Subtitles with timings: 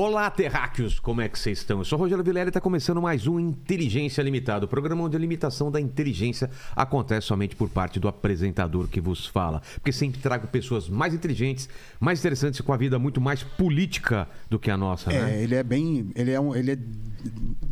[0.00, 1.00] Olá, terráqueos!
[1.00, 1.78] Como é que vocês estão?
[1.78, 5.18] Eu sou Rogério Vilela e está começando mais um Inteligência Limitada, o programa onde a
[5.18, 9.60] limitação da inteligência acontece somente por parte do apresentador que vos fala.
[9.74, 11.68] Porque sempre trago pessoas mais inteligentes,
[11.98, 15.42] mais interessantes e com a vida muito mais política do que a nossa, É, né?
[15.42, 16.12] ele é bem.
[16.14, 16.78] Ele é, um, ele é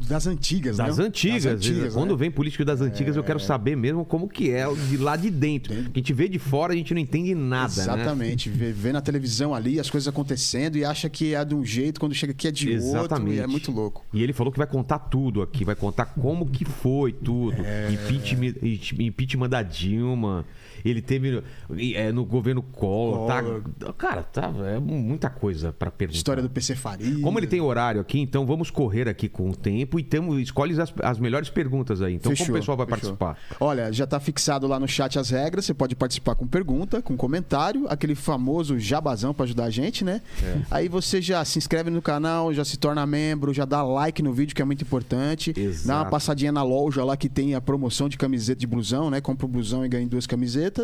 [0.08, 1.04] das antigas, Das né?
[1.04, 1.44] antigas.
[1.44, 2.16] Das antigas, Quando né?
[2.16, 5.74] vem político das antigas, eu quero saber mesmo como que é de lá de dentro.
[5.74, 7.82] Que a gente vê de fora, a gente não entende nada, né?
[7.82, 8.48] Exatamente.
[8.50, 11.98] Vê, vê na televisão ali as coisas acontecendo e acha que é de um jeito,
[11.98, 12.86] quando chega aqui é de outro.
[12.86, 13.36] Exatamente.
[13.36, 14.04] E é muito louco.
[14.12, 17.60] E ele falou que vai contar tudo aqui, vai contar como que foi tudo.
[17.64, 17.90] É.
[17.92, 18.54] Impeachment,
[18.98, 20.44] impeachment da Dilma.
[20.90, 21.42] Ele teve
[21.94, 23.26] é, no governo Collor.
[23.26, 26.16] Tá, cara, tá, é muita coisa para perguntar.
[26.16, 27.20] História do PC Faria.
[27.20, 30.80] Como ele tem horário aqui, então vamos correr aqui com o tempo e temos, escolhe
[30.80, 32.14] as, as melhores perguntas aí.
[32.14, 33.16] Então, Fechou, como o pessoal vai fechou.
[33.16, 33.56] participar?
[33.60, 35.64] Olha, já tá fixado lá no chat as regras.
[35.64, 40.20] Você pode participar com pergunta, com comentário, aquele famoso jabazão pra ajudar a gente, né?
[40.42, 40.58] É.
[40.70, 44.32] Aí você já se inscreve no canal, já se torna membro, já dá like no
[44.32, 45.52] vídeo, que é muito importante.
[45.56, 45.88] Exato.
[45.88, 49.20] Dá uma passadinha na loja lá que tem a promoção de camiseta de blusão, né?
[49.20, 50.75] Compra o blusão e ganha duas camisetas.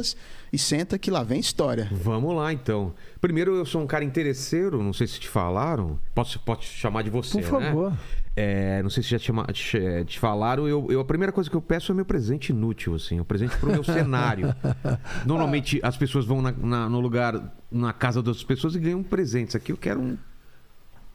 [0.52, 1.88] E senta que lá vem história.
[1.92, 2.92] Vamos lá, então.
[3.20, 5.98] Primeiro, eu sou um cara interesseiro, não sei se te falaram.
[6.14, 7.66] Posso, posso te chamar de você, Por né?
[7.66, 7.92] favor.
[8.34, 10.66] É, não sei se já te, te, te falaram.
[10.66, 13.20] Eu, eu- a primeira coisa que eu peço é meu presente inútil, assim.
[13.20, 14.54] O presente pro meu cenário.
[15.26, 19.54] Normalmente, as pessoas vão na- na- no lugar, na casa das pessoas e ganham presentes.
[19.54, 20.16] Aqui eu quero um...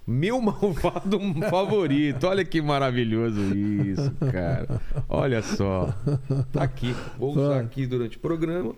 [0.08, 1.19] Meu malvado
[1.50, 2.25] favorito.
[2.27, 4.80] Olha que maravilhoso isso, cara.
[5.09, 5.94] Olha só.
[6.53, 6.95] Tá aqui.
[7.19, 8.73] Vou usar aqui durante o programa.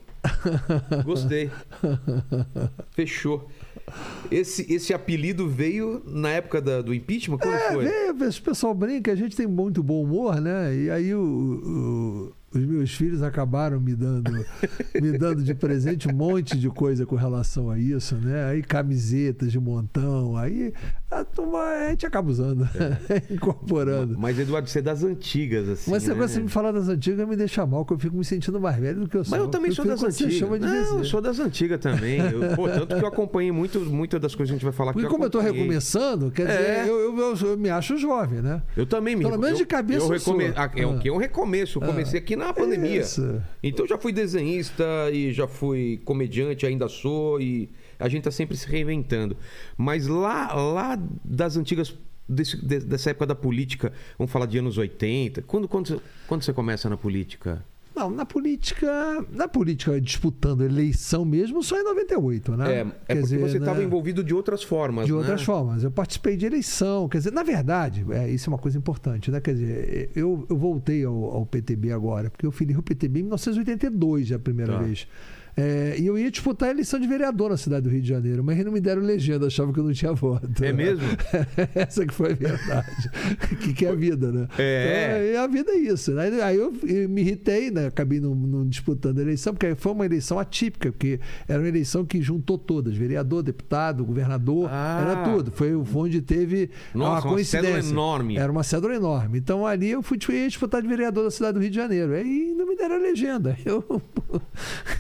[1.06, 1.50] Gostei.
[2.92, 3.48] Fechou.
[4.30, 7.38] Esse, esse apelido veio na época da- do impeachment?
[7.40, 7.86] Quando É, foi?
[8.14, 10.76] vê, esse pessoal brinca, a gente tem muito bom humor, né?
[10.76, 14.32] E aí o- o- os meus filhos acabaram me dando,
[15.02, 18.46] me dando de presente um monte de coisa com relação a isso, né?
[18.52, 20.72] Aí camisetas de montão, aí
[21.12, 22.68] a turma a gente acaba usando,
[23.30, 24.16] incorporando.
[24.18, 25.92] Mas, Eduardo, você é das antigas, assim.
[25.92, 26.28] Mas você né?
[26.28, 29.02] de me falar das antigas me deixa mal, que eu fico me sentindo mais velho
[29.02, 29.32] do que eu sou.
[29.32, 30.40] Mas eu também sou prefiro das você antigas.
[30.40, 32.20] chama de Não, eu sou das antigas também.
[32.20, 34.92] Eu- pô, tanto que eu acompanhei muito, muitas das coisas que a gente vai falar
[34.92, 35.04] aqui.
[35.06, 35.52] como eu acompanhei.
[35.54, 36.84] recomeçando, quer dizer, É.
[36.88, 38.62] eu, eu- eu- eu me acho jovem, né?
[38.78, 40.38] Eu também me Pelo menos de eu- cabeça eu eu sou.
[40.38, 40.54] recome...
[40.56, 40.98] ah, É o Ah.
[41.00, 41.10] que?
[41.12, 41.80] Um recomeço.
[41.80, 43.00] Eu comecei aqui na pandemia.
[43.02, 43.42] Isso.
[43.64, 48.56] Então já fui desenhista e já fui comediante, ainda sou, e a gente tá sempre
[48.58, 49.36] se reinventando.
[49.78, 51.94] Mas lá, lá das antigas,
[52.28, 56.42] desse- de- dessa época da política, vamos falar de anos 80, quando, quando, você- quando
[56.44, 57.64] você começa na política?
[57.96, 58.88] Não, na política,
[59.30, 62.72] na política disputando eleição mesmo, só em 98, né?
[62.72, 65.18] É, é Quer porque dizer, você né, estava envolvido de outras formas, de né?
[65.18, 65.84] outras formas.
[65.84, 67.10] Eu participei de eleição.
[67.10, 69.42] Quer dizer, na verdade, é, isso é uma coisa importante, né?
[69.42, 73.24] Quer dizer, eu, eu voltei ao, ao PTB agora, porque eu filiei o PTB em
[73.24, 74.80] 1982, a primeira Tá.
[74.80, 75.06] vez.
[75.60, 78.44] É, e eu ia disputar a eleição de vereador na cidade do Rio de Janeiro,
[78.44, 80.64] mas não me deram legenda, achavam que eu não tinha voto.
[80.64, 81.06] É mesmo?
[81.76, 83.10] Essa que foi a verdade.
[83.62, 84.48] que, que é a vida, né?
[84.58, 85.30] É.
[85.32, 86.12] Então, a vida é isso.
[86.12, 86.42] Né?
[86.42, 87.88] Aí eu, eu me irritei, né?
[87.88, 92.06] Acabei não, não disputando a eleição, porque foi uma eleição atípica, porque era uma eleição
[92.06, 95.00] que juntou todas: vereador, deputado, governador, Ah.
[95.02, 95.52] era tudo.
[95.52, 97.74] Foi, onde teve Nossa, uma uma coincidência.
[97.82, 98.38] cédula enorme.
[98.38, 99.38] Era uma cédula enorme.
[99.40, 102.14] Então ali eu fui disputar de vereador da cidade do Rio de Janeiro.
[102.14, 103.58] Aí não me deram a legenda.
[103.66, 103.84] Eu...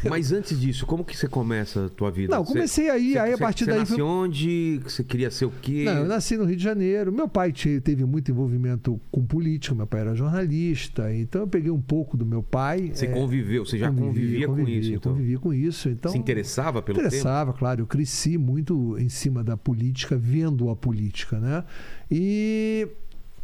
[0.09, 2.35] Mas antes disso, como que você começa a tua vida?
[2.35, 3.79] Não, Você- comecei aí, você- aí a você- partir você daí.
[3.79, 4.81] nasceu fui- onde?
[4.83, 5.83] Você queria ser o quê?
[5.85, 7.11] Não, eu nasci no Rio de Janeiro.
[7.11, 11.71] Meu pai te- teve muito envolvimento com política, meu pai era jornalista, então eu peguei
[11.71, 12.91] um pouco do meu pai.
[12.93, 15.11] Você é, conviveu, você já convivia, com isso, então.
[15.13, 16.11] Convivia com isso, então.
[16.11, 16.99] Se interessava pelo?
[16.99, 17.81] Interessava, claro.
[17.81, 21.63] Eu cresci muito em cima da política, vendo a política, né?
[22.11, 22.87] E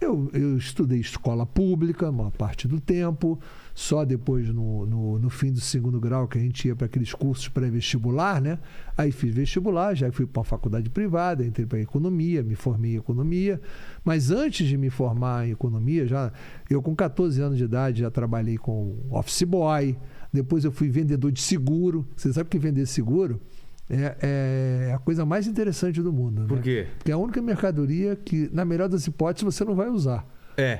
[0.01, 3.39] eu, eu estudei escola pública uma parte do tempo,
[3.75, 7.13] só depois no, no, no fim do segundo grau que a gente ia para aqueles
[7.13, 8.57] cursos pré-vestibular, né?
[8.97, 12.95] Aí fiz vestibular, já fui para uma faculdade privada, entrei para economia, me formei em
[12.95, 13.59] economia.
[14.03, 16.31] Mas antes de me formar em economia, já
[16.69, 19.97] eu com 14 anos de idade já trabalhei com office boy,
[20.31, 22.07] depois eu fui vendedor de seguro.
[22.15, 23.41] Você sabe que vender seguro
[23.89, 26.45] é, é a coisa mais interessante do mundo.
[26.47, 26.63] Por né?
[26.63, 26.87] quê?
[26.97, 30.25] Porque é a única mercadoria que, na melhor das hipóteses, você não vai usar.
[30.57, 30.79] É.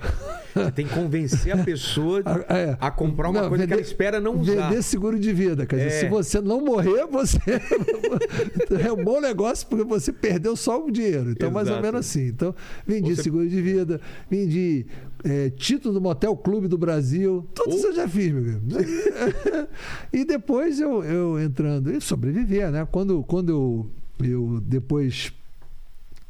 [0.54, 2.78] Você tem que convencer a pessoa A- é.
[2.80, 4.70] a comprar uma Não, coisa que vender- ela espera não usar.
[4.70, 5.66] Vender seguro de vida.
[5.66, 6.00] Quer dizer, É.
[6.00, 7.38] se você não morrer, você.
[8.82, 11.32] é um bom negócio porque você perdeu só o dinheiro.
[11.32, 11.86] Então, mais ou Exato.
[11.86, 12.28] menos assim.
[12.28, 12.56] Então,
[12.88, 14.00] vendi Você- seguro de vida,
[14.30, 14.86] vendi
[15.26, 17.46] é, título do Motel Clube do Brasil.
[17.54, 17.76] Tudo Oh.
[17.78, 18.62] isso eu já fiz, meu amigo.
[20.14, 21.92] e depois eu, eu entrando.
[21.92, 22.88] E sobreviver, né?
[22.90, 23.90] Quando, quando eu,
[24.26, 25.34] eu depois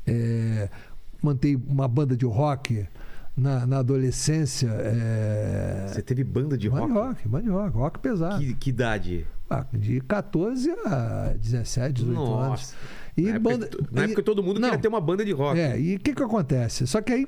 [0.08, 0.68] é,
[1.22, 2.88] mantei uma banda de rock
[3.36, 4.70] na, na adolescência.
[4.70, 6.92] É, Você teve banda de rock?
[6.92, 8.40] rock, banda de rock, rock pesado.
[8.40, 9.26] Que, que idade?
[9.50, 12.30] ah, de 14 a 17, 18 anos.
[12.50, 12.76] Nossa.
[13.18, 14.70] E na época, banda- na e- época todo mundo não.
[14.70, 15.60] queria ter uma banda de rock.
[15.60, 16.88] É, e o que que acontece?
[16.88, 17.28] Só que aí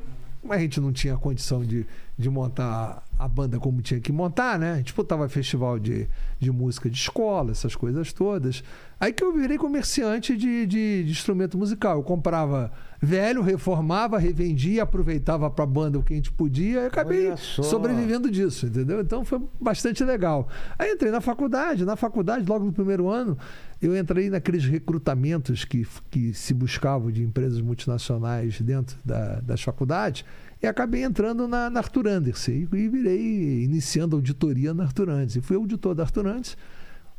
[0.49, 1.85] a gente não tinha condição de,
[2.17, 4.73] de montar a banda como tinha que montar, né?
[4.73, 6.07] A gente disputava festival de,
[6.39, 8.63] de música de escola, essas coisas todas.
[8.99, 11.97] Aí que eu virei comerciante de, de, de instrumento musical.
[11.97, 16.85] Eu comprava velho, reformava, revendia, aproveitava para a banda o que a gente podia e
[16.87, 18.99] acabei sobrevivendo disso, entendeu?
[19.01, 20.47] Então foi bastante legal.
[20.77, 23.37] Aí entrei na faculdade, na faculdade, logo no primeiro ano,
[23.81, 30.25] eu entrei naqueles recrutamentos que, que se buscavam de empresas multinacionais dentro da, das faculdades
[30.61, 35.39] e acabei entrando na, na Arthur Anderson e, e virei iniciando auditoria na Arthur Anderson.
[35.39, 36.57] E fui auditor da Arthur Anderson.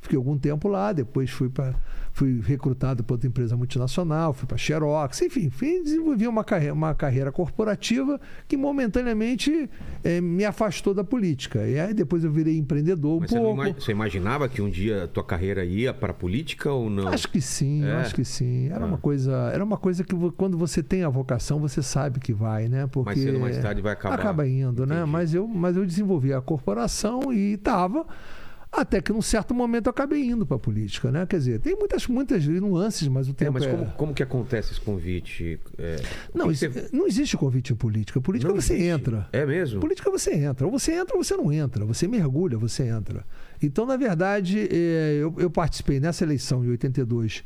[0.00, 1.74] Fiquei algum tempo lá, depois fui para
[2.12, 6.92] fui recrutado para outra empresa multinacional, fui para Xerox, enfim, fui, desenvolvi uma carreira, uma
[6.92, 9.70] carreira corporativa que momentaneamente
[10.02, 11.66] eh, me afastou da política.
[11.66, 13.62] E aí depois eu virei empreendedor um Mas você, pouco.
[13.62, 17.08] ima- você imaginava que um dia a tua carreira ia para a política ou não?
[17.08, 17.92] Acho que sim, É?
[17.96, 18.68] acho que sim.
[18.68, 18.88] Era Ah.
[18.88, 22.68] uma coisa, era uma coisa que quando você tem a vocação, você sabe que vai,
[22.68, 22.86] né?
[22.88, 24.14] Porque Mais cedo mais tarde vai acabar.
[24.14, 24.96] Acaba indo, né?
[24.96, 25.10] Entendi.
[25.10, 28.04] Mas eu, mas eu desenvolvi a corporação e estava
[28.70, 31.24] até que num certo momento eu acabei indo para a política, né?
[31.26, 33.70] Quer dizer, tem muitas muitas nuances, mas o É, tempo mas é...
[33.70, 35.58] como, como que acontece esse convite?
[35.78, 35.96] É,
[36.34, 38.20] Não, isso- você- não existe convite em política.
[38.20, 38.88] Política Não você existe?
[38.90, 39.28] entra.
[39.32, 39.80] É mesmo?
[39.80, 40.66] Política você entra.
[40.66, 41.84] Ou você entra ou você não entra.
[41.86, 43.24] Você mergulha, você entra.
[43.62, 47.42] Então, na verdade, eh, eu, eu participei nessa eleição de 82,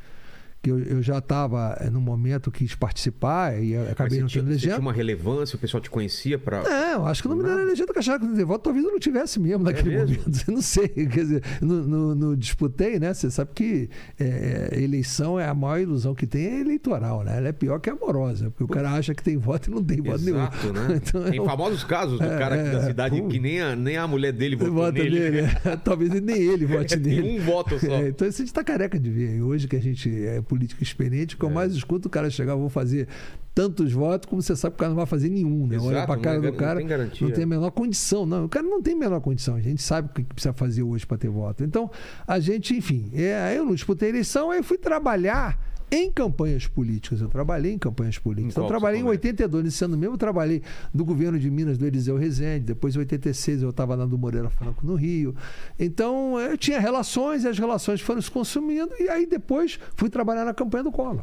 [0.62, 4.56] que eu, eu já estava no momento quis participar e eu acabei não tendo você
[4.59, 4.79] tinha legenda.
[4.79, 6.62] uma relevância, o pessoal te conhecia para.
[6.62, 8.93] Não, acho que não me deram legenda que achava que não ter voto, talvez eu
[8.93, 10.17] não tivesse mesmo naquele É mesmo?
[10.23, 10.43] momento.
[10.47, 10.88] Eu não sei.
[10.88, 13.12] Quer dizer, no, no- no disputei, né?
[13.12, 13.88] Você sabe que
[14.20, 17.37] eh, eleição é a maior ilusão que tem, é eleitoral, né?
[17.38, 20.00] Ela é pior que amorosa, porque o cara acha que tem voto e não tem
[20.00, 20.37] voto nenhum.
[20.38, 21.00] Exato, né?
[21.03, 23.29] Então, Tem é um- famosos casos do É, cara aqui da é, cidade pô.
[23.29, 25.19] que nem a, nem a mulher dele votou Vota nele.
[25.19, 25.38] nele.
[25.41, 25.76] é.
[25.82, 27.41] Talvez nem ele vote nele.
[27.41, 27.87] um voto só.
[27.94, 29.37] É, então isso a gente está careca de ver.
[29.37, 30.08] E Hoje que a gente
[30.52, 31.52] político experiente, o que eu É.
[31.52, 33.08] mais escuto o cara chegar, vou fazer
[33.54, 35.78] tantos votos, como você sabe que o cara não vai fazer nenhum, né?
[35.78, 37.26] Olha Exato, pra cara não é- do não cara, tem garantia.
[37.26, 38.26] não tem a menor condição.
[38.26, 39.54] Não, o cara não tem a menor condição.
[39.56, 41.62] A gente sabe o que precisa fazer hoje para ter voto.
[41.64, 41.90] Então,
[42.26, 45.58] a gente, enfim, é, aí eu não disputei eleição, aí eu fui trabalhar
[45.93, 47.21] em campanhas políticas.
[47.21, 48.47] Eu trabalhei em campanhas políticas.
[48.47, 49.19] Em Então, eu trabalhei em começa?
[49.19, 50.62] 82, nesse ano mesmo, eu trabalhei
[50.93, 52.65] do governo de Minas, do Eliseu Rezende.
[52.65, 55.37] Depois, em 86, eu estava na do Moreira Franco, no Rio.
[55.79, 58.91] Então, eu tinha relações, e as relações foram se consumindo.
[58.99, 61.23] E aí, depois, fui trabalhar na campanha do Collor.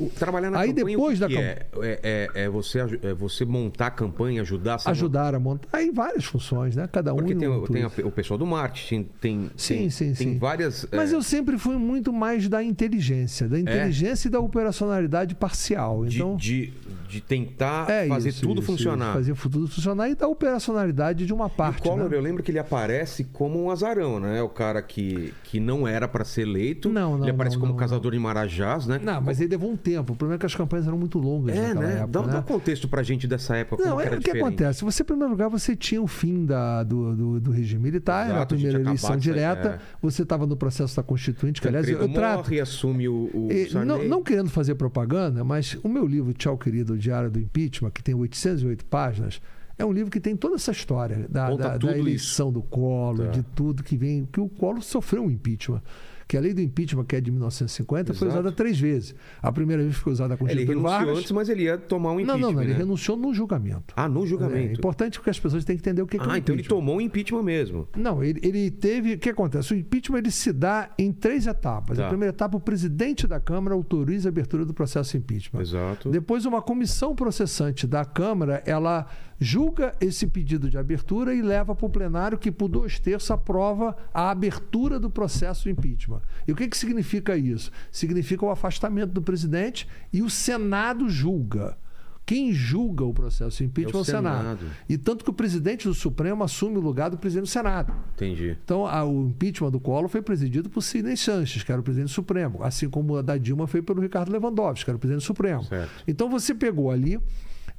[0.00, 1.66] O- trabalhar na Aí campanha, depois da que é?
[1.80, 5.68] É, é- é você, é você montar a campanha, ajudar você Ajudar a montar.
[5.72, 6.88] Aí, várias funções, né?
[6.90, 9.90] Cada um Porque tem, um o- tem a- o pessoal do marketing, tem, Sim, tem,
[9.90, 10.38] sim, tem sim.
[10.38, 10.86] várias.
[10.92, 16.04] Mas é, eu sempre fui muito mais da inteligência, da inteligência e da operacionalidade parcial.
[16.06, 16.72] de, Então, de,
[17.08, 19.20] de tentar é fazer isso, tudo isso, funcionar.
[19.20, 21.80] isso, fazer tudo funcionar e da operacionalidade de uma E parte.
[21.80, 22.16] o Collor, né?
[22.16, 24.42] eu lembro que ele aparece como um azarão, né?
[24.42, 26.88] O cara que, que não era para ser eleito.
[26.88, 28.98] Não, não, Ele aparece não, como não, caçador de marajás, né?
[29.02, 29.89] Não, mas ele levou um tempo.
[29.98, 31.92] O problema é que as campanhas eram muito longas É, né?
[31.94, 32.06] época.
[32.08, 32.32] dá, né?
[32.34, 33.82] dá um contexto pra gente dessa época.
[33.84, 34.42] Não, é o que diferente.
[34.42, 34.84] acontece.
[34.84, 38.34] Você, em primeiro lugar, você tinha o fim da, do, do, do regime militar, era
[38.34, 39.68] a Exato, primeira tinha eleição direta.
[39.68, 39.78] é.
[40.02, 42.36] Você estava no processo da Constituinte, que aliás eu, eu trato.
[42.44, 46.56] morre assume o, o E, não, não querendo fazer propaganda, mas o meu livro, Tchau
[46.58, 49.40] Querido, o Diário do Impeachment, que tem 808 páginas,
[49.80, 53.32] é um livro que tem toda essa história da, da- da eleição do Collor, Tá.
[53.32, 54.26] de tudo que vem.
[54.30, 55.82] Que o Collor sofreu um impeachment.
[56.28, 58.40] Que a lei do impeachment, que é de 1950, foi Exato.
[58.40, 59.16] usada três vezes.
[59.42, 61.18] A primeira vez foi usada com Ele Getúlio renunciou Vargas.
[61.18, 62.40] antes, mas ele ia tomar um Não, impeachment.
[62.46, 62.78] não, não, ele né?
[62.78, 63.92] renunciou no julgamento.
[63.96, 64.78] Ah, no É julgamento.
[64.78, 66.62] importante porque as pessoas têm que entender o que que é ah, o então ele
[66.62, 67.88] tomou um impeachment mesmo.
[67.96, 69.14] Não, ele, ele teve.
[69.14, 69.74] O que acontece?
[69.74, 71.98] O impeachment ele se dá em três etapas.
[71.98, 72.04] Tá.
[72.06, 75.60] A primeira etapa, o presidente da Câmara autoriza a abertura do processo de impeachment.
[75.62, 76.10] Exato.
[76.10, 79.04] Depois, uma comissão processante da Câmara, ela
[79.40, 83.96] julga esse pedido de abertura e leva para o plenário que, por dois terços, aprova
[84.12, 86.20] a abertura do processo de impeachment.
[86.46, 87.70] E o que, que significa isso?
[87.90, 91.78] Significa o afastamento do presidente e o Senado julga.
[92.26, 94.38] Quem julga o processo de impeachment é É o o Senado.
[94.42, 94.66] Senado.
[94.88, 97.92] E tanto que o presidente do Supremo assume o lugar do presidente do Senado.
[98.14, 98.56] Entendi.
[98.62, 102.08] Então, a- o impeachment do Collor foi presidido por Sidney Sanches, que era o presidente
[102.10, 105.22] do Supremo, assim como a da Dilma foi pelo Ricardo Lewandowski, que era o presidente
[105.22, 105.64] do Supremo.
[105.64, 105.90] Certo.
[106.06, 107.18] Então, você pegou ali,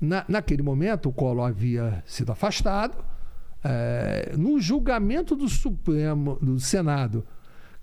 [0.02, 2.98] na- naquele momento, o Collor havia sido afastado,
[3.64, 7.24] eh, no julgamento do Supremo, do Senado,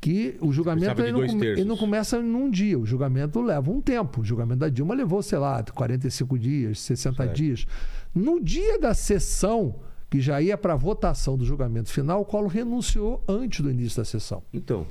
[0.00, 4.20] que o julgamento ele não, ele não começa num dia, o julgamento leva um tempo.
[4.20, 7.36] O julgamento da Dilma levou, sei lá, 45 dias, 60 Certo.
[7.36, 7.66] dias.
[8.14, 9.76] No dia da sessão,
[10.10, 13.98] que já ia para a votação do julgamento final, o Collor renunciou antes do início
[13.98, 14.42] da sessão.
[14.54, 14.86] Então,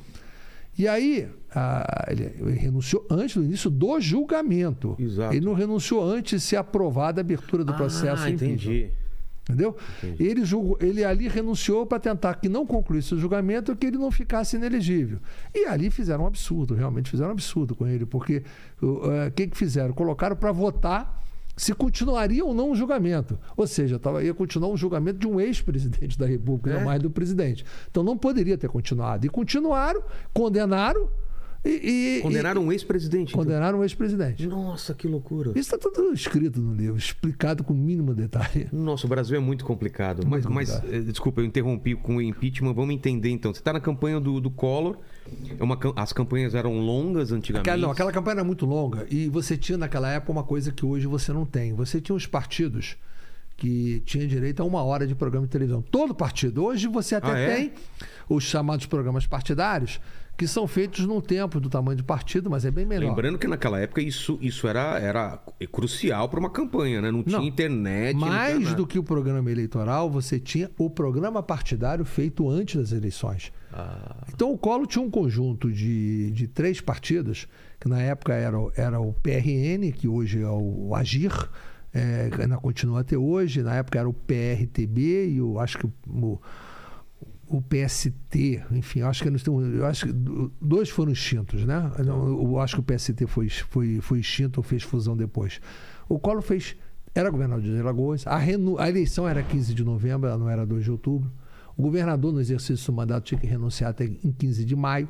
[0.77, 4.95] E aí, a- ele, renunciou antes do início do julgamento.
[4.99, 5.33] Exato.
[5.33, 8.23] Ele não renunciou antes de ser aprovada a abertura do processo.
[8.23, 8.53] ah, impeachment.
[8.73, 8.91] entendi.
[9.49, 9.77] Entendeu?
[10.19, 13.97] Ele, julgou, ele ali renunciou para tentar que não concluísse o julgamento e que ele
[13.97, 15.19] não ficasse inelegível.
[15.55, 18.43] E ali fizeram um absurdo, realmente fizeram um absurdo com ele, porque
[18.81, 19.93] o que, que fizeram?
[19.93, 21.23] Colocaram para votar
[21.57, 23.37] se continuaria ou não o julgamento.
[23.57, 26.77] Ou seja, tava, ia continuar um julgamento de um ex-presidente da República, É?
[26.77, 27.65] não mais do presidente.
[27.89, 29.25] Então não poderia ter continuado.
[29.25, 31.09] E continuaram, condenaram
[31.65, 32.17] e.
[32.17, 33.29] e- Condenaram um ex-presidente.
[33.31, 33.43] então.
[33.43, 34.47] condenaram o ex-presidente.
[34.47, 35.51] Nossa, que loucura.
[35.51, 38.67] Isso está tudo escrito no livro, explicado com o mínimo detalhe.
[38.71, 40.23] Nossa, o Brasil é muito complicado.
[40.25, 40.95] Mas, Muito mas, complicado.
[40.95, 42.73] eh, desculpa, eu interrompi com o impeachment.
[42.73, 43.53] Vamos entender então.
[43.53, 44.97] Você está na campanha do, do Collor.
[45.59, 47.69] É uma, as campanhas eram longas antigamente.
[47.69, 50.85] Aquela, não, aquela campanha era muito longa e você tinha naquela época uma coisa que
[50.85, 51.73] hoje você não tem.
[51.73, 52.95] Você tinha os partidos
[53.57, 55.81] que tinham direito a uma hora de programa de televisão.
[55.81, 56.63] Todo partido.
[56.63, 57.55] Hoje você até Ah, é?
[57.55, 57.71] tem
[58.29, 59.99] os chamados programas partidários,
[60.37, 63.09] que são feitos num tempo do tamanho do partido, mas é bem menor.
[63.09, 65.41] Lembrando que naquela época isso, isso era, era
[65.71, 67.11] crucial para uma campanha, né?
[67.11, 68.13] Não, tinha internet.
[68.13, 72.75] não tinha Mais do que o programa eleitoral, você tinha o programa partidário feito antes
[72.75, 73.51] das eleições.
[73.73, 77.47] Ah, Então o Collor tinha um conjunto de, de três partidos,
[77.79, 81.31] que na época era, o- era o PRN, que hoje é o Agir,
[81.93, 86.39] é, ainda continua até hoje, na época era o PRTB e eu acho que o,
[87.49, 91.91] o PST, enfim, acho que têm, um- eu acho que do- dois foram extintos, né?
[91.97, 95.59] Eu acho que o PST foi, foi, foi extinto ou fez fusão depois.
[96.09, 96.75] O Collor fez,
[97.15, 100.65] era governador de Alagoas, a, renu- a eleição era 15 de novembro, ela não era
[100.65, 101.31] 2 de outubro.
[101.75, 105.07] O governador, no exercício do mandato, tinha que renunciar até em 15 de maio.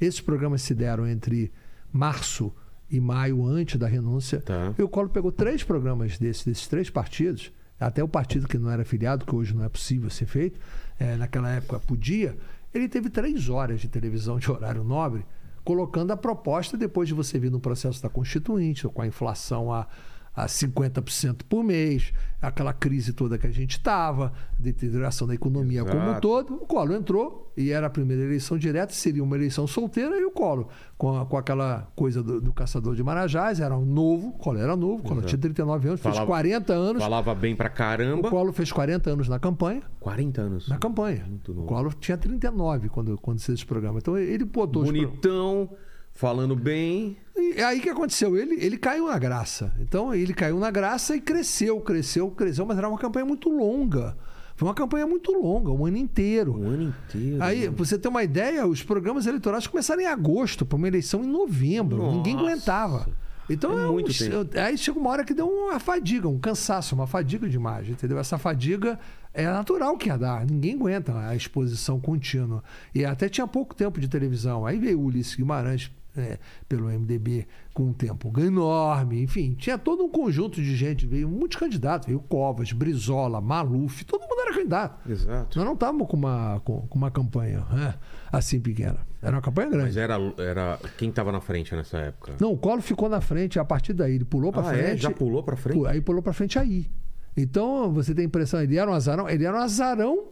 [0.00, 1.52] Esses programas se deram entre
[1.92, 2.52] março
[2.90, 4.40] e maio, antes da renúncia.
[4.40, 4.74] Tá.
[4.78, 8.70] E o Collor pegou três programas desses, desses três partidos, até o partido que não
[8.70, 10.58] era filiado, que hoje não é possível ser feito,
[10.98, 12.36] eh, naquela época podia,
[12.72, 15.24] ele teve três horas de televisão de horário nobre,
[15.64, 19.86] colocando a proposta depois de você vir no processo da Constituinte, com a inflação a,
[20.36, 22.12] a 50% por mês,
[22.42, 26.20] aquela crise toda que a gente estava, deterioração da economia como um Exato.
[26.20, 26.54] todo.
[26.56, 30.30] O Collor entrou e era a primeira eleição direta, seria uma eleição solteira, e o
[30.30, 30.66] Collor,
[30.98, 34.60] com, a- com aquela coisa do, do caçador de Marajás, era um novo, o Collor
[34.62, 37.02] era novo, o Collor tinha 39 anos, fez Falava- 40 anos.
[37.02, 38.28] Falava bem pra O caramba.
[38.30, 39.82] Collor fez 40 anos na campanha.
[40.00, 40.68] 40 anos.
[40.68, 41.24] Na campanha.
[41.26, 41.66] Muito O novo.
[41.66, 43.98] Collor tinha 39 quando, quando fez esse programa.
[43.98, 45.70] Então ele botou os Bonitão,
[46.16, 47.16] falando bem.
[47.36, 48.36] E é aí que aconteceu?
[48.36, 49.72] Ele, ele caiu na graça.
[49.78, 54.16] Então ele caiu na graça e cresceu, cresceu, cresceu, mas era uma campanha muito longa.
[54.56, 56.54] Foi uma campanha muito longa, um ano inteiro.
[56.58, 57.42] O ano inteiro.
[57.42, 57.66] Aí, né?
[57.70, 61.26] pra você ter uma ideia, os programas eleitorais começaram em agosto, para uma eleição em
[61.28, 61.98] novembro.
[61.98, 62.16] Nossa.
[62.16, 63.06] Ninguém aguentava.
[63.50, 64.58] Então, É é um- muito tempo.
[64.58, 68.18] aí chega uma hora que deu uma fadiga, um cansaço, uma fadiga de imagem, entendeu?
[68.18, 68.98] Essa fadiga
[69.34, 70.44] é natural que ia dar.
[70.46, 72.64] Ninguém aguenta a exposição contínua.
[72.94, 74.64] E até tinha pouco tempo de televisão.
[74.64, 79.22] Aí veio o Ulisses Guimarães é, pelo MDB com um tempo enorme.
[79.22, 81.06] Enfim, tinha todo um conjunto de gente.
[81.06, 82.06] Veio muitos candidatos.
[82.06, 84.04] Veio Covas, Brizola, Maluf.
[84.04, 85.10] Todo mundo era candidato.
[85.10, 85.58] Exato.
[85.58, 87.94] Nós não estávamos com uma, com, com uma campanha né,
[88.32, 88.98] assim pequena.
[89.22, 89.86] Era uma campanha grande.
[89.86, 92.34] Mas era, era quem tava na frente nessa época?
[92.40, 94.84] Não, o Collor ficou na frente, a partir daí ele pulou para ah, frente.
[94.84, 94.96] é?
[94.96, 95.86] Já pulou pra frente?
[95.86, 96.86] Aí pulou para frente aí.
[97.36, 100.24] Então, você tem a impressão, ele era um azarão, ele era um azarão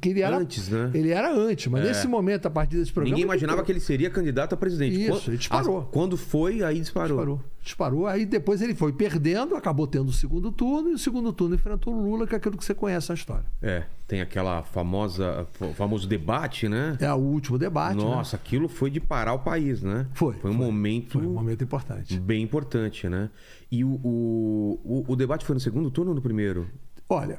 [0.00, 0.90] que ele era Antes, né?
[0.94, 1.88] Ele era antes, mas É.
[1.88, 3.10] nesse momento, a partir desse programa.
[3.14, 4.98] Ninguém ele imaginava que ele seria candidato a presidente.
[5.00, 5.82] Isso, Quando- ele disparou.
[5.92, 7.08] Quando foi, aí disparou.
[7.18, 7.40] disparou.
[7.62, 8.06] Disparou.
[8.06, 11.94] Aí depois ele foi perdendo, acabou tendo o segundo turno, e o segundo turno enfrentou
[11.94, 13.44] o Lula, que é aquilo que você conhece na história.
[13.60, 16.96] É, tem aquela famosa, o famoso debate, né?
[16.98, 17.96] É o último debate.
[17.98, 18.02] né?
[18.02, 20.06] Nossa, aquilo foi de parar o país, né?
[20.14, 20.66] Foi, Foi um foi.
[20.66, 22.18] momento Foi um momento importante.
[22.18, 23.28] bem importante, né?
[23.70, 26.68] E o, o, o, o debate foi no segundo turno ou no primeiro?
[27.08, 27.38] Olha,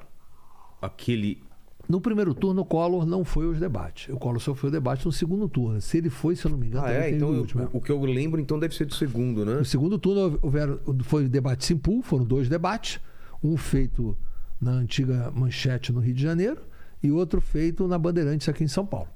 [0.81, 1.43] Aquele.
[1.89, 4.07] no primeiro turno o Collor não foi aos debates.
[4.13, 5.81] O Collor só foi ao debate no segundo turno.
[5.81, 7.11] Se ele foi, se eu não me engano, Ah, é?
[7.11, 7.63] Então eu- último.
[7.63, 7.65] é.
[7.65, 9.55] o, o que eu lembro então deve ser do segundo, né?
[9.55, 12.99] No segundo turno houveram, foi debate Simpul, foram dois debates.
[13.43, 14.15] Um feito
[14.59, 16.61] na antiga Manchete, no Rio de Janeiro,
[17.03, 19.07] e outro feito na Bandeirantes, aqui em São Paulo.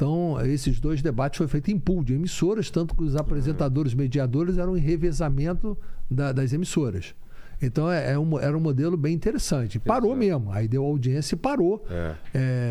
[0.00, 4.56] Então, esses dois debates foram feitos em pool de emissoras, tanto que os apresentadores mediadores
[4.56, 5.76] eram em revezamento
[6.10, 7.14] da- das emissoras.
[7.60, 9.78] Então, é, é um- era um modelo bem interessante.
[9.78, 10.18] Parou Exato.
[10.18, 10.52] mesmo.
[10.52, 11.84] Aí deu audiência e parou.
[11.90, 12.14] É.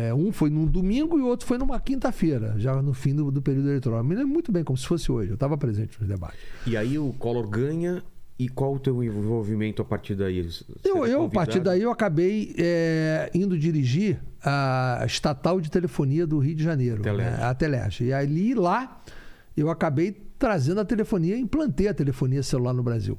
[0.08, 3.30] É, um foi num domingo e o outro foi numa quinta-feira, já no fim do,
[3.30, 4.02] do período eleitoral.
[4.02, 5.30] Me lembro muito bem, como se fosse hoje.
[5.30, 6.40] Eu estava presente nos debates.
[6.66, 8.02] E aí o Collor ganha.
[8.40, 10.42] E qual o teu envolvimento a partir daí?
[10.42, 15.70] Você Eu, era eu, a partir daí, eu acabei é, indo dirigir a estatal de
[15.70, 18.04] telefonia do Rio de Janeiro, né, a Telege.
[18.04, 19.02] E ali, lá,
[19.54, 23.18] eu acabei trazendo a telefonia, implantei a telefonia celular no Brasil.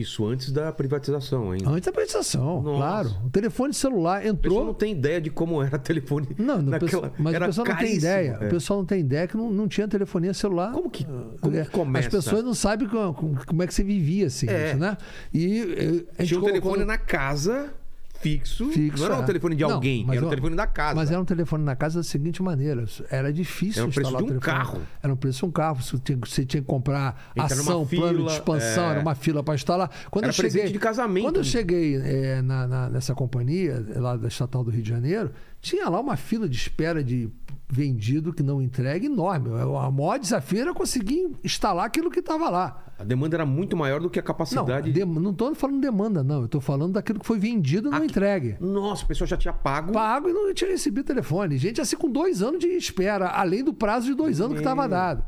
[0.00, 1.68] Isso antes da privatização ainda.
[1.68, 2.76] Antes da privatização, Nossa.
[2.78, 3.10] claro.
[3.26, 4.74] O telefone celular O pessoal não entrou...
[4.74, 6.28] tem ideia de como era telefone.
[6.38, 7.12] Não, não, naquela...
[7.18, 8.38] mas era o pessoal não tem ideia.
[8.40, 8.46] é.
[8.46, 10.72] O pessoal não tem ideia que não, não tinha telefonia celular.
[10.72, 11.06] Como que, É,
[11.40, 12.06] como que começa?
[12.08, 13.14] As pessoas não sabem como,
[13.44, 14.68] como é que você vivia assim, É.
[14.70, 14.96] isso, né?
[15.34, 17.72] E eh, a gente Tinha um colocou telefone na casa
[18.20, 18.68] fixo.
[18.70, 19.18] Fixo, não era é.
[19.22, 20.94] o telefone de alguém, era o eu- telefone da casa.
[20.94, 24.30] Mas era um telefone na casa da seguinte maneira: era difícil Era o preço instalar
[24.30, 24.80] de um carro.
[25.02, 25.82] Era o preço de um carro.
[25.82, 28.90] Você tinha, você tinha que comprar ação, plano fila, de expansão, é.
[28.92, 29.90] era uma fila para instalar.
[30.10, 31.24] Quando Era eu cheguei, de casamento.
[31.24, 35.30] Quando eu cheguei é, na- na- nessa companhia, lá da Estatal do Rio de Janeiro,
[35.60, 37.28] tinha lá uma fila de espera de
[37.70, 39.50] vendido que não entrega enorme.
[39.50, 42.84] O maior desafio era conseguir instalar aquilo que estava lá.
[42.98, 44.92] A demanda era muito maior do que a capacidade.
[45.04, 46.40] não estou falando demanda, não.
[46.40, 48.56] Eu estou falando daquilo que foi vendido e não Aqui- entregue.
[48.58, 49.92] Nossa, a pessoa já tinha pago.
[49.92, 51.58] Pago e não tinha recebido telefone.
[51.58, 54.88] Gente, assim, com dois anos de espera, além do prazo de dois anos que estava
[54.88, 55.22] dado.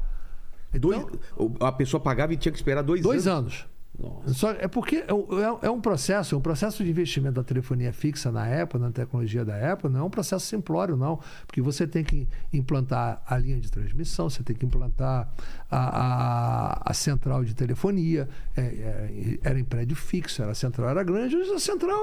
[0.81, 3.53] Dois, Então, a pessoa pagava e tinha que esperar dois, dois anos.
[3.55, 3.70] anos.
[4.01, 4.35] Nossa.
[4.35, 5.27] Só, é porque é, um-
[5.63, 9.45] é um processo, é um processo de investimento da telefonia fixa na época, na tecnologia
[9.45, 11.21] da época, não é um processo simplório, não.
[11.47, 15.29] Porque você tem que implantar a linha de transmissão, você tem que implantar
[15.71, 18.29] a, a, a central de telefonia.
[18.57, 21.99] É, é, era em prédio fixo, era, a central era grande, hoje a central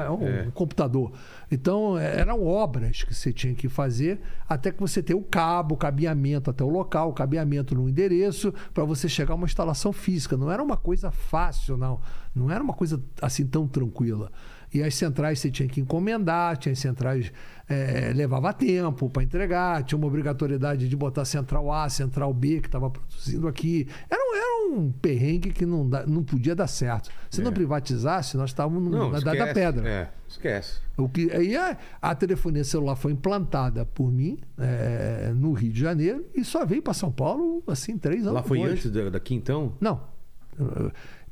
[0.00, 0.48] é um É.
[0.52, 1.12] computador.
[1.50, 5.74] Então, é, eram obras que você tinha que fazer até que você tenha o cabo,
[5.74, 9.92] o cabeamento até o local, o cabeamento no endereço, para você chegar a uma instalação
[9.92, 10.36] física.
[10.36, 12.00] Não era uma coisa fácil, não.
[12.34, 14.30] Não era uma coisa assim tão tranquila.
[14.74, 17.30] E as centrais você tinha que encomendar, tinha as centrais,
[17.68, 22.68] eh, levava tempo para entregar, tinha uma obrigatoriedade de botar central A, central B, que
[22.68, 23.86] estava produzindo aqui.
[24.08, 27.10] Era, um- era um perrengue que não, dá- não podia dar certo.
[27.30, 27.44] Se É.
[27.44, 29.86] não privatizasse, nós estávamos na idade da pedra.
[29.88, 30.80] É, esquece.
[30.96, 35.80] O que, aí a, a telefonia celular foi implantada por mim eh, no Rio de
[35.80, 38.72] Janeiro e só veio para São Paulo assim três anos Lá foi depois.
[38.78, 39.74] antes da- daqui então?
[39.80, 40.00] Não.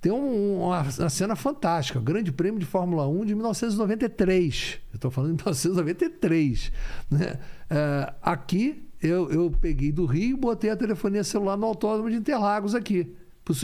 [0.00, 4.78] Tem um- uma, uma cena fantástica, o Grande Prêmio de Fórmula 1 de 1993.
[4.92, 6.72] Eu estou falando de 1993.
[7.10, 7.38] Né?
[7.68, 12.16] Eh, aqui eu, eu peguei do Rio e botei a telefonia celular no autódromo de
[12.16, 13.14] Interlagos aqui.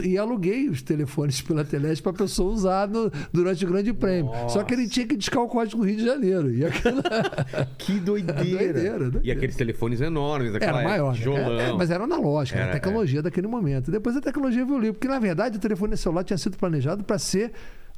[0.04, 4.30] E aluguei os telefones pela Teleste para a pessoa usar no- durante o Grande Prêmio.
[4.48, 6.50] Só que ele tinha que discar o código do Rio de Janeiro.
[6.52, 7.02] E aquilo
[7.78, 8.42] Que doideira.
[8.44, 9.20] Doideira, doideira.
[9.26, 11.14] E aqueles telefones enormes, daquela era maior.
[11.14, 11.36] época, né?
[11.36, 11.60] tijolão.
[11.60, 12.76] É, mas era analógica, era Era, é.
[12.76, 13.90] a tecnologia daquele momento.
[13.90, 17.52] Depois a tecnologia evoluiu, porque na verdade o telefone celular tinha sido planejado para ser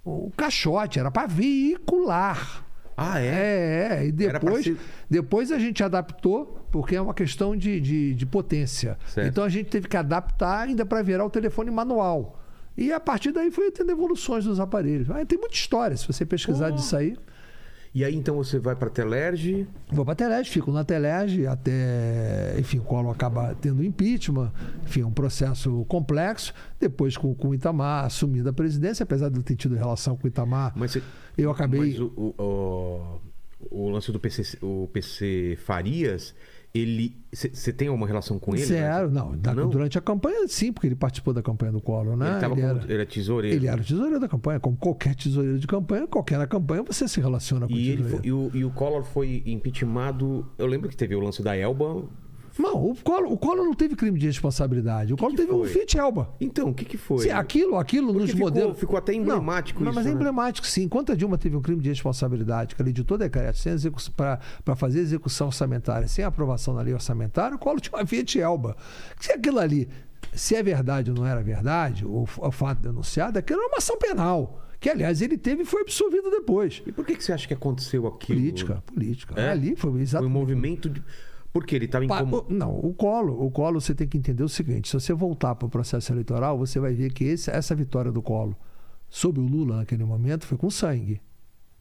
[0.04, 2.64] o caixote, era para veicular.
[3.00, 3.26] Ah, é?
[3.26, 4.06] É, é.
[4.06, 4.72] E depois,
[5.08, 8.98] depois a gente adaptou, porque é uma questão de, de, de potência.
[9.06, 9.28] Certo.
[9.28, 12.40] Então a gente teve que adaptar ainda para virar o telefone manual.
[12.76, 15.08] E a partir daí foi tendo evoluções dos aparelhos.
[15.10, 16.76] Ah, tem muita história, se você pesquisar Pô.
[16.76, 17.16] disso aí.
[17.94, 19.66] E aí então você vai pra Telerge.
[19.90, 24.52] Vou para a Telege, fico na Telege até, enfim, o Collor acaba tendo impeachment,
[24.84, 26.52] enfim, um processo complexo.
[26.78, 30.26] Depois com, com o Itamar assumindo a presidência, apesar de eu ter tido relação com
[30.26, 31.02] o Itamar, Mas, você,
[31.36, 31.80] eu acabei.
[31.80, 33.20] mas o, o, o-
[33.70, 36.32] o lance do PC, o PC Farias,
[36.74, 37.16] ele.
[37.32, 38.64] Você tem alguma relação com ele?
[38.64, 39.68] Zero, não, da- Não?
[39.68, 42.30] Durante a campanha, sim, porque ele participou da campanha do Collor, né?
[42.32, 43.56] Ele, tava Ele como, era, ele era tesoureiro.
[43.56, 47.06] ele era o tesoureiro da campanha, como qualquer tesoureiro de campanha, qualquer na campanha você
[47.08, 48.18] se relaciona com o E, ele tesoureiro.
[48.18, 50.46] foi- e o, e o Collor foi impeachmentado.
[50.58, 52.04] Eu lembro que teve o lance da Elba.
[52.58, 55.14] Não, o Collor, o Collor não teve crime de responsabilidade.
[55.14, 55.68] O Collor que teve um foi?
[55.68, 56.34] Fiat Elba.
[56.40, 57.18] Então, o que, que foi?
[57.18, 58.78] Sim, aquilo, aquilo Porque nos ficou- modelos.
[58.78, 60.14] ficou até emblemático não, isso, Mas é né?
[60.14, 60.82] emblemático, sim.
[60.82, 63.58] Enquanto a Dilma teve um crime de responsabilidade, que ela editou decreto
[64.64, 68.76] para fazer execução orçamentária sem aprovação na lei orçamentária, o Collor tinha uma Fiat Elba.
[69.20, 69.88] Se aquilo ali,
[70.32, 73.96] se é verdade ou não era verdade, o, o fato denunciado, aquilo era uma ação
[73.98, 74.64] penal.
[74.80, 76.82] Que, aliás, ele teve e foi absolvido depois.
[76.86, 78.38] E por que, que você acha que aconteceu aquilo?
[78.38, 79.34] Política, política.
[79.40, 79.50] É?
[79.50, 80.30] Ali foi Foi exatamente.
[80.30, 81.02] um movimento de.
[81.52, 82.46] Porque ele estava incomodado.
[82.54, 85.66] Não, o colo, o colo você tem que entender o seguinte: se você voltar para
[85.66, 88.54] o processo eleitoral, você vai ver que esse- essa vitória do colo
[89.08, 91.20] sobre o Lula naquele momento foi com sangue.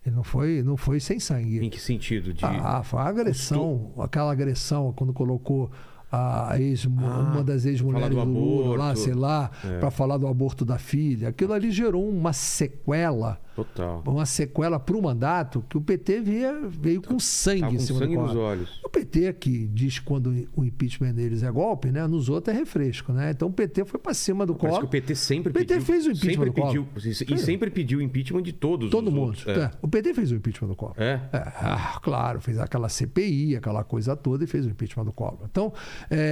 [0.06, 1.60] Ele não foi, não foi sem sangue.
[1.66, 2.34] Em que sentido?
[2.34, 2.46] De...
[2.46, 5.70] Ah, foi uma agressão, aquela agressão quando colocou
[6.10, 9.80] a ex, uma das ex-mulheres do, do Lula lá, sei lá, É.
[9.80, 11.28] para falar do aborto da filha.
[11.28, 14.02] Aquilo ali gerou uma sequela, Total.
[14.06, 18.00] uma sequela para o mandato que o PT veio, veio com sangue em com cima
[18.00, 18.44] sangue do nos colo.
[18.44, 18.80] olhos.
[18.86, 22.06] O PT que diz que quando o impeachment deles é golpe, né?
[22.08, 23.32] Nos outros é refresco, né?
[23.32, 24.88] Então o PT foi para cima do Parece que colo.
[24.88, 25.86] o PT sempre O PT pediu.
[25.86, 26.68] fez o impeachment do Collor.
[26.68, 27.42] pediu, E Fez.
[27.42, 28.90] sempre pediu o impeachment de todos.
[28.92, 29.26] Todo os mundo.
[29.28, 29.48] outros.
[29.48, 29.60] É.
[29.60, 30.94] É, O PT fez o impeachment do Collor.
[30.98, 31.20] É?
[31.34, 35.40] É, ah, claro, fez aquela CPI, aquela coisa toda e fez o impeachment do Collor.
[35.50, 35.74] Então,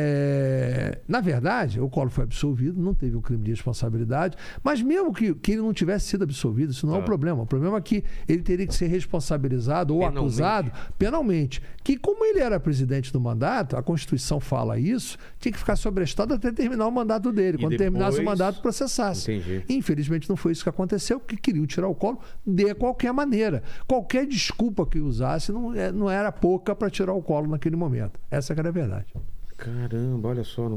[0.09, 5.13] é, na verdade, o Collor foi absolvido, não teve um crime de responsabilidade, mas mesmo
[5.13, 7.05] que, que ele não tivesse sido absolvido, isso não é o Tá.
[7.05, 7.14] problema.
[7.43, 10.19] O problema é que ele teria que ser responsabilizado ou Penalmente.
[10.19, 11.61] acusado penalmente.
[11.83, 16.33] Que, como ele era presidente do mandato, a Constituição fala isso, tinha que ficar sobrestado
[16.33, 17.57] até terminar o mandato dele.
[17.57, 19.31] E Quando terminasse o depois- mandato, processasse.
[19.31, 19.63] Entendi.
[19.69, 23.61] Infelizmente não foi isso que aconteceu, porque queriam tirar o colo de qualquer maneira.
[23.87, 28.19] Qualquer desculpa que usasse não, é- não era pouca para tirar o colo naquele momento.
[28.29, 29.07] Essa que era a verdade.
[29.57, 30.69] Caramba, olha só.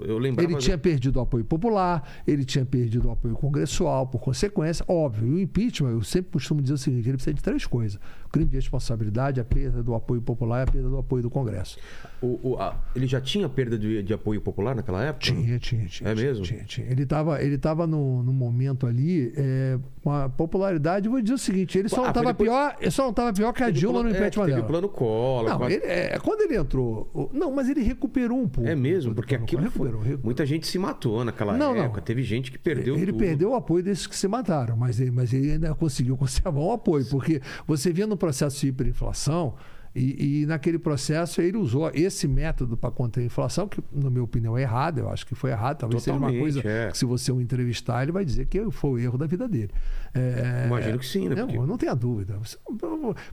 [0.00, 0.50] Eu lembrava.
[0.50, 5.26] Ele tinha perdido o apoio popular, ele tinha perdido o apoio congressual, por consequência, óbvio.
[5.28, 8.28] E o impeachment, eu sempre costumo dizer o seguinte: ele precisa de três coisas: o
[8.28, 11.78] crime de responsabilidade, a perda do apoio popular e a perda do apoio do Congresso.
[12.20, 15.24] O- o- a- ele já tinha perda de, de apoio popular naquela época?
[15.24, 16.10] Tinha, tinha, tinha.
[16.10, 16.44] É tinha, mesmo?
[16.44, 16.86] Tinha, tinha.
[16.86, 21.08] Ele estava ele tava num, num momento ali é, com a popularidade.
[21.08, 23.32] Vou dizer o seguinte: ele só Ah, não estava depois- pior, ele só não estava
[23.32, 24.68] pior que a Teve Dilma plano- no é, impeachment teve dela.
[24.68, 25.48] plano Collor.
[25.48, 27.08] Não, quase- ele, é, quando ele entrou.
[27.14, 28.68] o- Não, mas ele recuperou um pouco.
[28.68, 30.20] É mesmo, do porque aquilo recuperou, recuperou.
[30.24, 31.82] Muita gente se matou naquela Não, não.
[31.84, 32.00] época.
[32.00, 33.18] Teve gente que perdeu ele tudo.
[33.18, 36.72] perdeu o apoio desses que se mataram, mas ele, mas ele ainda conseguiu conservar o
[36.72, 39.54] apoio, porque você via no processo de hiperinflação,
[39.98, 44.22] e, e naquele processo ele usou esse método para conter a inflação, que, na minha
[44.22, 45.78] opinião, é errado, eu acho que foi errado.
[45.78, 46.90] Talvez seja uma Totalmente, coisa é.
[46.90, 49.70] que, se você o entrevistar, ele vai dizer que foi o erro da vida dele.
[50.14, 51.34] É, Imagino que sim, né?
[51.34, 52.38] Não, Porque- eu não tenha dúvida.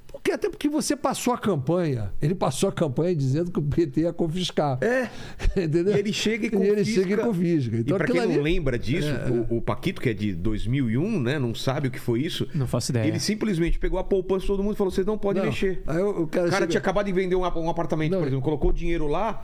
[0.08, 4.02] Porque, até porque você passou a campanha, ele passou a campanha dizendo que o PT
[4.02, 4.78] ia confiscar.
[4.82, 5.10] É.
[5.58, 5.96] Entendeu?
[5.96, 6.74] E ele chega e E confisca.
[6.80, 7.76] ele chega e confisca.
[7.76, 9.08] e Então, pra quem aquilo não ali- lembra disso,
[9.50, 11.40] o, o Paquito, que é de 2001, né?
[11.40, 12.48] Não sabe o que foi isso.
[12.54, 13.08] Não faço ideia.
[13.08, 15.50] Ele simplesmente pegou a poupança de todo mundo e falou: vocês não podem Não.
[15.50, 15.82] mexer.
[15.88, 18.20] Aí o, o cara O cara tinha acabado de vender um, ap- um apartamento, Não,
[18.20, 19.44] por exemplo, colocou o dinheiro lá,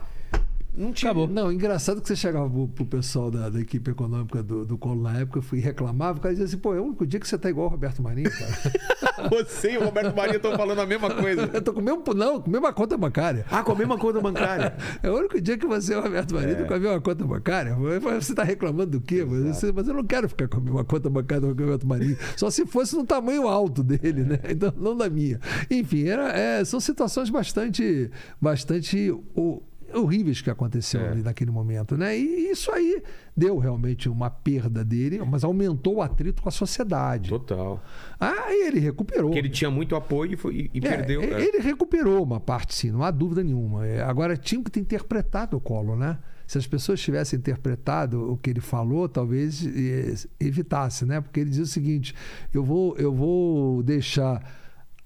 [0.74, 1.10] não tinha.
[1.10, 1.28] Acabou.
[1.28, 5.02] Não, engraçado que você chegava pro, pro pessoal da, da equipe econômica do, do Colo
[5.02, 7.28] na época, eu fui reclamava, o cara dizia assim, pô, é o único dia que
[7.28, 8.52] você tá igual o Roberto Marinho, cara.
[9.30, 11.48] Você e o Roberto Maria estão falando a mesma coisa.
[11.52, 13.44] eu tô com o mesmo, não, com a mesma conta bancária.
[13.48, 14.74] Ah, com a mesma conta bancária.
[15.02, 17.24] É o único dia que você e o Roberto Marinho estão com a mesma conta
[17.24, 17.70] bancária.
[17.70, 19.24] Eu falei, Você está reclamando do quê?
[19.24, 22.16] Mas, mas eu não quero ficar com a mesma conta bancária do Roberto Marinho.
[22.36, 24.40] Só se fosse no tamanho alto dele, né?
[24.48, 25.38] Então, não da minha.
[25.70, 29.62] Enfim, era, é, são situações bastante, bastante o-
[29.94, 31.10] horríveis que aconteceram É.
[31.10, 32.16] ali naquele momento, né?
[32.18, 33.02] E isso aí
[33.36, 37.28] deu realmente uma perda dele, mas aumentou o atrito com a sociedade.
[37.30, 37.82] Total.
[38.20, 39.26] Aí ele recuperou.
[39.30, 41.22] Porque ele tinha muito apoio e, foi- e- É, perdeu.
[41.22, 41.42] é.
[41.42, 43.86] Ele recuperou uma parte, sim, não há dúvida nenhuma.
[43.86, 46.18] É, Agora, tinha que ter interpretado o Collor, né?
[46.46, 51.20] Se as pessoas tivessem interpretado o que ele falou, talvez eh, evitasse, né?
[51.20, 52.14] Porque ele diz o seguinte:
[52.52, 54.42] eu vou, eu vou deixar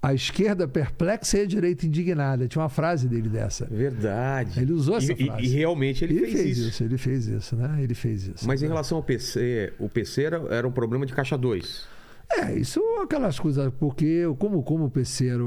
[0.01, 2.47] a esquerda perplexa e a direita indignada.
[2.47, 3.65] Tinha uma frase dele dessa.
[3.65, 4.61] Verdade.
[4.61, 5.43] Ele usou essa e, e- frase.
[5.45, 6.83] E, realmente ele, fez, isso.
[6.83, 7.77] ele fez isso, né?
[7.81, 8.47] Ele fez isso.
[8.47, 11.96] Mas em relação ao PC, o PC era, era um problema de caixa 2.
[12.29, 15.43] É, isso aquelas coisas, porque como, como o PC era,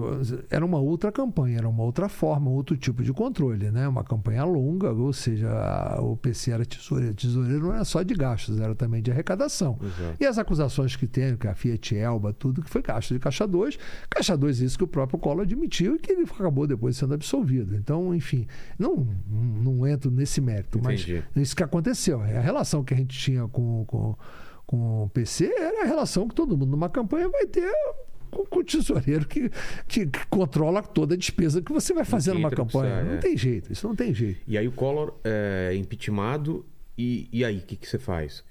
[0.48, 3.86] era uma outra campanha, era uma outra forma, outro tipo de controle, né?
[3.86, 7.14] Uma campanha longa, ou seja, a- o PC era tesoureiro.
[7.14, 9.78] Tesoureiro não era só de gastos, era também de arrecadação.
[9.82, 10.16] Exato.
[10.18, 13.46] E as acusações que tem, que a Fiat Elba, tudo que foi gasto de Caixa
[13.46, 17.12] 2, Caixa 2 isso que o próprio Collor admitiu e que ele acabou depois sendo
[17.12, 17.76] absolvido.
[17.76, 18.46] Então, enfim,
[18.78, 21.22] não, não entro nesse mérito, Entendi.
[21.34, 22.22] mas isso que aconteceu.
[22.24, 24.16] É a relação que a gente tinha com, com,
[24.70, 27.68] com o PC era a relação que todo mundo numa campanha vai ter
[28.30, 29.50] com, com o tesoureiro que,
[29.88, 32.94] que, que controla toda a despesa que você vai fazer numa campanha.
[32.94, 33.16] sai, não é.
[33.16, 34.40] tem jeito, isso não tem jeito.
[34.46, 36.64] E aí o Collor é impeachmentado.
[36.96, 38.44] E, e aí, o que, que você faz?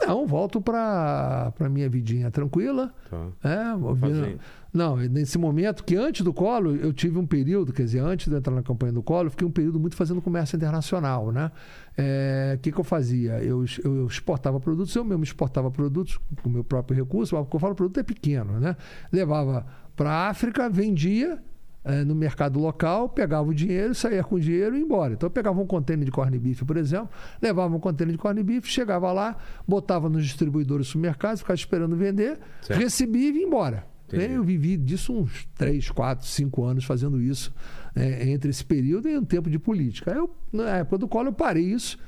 [0.00, 2.92] Não, volto para a minha vidinha tranquila.
[3.08, 3.28] Tá.
[3.44, 4.40] É, ouvindo- Fazendo.
[4.74, 8.34] não, nesse momento que antes do Collor, eu tive um período, quer dizer, antes de
[8.36, 11.52] entrar na campanha do Collor, eu fiquei um período muito fazendo comércio internacional, né?
[11.96, 13.34] É, O que, que eu fazia?
[13.44, 17.54] Eu, eu exportava produtos, eu mesmo exportava produtos com o meu próprio recurso, mas quando
[17.54, 18.76] eu falo produto é pequeno, né?
[19.12, 21.38] Levava para a África, vendia
[21.84, 25.14] eh, no mercado local, pegava o dinheiro, saía com o dinheiro e ia embora.
[25.14, 27.08] Então eu pegava um contêiner de corne beef, por exemplo,
[27.40, 31.96] levava um contêiner de corne beef, chegava lá, botava nos distribuidores do supermercado, ficava esperando
[31.96, 32.78] vender, Certo.
[32.80, 33.86] recebia e ia embora.
[34.08, 34.34] Entendi.
[34.34, 37.52] Eu vivi disso uns 3, 4, 5 anos fazendo isso,
[37.96, 40.10] eh, entre esse período e um tempo de política.
[40.10, 41.98] Eu, na época do Collor, eu parei isso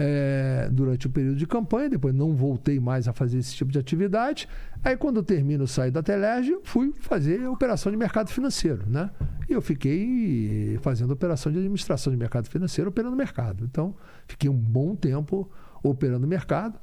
[0.00, 3.80] eh, durante o período de campanha, depois não voltei mais a fazer esse tipo de
[3.80, 4.48] atividade.
[4.84, 9.10] Aí, quando termino, saio da Telerge, eu fui fazer operação de mercado financeiro, né?
[9.48, 13.64] E eu fiquei fazendo operação de administração de mercado financeiro, operando mercado.
[13.64, 13.92] Então,
[14.28, 15.50] fiquei um bom tempo
[15.82, 16.78] operando mercado,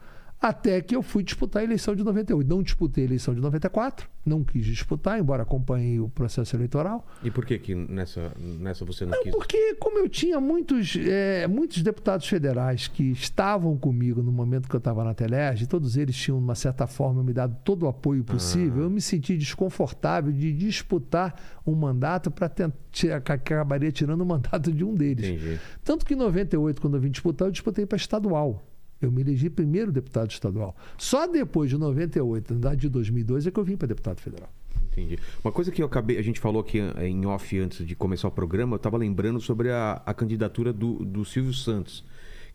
[0.48, 2.48] até que eu fui disputar a eleição de 98.
[2.48, 7.06] Não disputei a eleição de 94, não quis disputar, embora acompanhei o processo eleitoral.
[7.24, 9.32] E por que, que nessa, nessa você não, Não, quis?
[9.34, 14.76] porque como eu tinha muitos, eh, muitos deputados federais que estavam comigo no momento que
[14.76, 17.88] eu estava na Telerge, todos eles tinham, de uma certa forma, me dado todo o
[17.88, 18.86] apoio possível, Ah.
[18.86, 21.34] eu me senti desconfortável de disputar
[21.66, 22.52] um mandato para
[22.92, 25.28] que acabaria tirando o mandato de um deles.
[25.28, 25.60] Entendi.
[25.84, 28.64] Tanto que em 98, quando eu vim disputar, eu disputei para estadual.
[29.06, 30.76] Eu me elegi primeiro deputado estadual.
[30.98, 34.50] Só depois de 98, na de 2002, é que eu vim para deputado federal.
[34.92, 35.20] Entendi.
[35.44, 38.28] Uma coisa que eu acabei, a gente falou aqui eh, em off antes de começar
[38.30, 42.04] o programa, eu estava lembrando sobre a, a candidatura do, do Silvio Santos,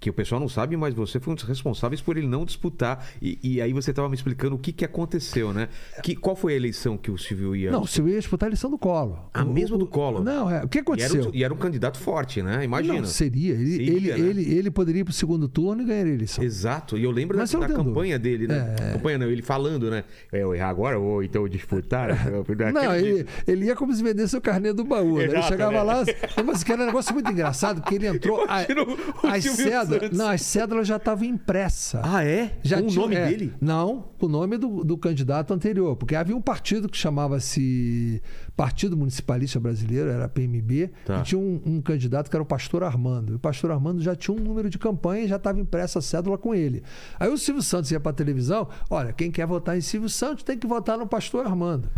[0.00, 3.06] que o pessoal não sabe, mas você foi um dos responsáveis por ele não disputar.
[3.20, 5.68] E, e aí você estava me explicando o que, que aconteceu, né?
[6.02, 7.70] Que, qual foi a eleição que o Silvio ia.
[7.70, 9.18] Não, o Silvio ia disputar a eleição do Collor.
[9.34, 10.24] A O- mesma do Collor.
[10.24, 10.64] Não, é.
[10.64, 11.28] O que E era, aconteceu?
[11.28, 12.64] um, e era um candidato forte, né?
[12.64, 12.94] Imagina.
[13.00, 13.52] Não, seria.
[13.54, 14.28] Ele, Seria, ele, né?
[14.30, 16.42] ele, ele poderia ir para o segundo turno e ganhar a eleição.
[16.42, 18.74] Exato, e eu lembro Mas da, da campanha dele, né?
[18.80, 18.92] É.
[18.94, 20.04] Campanha não, ele falando, né?
[20.32, 22.08] É, eu errar agora ou então disputar.
[22.72, 25.18] Não, ele, ele ia como se vendesse o carnê do baú.
[25.18, 25.24] né?
[25.24, 25.82] Ele Exato, chegava né?
[25.82, 26.04] lá,
[26.44, 28.44] mas que era um negócio muito engraçado, porque ele entrou.
[28.48, 29.64] a- Imagina o- o as Silvio
[29.98, 30.18] Santos.
[30.18, 32.00] não, as cédulas já estavam impressas.
[32.04, 32.58] Ah, é?
[32.62, 33.54] Já Com o nome é, dele?
[33.60, 35.96] Não, o nome do, do candidato anterior.
[35.96, 38.22] Porque havia um partido que chamava-se
[38.56, 41.20] Partido Municipalista Brasileiro, era PMB, Tá.
[41.20, 43.32] e tinha um, um candidato que era o pastor Armando.
[43.32, 46.02] E o pastor Armando já tinha um número de campanha e já estava impressa a
[46.02, 46.82] cédula com ele.
[47.18, 50.42] Aí o Silvio Santos ia para a televisão: olha, quem quer votar em Silvio Santos
[50.44, 51.88] tem que votar no pastor Armando.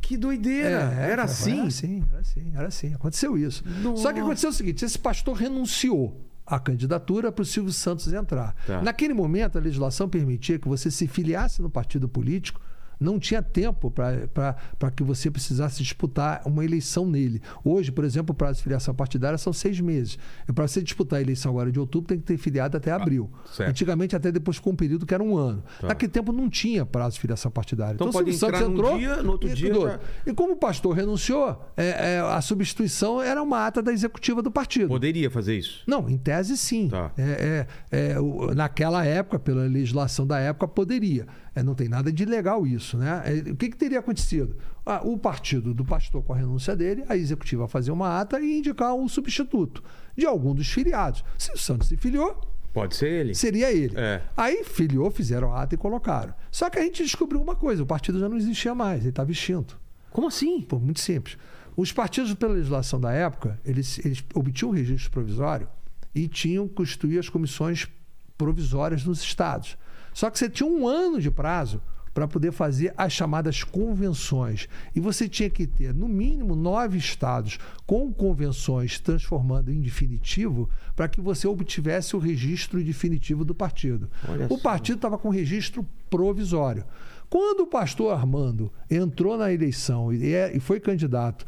[0.00, 0.94] Que doideira!
[0.98, 1.58] É, era assim?
[1.58, 2.94] Era assim, era assim, era assim.
[2.94, 3.62] Aconteceu isso.
[3.96, 6.16] Só que aconteceu o seguinte: esse pastor renunciou
[6.48, 8.54] à candidatura para o Silvio Santos entrar.
[8.66, 8.82] Tá.
[8.82, 12.60] Naquele momento, a legislação permitia que você se filiasse no partido político.
[13.00, 17.40] Não tinha tempo para que você precisasse disputar uma eleição nele.
[17.64, 20.18] Hoje, por exemplo, o prazo de filiação partidária são seis meses.
[20.48, 23.30] E para você disputar a eleição agora de outubro, tem que ter filiado até abril.
[23.52, 23.70] certo.
[23.70, 25.62] Antigamente, até depois ficou um período que era um ano.
[25.80, 25.88] Tá.
[25.88, 27.94] Naquele tempo não tinha prazo de filiação partidária.
[27.94, 30.54] Então o pode entrar Santos num entrou dia, no outro e dia já- E como
[30.54, 34.88] o pastor renunciou, é, é, a substituição era uma ata da executiva do partido.
[34.88, 35.82] Poderia fazer isso.
[35.86, 36.88] Não, em tese sim.
[36.88, 37.12] Tá.
[37.16, 41.26] É, é, é, naquela época, pela legislação da época, poderia.
[41.58, 43.22] É, não tem nada de legal isso, né?
[43.24, 44.56] É, o que, que teria acontecido?
[44.86, 48.58] Ah, o partido do pastor com a renúncia dele, a executiva fazer uma ata e
[48.58, 49.82] indicar um substituto
[50.16, 51.24] de algum dos filiados.
[51.36, 52.40] Se o Santos se filiou,
[52.72, 53.34] Pode ser ele.
[53.34, 53.94] seria ele.
[53.96, 54.22] É.
[54.36, 56.32] Aí filiou, fizeram a ata e colocaram.
[56.48, 59.32] Só que a gente descobriu uma coisa: o partido já não existia mais, ele estava
[59.32, 59.80] extinto.
[60.10, 60.60] Como assim?
[60.60, 61.36] Pô, muito simples.
[61.76, 65.68] Os partidos, pela legislação da época, eles, eles obtinham o registro provisório
[66.14, 67.88] e tinham que constituir as comissões
[68.36, 69.76] provisórias nos estados.
[70.18, 71.80] Só que você tinha um ano de prazo
[72.12, 74.68] para poder fazer as chamadas convenções.
[74.92, 81.06] E você tinha que ter, no mínimo, nove estados com convenções transformando em definitivo para
[81.08, 84.10] que você obtivesse o registro definitivo do partido.
[84.28, 86.84] Olha o partido estava com registro provisório.
[87.30, 91.46] Quando o pastor Armando entrou na eleição e, é- e foi candidato,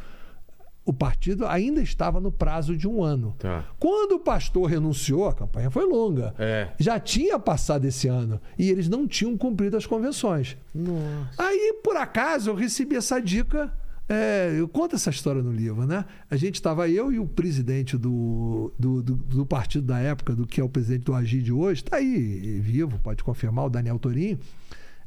[0.91, 3.35] o partido ainda estava no prazo de um ano.
[3.39, 3.65] Tá.
[3.79, 6.35] Quando o pastor renunciou, a campanha foi longa.
[6.39, 6.69] É.
[6.79, 10.57] Já tinha passado esse ano e eles não tinham cumprido as convenções.
[10.75, 11.43] Nossa.
[11.43, 13.73] Aí, por acaso, eu recebi essa dica.
[14.09, 16.05] é, eu conto essa história no livro, né?
[16.29, 20.45] A gente estava, eu e o presidente do, do, do- do partido da época, do
[20.47, 24.37] que é o presidente do Agide hoje, está aí vivo, pode confirmar, o Daniel Torinho.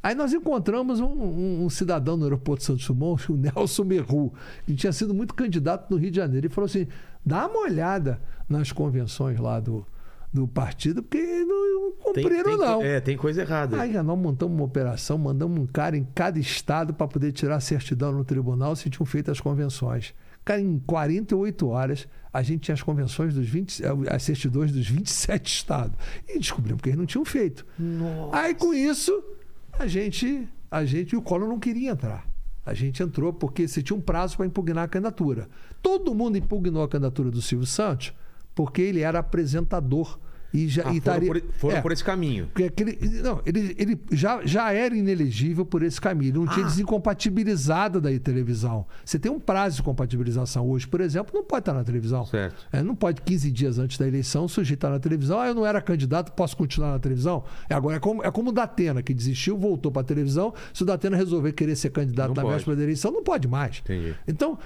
[0.04, 4.34] Aí nós encontramos um, um- um cidadão no aeroporto de Santos Dumont, o Nelson Merru,
[4.66, 6.46] que tinha sido muito candidato no Rio de Janeiro.
[6.46, 6.86] Ele falou assim:
[7.24, 9.86] dá uma olhada nas convenções lá do,
[10.30, 12.82] do partido, porque não, cumpriram, tem, não.
[12.82, 13.80] É, tem coisa errada.
[13.80, 17.60] Aí nós montamos uma operação, mandamos um cara em cada estado para poder tirar a
[17.60, 20.14] certidão no tribunal se tinham feito as convenções.
[20.44, 25.46] Cara, em 48 horas, a gente tinha as convenções dos 20, as certidões dos 27
[25.50, 25.96] estados.
[26.28, 27.64] E descobrimos que eles não tinham feito.
[28.30, 29.24] Aí com isso,
[29.78, 32.26] a gente, a gente, o Collor não queria entrar.
[32.64, 35.48] A gente entrou porque você tinha um prazo para impugnar a candidatura.
[35.82, 38.12] Todo mundo impugnou a candidatura do Silvio Santos
[38.54, 40.18] porque ele era apresentador
[40.54, 42.46] e já Ah, e foram estaria- por, foram É, por esse caminho.
[42.46, 46.30] porque aquele, não, ele, ele já, já era inelegível por esse caminho.
[46.30, 46.54] Ele não Ah.
[46.54, 48.86] tinha desincompatibilizado da televisão.
[49.04, 52.24] Você tem um prazo de compatibilização hoje, por exemplo, não pode estar na televisão.
[52.26, 52.66] Certo.
[52.72, 55.38] É, não pode 15 dias antes da eleição o sujeito estar na televisão.
[55.40, 57.44] Ah, eu não era candidato, posso continuar na televisão?
[57.68, 60.54] É, agora é como, é como o Datena, que desistiu, voltou para a televisão.
[60.72, 62.54] Se o Datena resolver querer ser candidato Não na pode.
[62.54, 63.80] véspera da eleição, não pode mais.
[63.84, 64.14] Entendi.
[64.28, 64.58] Então,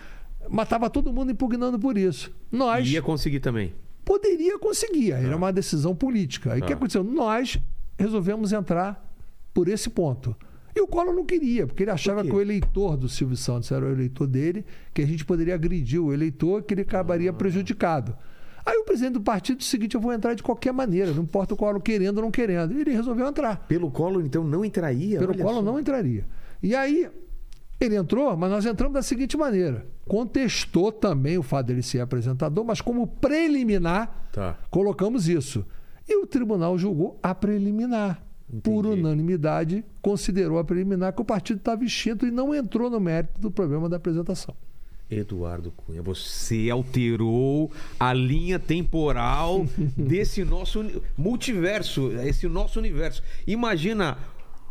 [0.50, 2.30] matava todo mundo impugnando por isso.
[2.52, 3.72] Nós Ia conseguir também.
[4.08, 5.12] Poderia conseguir.
[5.12, 6.54] Aí Era uma decisão política.
[6.54, 6.76] Aí o que Ah.
[6.76, 7.04] aconteceu?
[7.04, 7.58] Nós
[7.98, 9.06] resolvemos entrar
[9.52, 10.34] por esse ponto.
[10.74, 13.84] E o Collor não queria, porque ele achava que o eleitor do Silvio Santos era
[13.84, 18.16] o eleitor dele, que a gente poderia agredir o eleitor, que ele acabaria prejudicado.
[18.64, 21.24] Aí o presidente do partido disse o seguinte: eu vou entrar de qualquer maneira, não
[21.24, 22.72] importa o Collor querendo ou não querendo.
[22.74, 23.66] E ele resolveu entrar.
[23.66, 25.18] Pelo colo, então, não entraria?
[25.18, 25.62] Pelo Collor só.
[25.62, 26.24] não entraria.
[26.62, 27.08] E aí,
[27.80, 32.64] ele entrou, mas nós entramos da seguinte maneira: contestou também o fato dele ser apresentador,
[32.64, 34.56] mas como preliminar, Tá.
[34.70, 35.64] colocamos isso.
[36.08, 38.22] E o tribunal julgou a preliminar.
[38.62, 39.00] Por Entendi.
[39.02, 43.50] unanimidade, considerou a preliminar que o partido estava extinto e não entrou no mérito do
[43.50, 44.54] problema da apresentação.
[45.10, 50.82] Eduardo Cunha, você alterou a linha temporal desse nosso
[51.16, 53.22] multiverso, esse nosso universo.
[53.46, 54.16] Imagina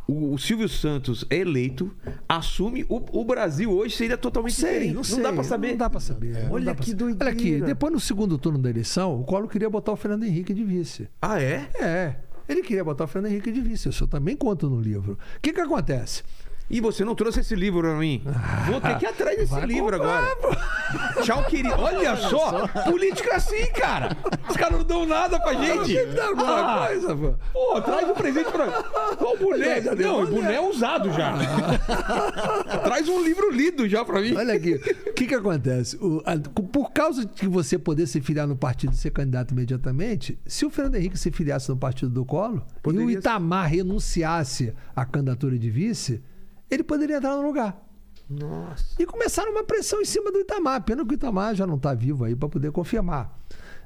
[0.07, 1.93] o, o Silvio Santos é eleito,
[2.27, 4.93] assume, o, o Brasil hoje seria totalmente diferente.
[4.93, 5.21] não sei.
[5.21, 5.69] dá pra saber.
[5.71, 6.43] Não dá pra saber.
[6.45, 6.97] não Olha pra que saber.
[7.03, 7.25] doideira.
[7.25, 10.53] Olha aqui, depois no segundo turno da eleição, o Collor queria botar o Fernando Henrique
[10.53, 11.09] de vice.
[11.21, 11.69] Ah, é?
[11.79, 12.15] É.
[12.47, 13.89] Ele queria botar o Fernando Henrique de vice.
[13.89, 15.17] Isso eu também conto no livro.
[15.37, 16.23] O que que acontece?
[16.69, 18.21] E você não trouxe esse livro pra mim?
[18.69, 21.23] Vou ter que ir atrás desse Vai livro comprar, agora.
[21.23, 21.73] Tchau, querido.
[21.79, 24.15] Olha só, política assim, cara.
[24.49, 25.93] Os caras não dão nada pra gente.
[25.95, 27.33] Tem que dar alguma Ah, coisa, pô.
[27.53, 28.67] Pô, traz um presente pra.
[29.15, 29.81] Qual o boné?
[29.81, 30.55] Já deu Não, o boné.
[30.55, 31.33] é usado já.
[32.83, 34.35] traz um livro lido já pra mim.
[34.35, 35.97] Olha aqui, o que que acontece?
[35.97, 36.37] O- a-
[36.71, 40.69] por causa de você poder se filiar no partido e ser candidato imediatamente, se o
[40.69, 43.17] Fernando Henrique se filiasse no partido do Colo e Poderia o ser.
[43.19, 46.21] Itamar renunciasse à candidatura de vice,
[46.69, 47.83] ele poderia entrar no lugar.
[48.29, 48.95] Nossa.
[48.99, 50.83] E começaram uma pressão em cima do Itamar.
[50.83, 53.37] Pena que o Itamar já não está vivo aí para poder confirmar.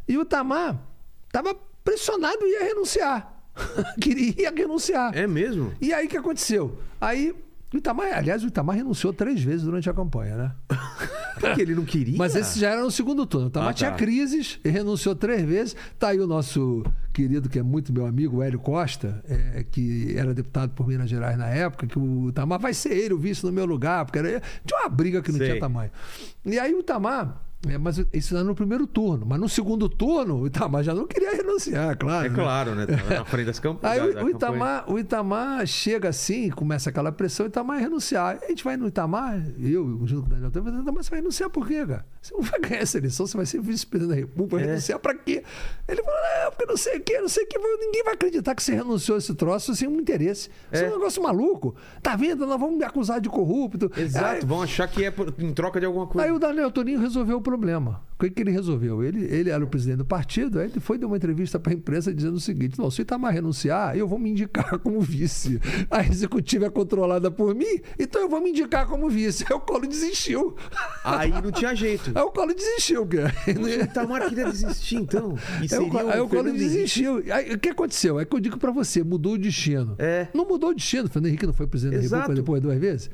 [0.08, 0.80] E o Itamar
[1.26, 3.44] estava pressionado e ia renunciar.
[4.02, 5.16] Queria renunciar.
[5.16, 5.74] É mesmo?
[5.80, 6.78] E aí o que aconteceu?
[7.00, 7.36] Aí
[7.74, 10.52] o Itamar, aliás, o Itamar renunciou três vezes durante a campanha, né?
[11.40, 12.18] Porque ele não queria.
[12.18, 13.48] Mas esse já era no segundo turno.
[13.48, 13.78] O Itamar Ah, tá.
[13.78, 15.76] tinha crises e renunciou três vezes.
[15.98, 20.14] Tá aí o nosso querido, que é muito meu amigo, o Hélio Costa, é, que
[20.18, 23.46] era deputado por Minas Gerais na época, que o Itamar vai ser ele o vice
[23.46, 25.48] no meu lugar, porque era, tinha uma briga que não Sei.
[25.48, 25.90] tinha tamanho.
[26.46, 27.42] E aí o Itamar.
[27.68, 29.26] É, mas isso era no primeiro turno.
[29.26, 32.26] Mas no segundo turno, o Itamar já não queria renunciar, claro.
[32.26, 32.36] É né?
[32.36, 32.88] claro, né?
[33.10, 34.00] Na frente das campanhas.
[34.16, 38.40] Aí o, o Itamar, o Itamar chega assim, começa aquela pressão, o Itamar vai renunciar.
[38.42, 41.50] A gente vai no Itamar, eu, junto com o Daniel Temer, Itamar, você vai renunciar
[41.50, 42.06] por quê, cara?
[42.22, 44.68] Você não vai ganhar essa eleição, você vai ser vice-presidente da República, vai É.
[44.70, 45.44] renunciar pra quê?
[45.88, 48.56] Ele falou, não, porque não sei o quê, não sei o quê, ninguém vai acreditar
[48.56, 50.50] que você renunciou a esse troço sem um interesse.
[50.72, 50.90] Isso é, É.
[50.90, 51.76] um negócio maluco.
[52.02, 52.46] Tá vendo?
[52.48, 53.92] Nós vamos me acusar de corrupto.
[53.96, 56.28] Exato, Aí- vão achar que é por- em troca de alguma coisa.
[56.28, 58.02] Aí o Daniel Toninho resolveu o problema.
[58.16, 59.04] O que, que ele resolveu?
[59.04, 61.76] Ele, ele era o presidente do partido, aí ele foi dar uma entrevista para a
[61.76, 65.60] imprensa dizendo o seguinte: não, se o Itamar renunciar, eu vou me indicar como vice.
[65.90, 69.44] A executiva é controlada por mim, então eu vou me indicar como vice.
[69.50, 70.56] Aí o Colo desistiu.
[71.04, 72.12] Aí não tinha jeito.
[72.14, 73.34] Aí o Colo desistiu, cara.
[73.60, 75.36] O Itamar queria desistir, então.
[75.60, 77.24] Aí o, Co- aí o Colo desistiu.
[77.34, 78.20] Aí, o que aconteceu?
[78.20, 79.96] É que eu digo para você, mudou o destino.
[79.98, 80.28] É.
[80.34, 81.06] Não mudou o destino.
[81.06, 82.22] O Fernando Henrique não foi presidente da Exato.
[82.22, 83.10] República depois duas vezes?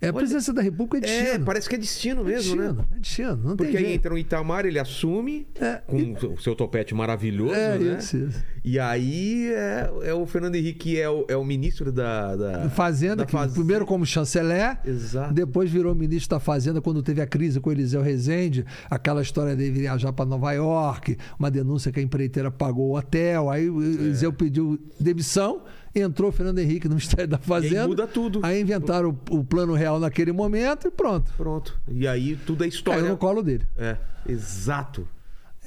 [0.00, 1.28] É a presidência da República é destino.
[1.30, 2.62] É, parece que é destino É mesmo, né?
[2.68, 3.36] destino, é destino.
[3.36, 3.96] Não Porque tem aí jeito.
[3.98, 5.96] entra o Itamar, ele assume É, com
[6.34, 7.98] o seu topete maravilhoso, É, né?
[7.98, 8.42] isso, isso.
[8.64, 12.70] E aí é, é o Fernando Henrique que é o, é o ministro da, da
[12.70, 13.54] Fazenda, da que Fazenda.
[13.54, 15.32] primeiro como chanceler, Exato.
[15.34, 19.56] depois virou ministro da Fazenda quando teve a crise com o Eliseu Rezende, aquela história
[19.56, 23.82] dele viajar para Nova York, uma denúncia que a empreiteira pagou o hotel, aí o
[23.82, 25.62] Eliseu pediu demissão,
[25.94, 27.88] entrou o Fernando Henrique no Ministério da Fazenda.
[27.88, 28.40] muda tudo.
[28.42, 31.32] Aí inventaram o, o plano real naquele momento e pronto.
[31.36, 31.78] Pronto.
[31.88, 33.00] E aí tudo é história.
[33.00, 33.66] Caiu no colo dele.
[33.76, 33.96] É,
[34.28, 35.06] exato.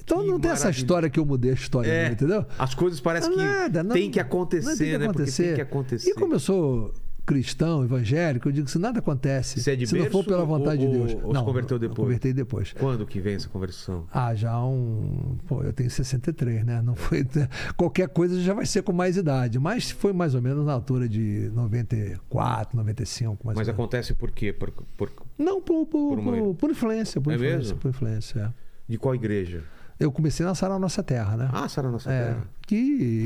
[0.04, 2.46] Então Que não tem essa história que eu mudei a história, É, não, entendeu?
[2.58, 5.06] As coisas parecem que Nada, não- tem que acontecer, não tem que né?
[5.06, 5.44] Porque acontecer.
[5.44, 6.10] tem que acontecer.
[6.10, 6.94] E sou
[7.26, 10.92] cristão, evangélico, eu digo que se nada acontece, é se não for pela vontade ou-
[10.92, 11.14] de Deus.
[11.24, 11.98] ou se não, converteu eu depois?
[11.98, 12.74] Convertei depois.
[12.74, 14.06] Quando que vem essa conversão?
[14.12, 15.38] Ah, já um.
[15.48, 16.82] Pô, eu tenho 63, né?
[16.82, 17.26] Não foi.
[17.78, 19.60] Qualquer coisa já vai ser com mais idade.
[19.60, 24.52] Mas foi mais ou menos na altura de 94, 95, mais Mas acontece por quê?
[24.52, 27.22] Por, por- Não, por, por, Por uma- por- influência.
[27.22, 27.78] Por É influência, mesmo?
[27.78, 28.92] Por influência, é.
[28.92, 29.64] de qual igreja?
[30.00, 31.50] Eu comecei na Sara Nossa Terra, né?
[31.54, 32.48] Ah, Sara Nossa É, Terra.
[32.66, 32.76] que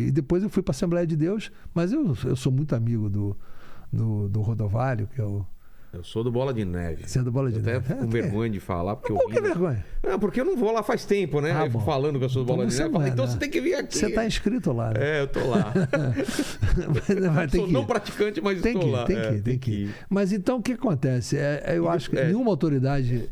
[0.08, 3.10] e depois eu fui para a Assembleia de Deus, mas eu, eu sou muito amigo
[3.10, 3.36] do,
[3.92, 5.46] do, do Rodovalho, que é o
[5.94, 7.08] Eu sou do Bola de Neve.
[7.08, 7.86] Você é do Bola de eu até Neve.
[7.88, 9.42] fico com É, vergonha de falar, porque eu Por que ri.
[9.42, 9.86] vergonha?
[10.04, 11.52] Não, porque eu não vou lá faz tempo, né?
[11.56, 12.94] Ah, eu falando que eu sou do Então Bola de você Neve.
[13.06, 13.32] é, então né?
[13.32, 13.98] você tem que vir aqui.
[13.98, 15.00] Você está inscrito lá, né?
[15.00, 15.72] É, eu tô lá.
[17.34, 19.06] Mas sou que não praticante, mas Tem estou que lá.
[19.06, 19.96] tem É, que ir, tem que ir.
[20.10, 21.38] Mas então o que acontece?
[21.38, 22.26] É, é, eu acho que é.
[22.26, 23.30] nenhuma autoridade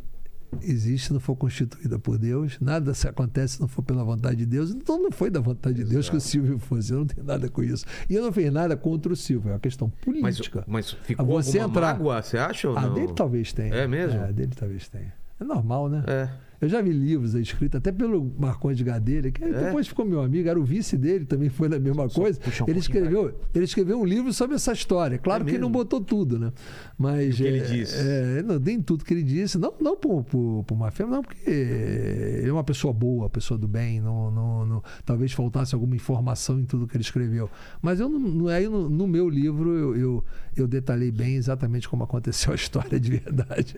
[0.62, 4.38] existe se não for constituída por Deus, nada se acontece se não for pela vontade
[4.38, 4.72] de Deus.
[4.72, 6.92] Então não foi da vontade de Deus que o Silvio fosse.
[6.92, 7.86] Eu não tenho nada com isso.
[8.10, 10.64] E eu não fiz nada contra o Silvio, é uma questão Mas, política.
[10.68, 12.94] mas ficou Você entrar- mágoa, você acha ou não?
[12.94, 13.74] dele talvez tenha.
[13.74, 14.22] É mesmo?
[14.22, 15.14] É, dele talvez tenha.
[15.40, 16.04] É normal, né?
[16.08, 16.30] É.
[16.62, 19.66] Eu já vi livros aí escritos até pelo Marcondes de Gadelha, que É?
[19.66, 22.40] depois ficou meu amigo, era o vice dele, também foi na mesma coisa.
[22.40, 25.18] puxa um ele, escreveu, ele escreveu um livro sobre essa história.
[25.18, 26.54] Claro É que ele não botou tudo, né?
[26.98, 27.34] Mas.
[27.34, 27.96] O que ele é, disse?
[27.98, 29.58] É, não, nem tudo que ele disse.
[29.58, 33.58] Não, não por, por, por má fé, não, porque ele é uma pessoa boa, pessoa
[33.58, 34.00] do bem.
[34.00, 37.50] Não, não, não- talvez faltasse alguma informação em tudo que ele escreveu.
[37.82, 40.24] Mas eu não, não- aí no, no meu livro eu, eu,
[40.56, 43.76] eu detalhei bem exatamente como aconteceu a história de verdade.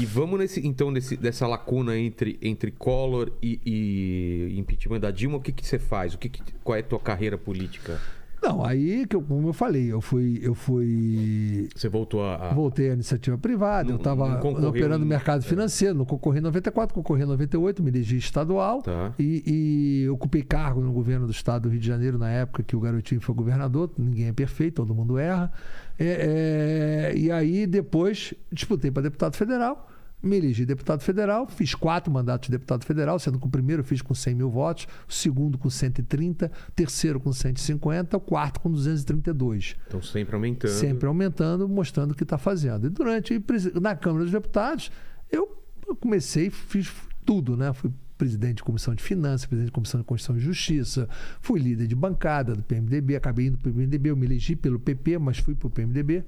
[0.00, 5.36] E vamos nesse, então nesse, dessa lacuna entre, entre Collor e, e impeachment da Dilma.
[5.36, 6.14] O que, que você faz?
[6.14, 8.00] O que que- qual é a tua carreira política?
[8.42, 10.38] Não, aí, que eu- como eu falei, eu fui.
[10.42, 12.52] Eu fui Você voltou a.
[12.52, 15.42] Voltei à iniciativa privada, Não- eu estava operando no mercado é.
[15.44, 19.12] financeiro, não concorri em 94, concorri em 98, me elegi estadual Tá.
[19.18, 22.76] e, e ocupei cargo no governo do estado do Rio de Janeiro na época que
[22.76, 25.50] o garotinho foi governador, ninguém é perfeito, todo mundo erra.
[25.98, 29.88] É, é, e aí depois disputei para deputado federal,
[30.22, 33.84] me elegi deputado federal, fiz quatro mandatos de deputado federal, sendo que o primeiro eu
[33.84, 38.60] fiz com 100 mil votos, o segundo com 130, o terceiro com 150, o quarto
[38.60, 40.70] com 232 Então sempre aumentando.
[40.70, 42.86] sempre aumentando, mostrando o que está fazendo.
[42.86, 43.40] E durante
[43.80, 44.90] na Câmara dos Deputados,
[45.30, 45.62] eu
[46.00, 46.92] comecei, fiz
[47.24, 47.72] tudo, né?
[47.72, 51.08] Fui presidente de comissão de finanças, presidente de comissão de Constituição e Justiça,
[51.40, 54.80] fui líder de bancada do PMDB, acabei indo para o PMDB, eu me elegi pelo
[54.80, 56.24] PP, mas fui para o PMDB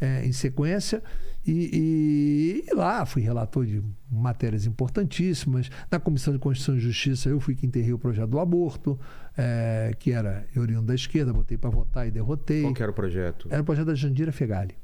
[0.00, 1.02] eh, em sequência.
[1.46, 5.70] E, e- e lá fui relator de matérias importantíssimas.
[5.90, 8.98] Na Comissão de Constituição e Justiça, eu fui que enterrei o projeto do aborto,
[9.36, 12.62] eh, que era oriundo da esquerda, botei para votar e derrotei.
[12.62, 13.48] Qual que era o projeto?
[13.50, 14.74] Era o projeto da Jandira Fegali.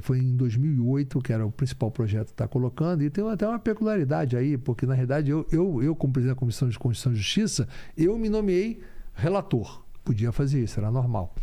[0.00, 3.02] Foi em 2008 que era o principal projeto que está colocando.
[3.02, 6.38] E tem até uma peculiaridade aí, porque na realidade eu, eu, eu como presidente da
[6.40, 8.80] Comissão de Constituição e Justiça, eu me nomeei
[9.14, 9.82] relator.
[10.02, 11.34] Podia fazer isso, era normal.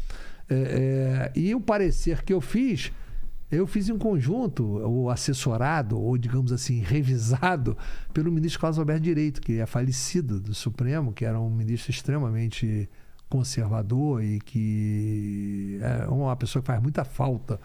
[0.49, 2.91] É, é, e o parecer que eu fiz,
[3.54, 7.78] eu fiz em conjunto, ou assessorado, ou digamos assim, revisado
[8.14, 12.89] pelo ministro Carlos Alberto Direito, que é falecido do Supremo, que era um ministro extremamente
[13.30, 17.60] conservador e que é uma pessoa que faz muita falta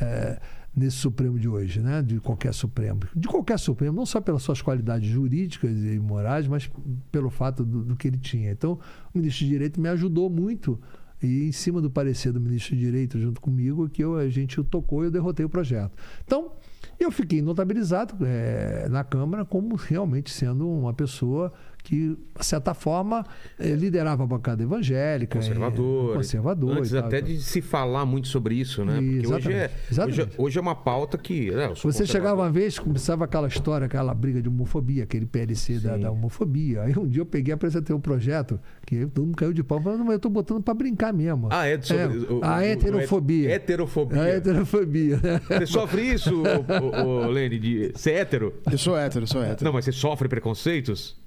[0.00, 0.40] é,
[0.74, 2.02] nesse Supremo de hoje, né?
[2.02, 3.00] de qualquer Supremo.
[3.14, 6.70] De qualquer Supremo, não só pelas suas qualidades jurídicas e morais, mas
[7.10, 8.50] pelo fato do, do que ele tinha.
[8.50, 8.78] Então,
[9.14, 10.80] o ministro de Direito me ajudou muito
[11.22, 14.62] e em cima do parecer do ministro de Direito junto comigo que eu, a gente
[14.64, 15.92] tocou e eu derrotei o projeto.
[16.24, 16.52] Então,
[16.98, 21.52] eu fiquei notabilizado eh, na Câmara como realmente sendo uma pessoa
[21.82, 23.24] que, de certa forma,
[23.58, 25.38] eh, liderava a bancada evangélica.
[25.38, 26.10] Conservador.
[26.12, 26.76] eh, conservador.
[26.78, 27.28] Antes e tal, até e tal.
[27.30, 28.94] de se falar muito sobre isso, né?
[28.94, 29.70] Porque hoje é,
[30.06, 31.50] hoje, é- hoje é uma pauta que.
[31.50, 35.96] né, Você chegava uma vez, começava aquela história, aquela briga de homofobia, aquele PLC da,
[35.96, 36.82] da homofobia.
[36.82, 39.80] Aí um dia eu peguei e apresentei um projeto que todo mundo caiu de pau.
[39.82, 41.48] Falei, não, mas eu tô botando para brincar mesmo.
[41.50, 42.02] Ah, é sobre.
[42.02, 43.50] É, o- o- a o- heterofobia.
[43.50, 44.22] Heterofobia.
[44.22, 45.20] A heterofobia.
[45.48, 48.54] Você sofre isso, ô, ô, ô, Lene, de ser hétero?
[48.70, 49.64] Eu sou hétero, eu sou hétero.
[49.64, 51.20] Não, mas você sofre preconceitos?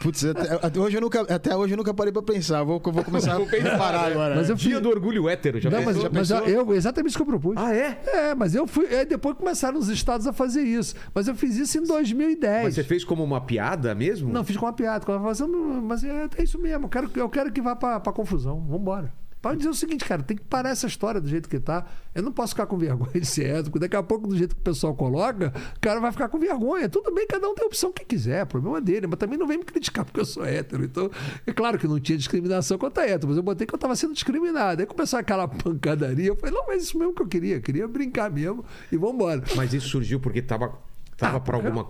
[0.00, 2.62] Putz, até, até hoje eu nunca, até hoje eu nunca parei pra pensar.
[2.62, 4.34] Vou, vou começar Vou pensar, a parar agora.
[4.34, 6.10] Mas eu Dia fiz- do orgulho hétero, já Não, mas, pensou?
[6.10, 6.46] mas pensou?
[6.48, 7.54] eu, exatamente isso que eu propus.
[7.58, 8.00] Ah, é?
[8.06, 8.86] É, mas eu fui.
[8.86, 10.94] é, depois começaram os estados a fazer isso.
[11.14, 12.64] Mas eu fiz isso em 2010.
[12.64, 14.32] Mas você fez como uma piada mesmo?
[14.32, 15.04] Não, fiz com uma piada.
[15.04, 15.40] Com uma, mas,
[15.82, 16.86] mas é, é isso mesmo.
[16.86, 18.58] Eu quero, eu quero que vá pra, pra confusão.
[18.70, 19.12] Vambora.
[19.40, 21.86] Pode dizer o seguinte, cara, tem que parar essa história do jeito que tá.
[22.14, 24.60] Eu não posso ficar com vergonha de ser porque daqui a pouco, do jeito que
[24.60, 26.88] o pessoal coloca, o cara vai ficar com vergonha.
[26.88, 29.46] Tudo bem, cada um tem a opção que quiser, problema é dele, mas também não
[29.46, 30.84] vem me criticar porque eu sou hétero.
[30.84, 31.10] Então,
[31.46, 34.12] é claro que não tinha discriminação contra hétero, mas eu botei que eu estava sendo
[34.12, 34.82] discriminado.
[34.82, 37.88] Aí começou aquela pancadaria, eu falei, não, mas isso mesmo que eu queria, eu queria
[37.88, 38.62] brincar mesmo
[38.92, 39.42] e vambora.
[39.56, 40.78] Mas isso surgiu porque tava,
[41.20, 41.84] tava Ah, porque- alguma,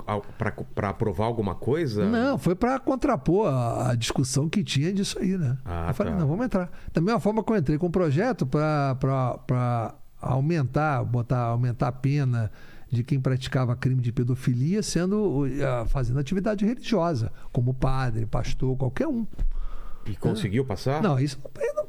[0.75, 2.05] pra aprovar alguma coisa?
[2.09, 5.57] Não, foi para contrapor a, a discussão que tinha disso aí, né?
[5.65, 6.19] Ah, eu falei, tá.
[6.19, 6.71] não, vamos entrar.
[6.93, 12.51] Da mesma forma que eu entrei com um projeto para aumentar, botar, aumentar a pena
[12.91, 15.45] de quem praticava crime de pedofilia sendo
[15.89, 19.27] fazendo atividade religiosa, como padre, pastor, qualquer um.
[20.07, 21.01] E conseguiu passar?
[21.03, 21.39] Não, isso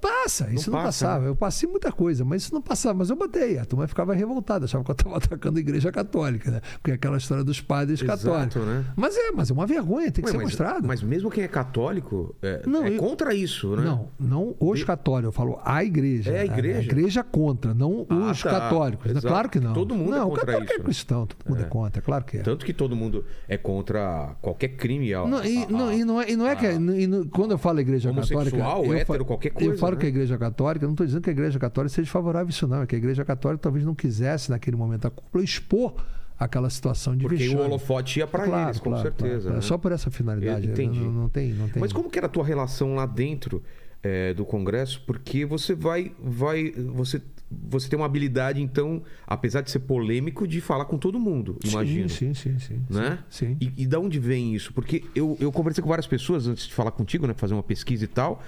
[0.02, 1.24] não, não passa, isso não, passa, passava.
[1.26, 1.30] né?
[1.30, 2.98] Eu passei muita coisa, mas isso não passava.
[3.00, 6.50] Mas eu botei, a turma ficava revoltada, achava que eu estava atacando a igreja católica,
[6.52, 6.62] né?
[6.74, 8.62] Porque é aquela história dos padres Exato, católicos.
[8.66, 8.86] né?
[8.96, 10.88] Mas é, mas é uma vergonha, tem que Ué, ser mas, mostrado.
[10.88, 13.84] mas mesmo quem é católico é, Não, é eu- contra isso, né?
[13.84, 16.32] Não, não os católicos, eu falo a igreja.
[16.32, 16.80] É a igreja?
[16.80, 18.50] A igreja contra, não Ah, os tá.
[18.50, 19.06] católicos.
[19.06, 19.12] né?
[19.12, 19.28] Exato.
[19.28, 19.74] Claro que não.
[19.74, 20.84] Todo mundo é não, contra o católico isso, é né?
[20.86, 21.68] cristão, todo mundo é, É.
[21.68, 22.42] contra, claro que é.
[22.42, 25.14] Tanto que todo mundo é contra qualquer crime.
[25.14, 26.66] ó, Não, e, a- não, a- e não é, e não é que.
[26.66, 28.88] e não- quando eu falo igreja Homossexual, católica.
[28.88, 30.00] eu hétero, qualquer Eu coisa, falo né?
[30.02, 32.68] que a igreja católica, não estou dizendo que a igreja católica seja favorável a isso,
[32.68, 32.82] não.
[32.82, 35.96] É que a igreja católica talvez não quisesse, naquele momento, a cúpula expor
[36.40, 37.62] aquela situação de Porque vexame.
[37.62, 39.42] o holofote ia pra Claro, eles, com claro, certeza.
[39.42, 39.56] claro.
[39.56, 39.62] né?
[39.62, 40.66] Só por essa finalidade.
[40.68, 41.00] Eu entendi.
[41.00, 41.80] Não, não tem, não tem.
[41.80, 43.62] Mas como que era a tua relação lá dentro
[44.02, 45.04] é, do Congresso?
[45.06, 47.22] Porque você vai, vai, você,
[47.70, 52.10] você tem uma habilidade, então, apesar de ser polêmico, de falar com todo mundo, imagino.
[52.10, 52.60] Sim, sim, sim.
[52.60, 53.20] sim Né?
[53.30, 53.58] Sim.
[53.60, 54.74] E, e da onde vem isso?
[54.74, 57.34] Porque eu, eu conversei com várias pessoas antes de falar contigo, né?
[57.36, 58.42] Fazer uma pesquisa e tal.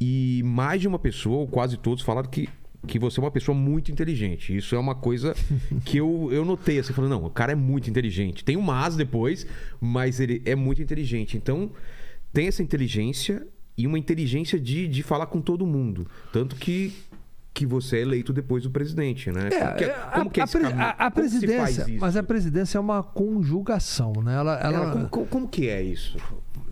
[0.00, 2.48] E mais de uma pessoa, ou quase todos, falaram que,
[2.86, 4.56] que você é uma pessoa muito inteligente.
[4.56, 5.34] Isso é uma coisa
[5.84, 6.78] que eu, eu notei.
[6.78, 8.44] Assim, falando, não, o cara é muito inteligente.
[8.44, 9.46] Tem um mas depois,
[9.80, 11.36] mas ele é muito inteligente.
[11.36, 11.70] Então,
[12.32, 13.46] tem essa inteligência
[13.76, 16.06] e uma inteligência de, de falar com todo mundo.
[16.32, 16.92] Tanto que
[17.54, 19.48] que você é eleito depois do presidente, né?
[19.52, 20.80] É, como que é, é, como que é a, esse a, caminho?
[20.82, 24.34] a- a presidência, mas a presidência é uma conjugação, né?
[24.34, 26.18] Ela, ela, Ela- como, como- como que é isso?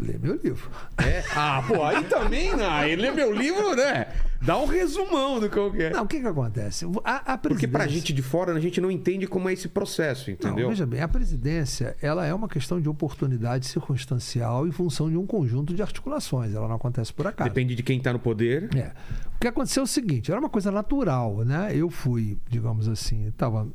[0.00, 0.68] lê meu livro.
[0.98, 1.22] É?
[1.36, 2.90] Ah, pô, aí também, né?
[2.90, 4.08] Ele é meu livro, né?
[4.40, 5.90] Dá um resumão do que é.
[5.90, 6.84] Não, o que que acontece?
[7.04, 9.68] A, a Porque pra presidência- gente de fora, a gente não entende como é esse
[9.68, 10.68] processo, Não, entendeu?
[10.70, 15.24] veja bem, a presidência ela é uma questão de oportunidade circunstancial em função de um
[15.26, 16.52] conjunto de articulações.
[16.52, 17.48] Ela não acontece por acaso.
[17.48, 18.68] Depende de quem tá no poder.
[18.76, 18.90] É.
[19.42, 21.72] O que aconteceu é o seguinte, era uma coisa natural, né?
[21.74, 23.66] Eu fui, digamos assim, estava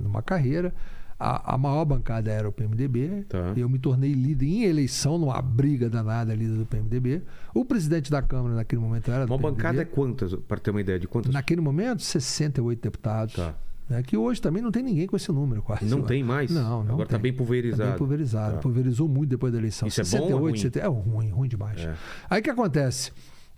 [0.00, 0.72] numa carreira,
[1.18, 3.52] a, a maior bancada era o PMDB, Tá.
[3.56, 7.22] eu me tornei líder em eleição, numa briga danada líder do PMDB.
[7.52, 9.50] O presidente da Câmara naquele momento era Uma PMDB.
[9.50, 11.32] bancada é quantas, para ter uma ideia de quantas?
[11.34, 13.34] Naquele momento, 68 deputados.
[13.34, 13.56] Tá.
[13.88, 14.04] né?
[14.04, 15.86] Que hoje também não tem ninguém com esse número quase.
[15.86, 16.52] Não tem mais?
[16.52, 17.22] Não, não Agora tá tem.
[17.22, 17.82] bem pulverizado.
[17.82, 18.54] Tá bem pulverizado.
[18.54, 18.60] Tá.
[18.60, 19.88] Pulverizou muito depois da eleição.
[19.88, 20.56] Isso é bom ou é ruim?
[20.56, 21.80] 70, é ruim, ruim demais.
[21.80, 21.96] É.
[22.30, 23.10] Aí o que acontece?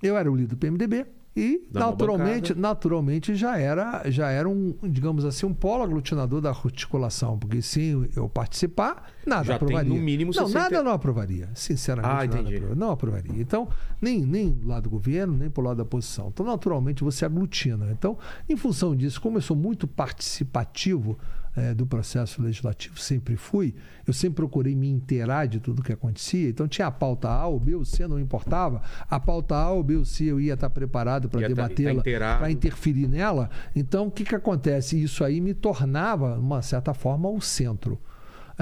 [0.02, 4.74] Eu era o líder do PMDB e Dá naturalmente, naturalmente já era, já era um,
[4.82, 9.94] digamos assim, um polo aglutinador da articulação, porque se eu participar, nada Já tem, aprovaria.
[9.94, 11.48] no mínimo, não, 60 nada não aprovaria.
[11.54, 13.40] Sinceramente, Ah, nada não aprovaria.
[13.40, 13.68] Então,
[14.00, 16.28] nem nem do lado do governo, nem pro lado da oposição.
[16.28, 17.90] Então, naturalmente você aglutina.
[17.90, 18.18] Então,
[18.48, 21.18] em função disso, como eu sou muito participativo
[21.56, 23.74] eh, do processo legislativo, sempre fui,
[24.06, 26.48] eu sempre procurei me inteirar de tudo que acontecia.
[26.48, 28.82] Então, tinha a pauta A, ou B, ou C, não importava.
[29.08, 31.62] A pauta A, ou B, ou C, eu ia estar preparado para Ia tá- tá
[31.68, 32.02] debatê-la,
[32.38, 33.50] para interferir nela.
[33.76, 35.00] Então, o que, que acontece?
[35.02, 38.00] Isso aí me tornava, de uma certa forma, o centro.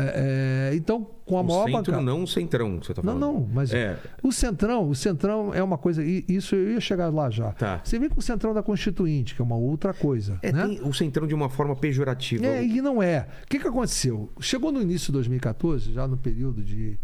[0.03, 2.03] É, é, então, com a o maior centro, bancada.
[2.03, 3.35] não o centrão, que você tá Não, falando.
[3.35, 3.99] não, mas É.
[4.23, 7.53] o Centrão, o Centrão é uma coisa, isso eu ia chegar lá já.
[7.53, 7.81] Tá.
[7.85, 10.79] Você vem com o Centrão da Constituinte, que é uma outra coisa, É, né?
[10.83, 12.45] o centrão de uma forma pejorativa.
[12.47, 13.27] É, e não é.
[13.45, 14.31] O que, que aconteceu?
[14.41, 16.99] Chegou no início de 2014, já no período de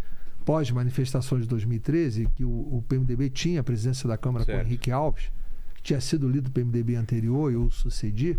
[0.44, 4.64] pós-manifestações de 2013, que o, o PMDB tinha a presidência da Câmara com Certo.
[4.64, 5.24] o Henrique Alves,
[5.74, 8.38] que tinha sido líder do PMDB anterior, eu o sucedi.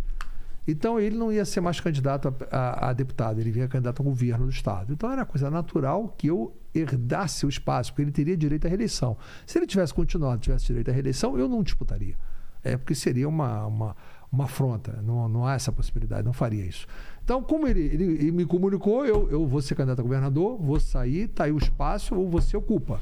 [0.68, 4.06] Então ele não ia ser mais candidato a, a- a deputado, ele vinha candidato ao
[4.06, 4.92] governo do Estado.
[4.94, 9.18] Então era coisa natural que eu herdasse o espaço, porque ele teria direito à reeleição.
[9.46, 12.16] Se ele tivesse continuado, tivesse direito à reeleição, eu não disputaria.
[12.64, 13.96] É porque seria uma, uma,
[14.32, 15.02] uma afronta.
[15.02, 16.86] Não, não há essa possibilidade, não faria isso.
[17.24, 20.80] Então, como ele, ele, ele me comunicou, eu, eu vou ser candidato a governador, vou
[20.80, 23.00] sair, está aí o espaço, ou você ocupa.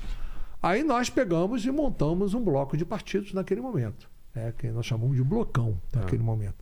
[0.61, 5.15] Aí nós pegamos e montamos um bloco de partidos naquele momento, né, que nós chamamos
[5.15, 6.55] de blocão naquele momento.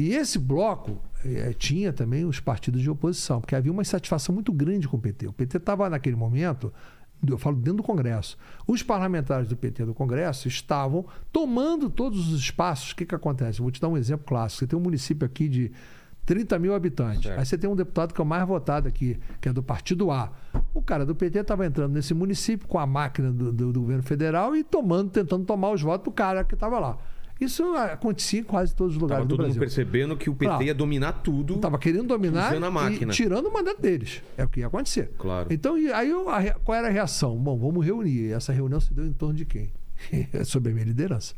[0.00, 4.52] E esse bloco eh, tinha também os partidos de oposição, porque havia uma insatisfação muito
[4.52, 5.26] grande com o PT.
[5.28, 6.72] O PT estava naquele momento,
[7.26, 12.40] eu falo dentro do Congresso, os parlamentares do PT do Congresso estavam tomando todos os
[12.40, 12.92] espaços.
[12.92, 13.60] O que, que acontece?
[13.60, 14.60] Vou te dar um exemplo clássico.
[14.60, 15.70] Você tem um município aqui de
[16.24, 17.24] 30 mil habitantes.
[17.24, 17.38] Certo.
[17.38, 20.10] Aí você tem um deputado que é o mais votado aqui, que é do Partido
[20.10, 20.32] A.
[20.72, 24.02] O cara do PT estava entrando nesse município com a máquina do, do- do governo
[24.02, 26.96] federal e tomando, tentando tomar os votos do cara que estava lá.
[27.40, 29.60] Isso acontecia em quase todos os lugares Tava do todo mundo Brasil.
[29.84, 30.62] percebendo que o PT Claro.
[30.64, 31.54] ia dominar tudo.
[31.54, 33.12] Estava querendo dominar Usando a máquina.
[33.12, 34.22] e tirando o mandato deles.
[34.36, 35.10] É o que ia acontecer.
[35.18, 35.48] Claro.
[35.50, 36.10] Então, aí
[36.64, 37.36] qual era a reação?
[37.38, 38.28] Bom, vamos reunir.
[38.28, 39.72] E essa reunião se deu em torno de quem?
[40.44, 41.34] Sob a minha liderança.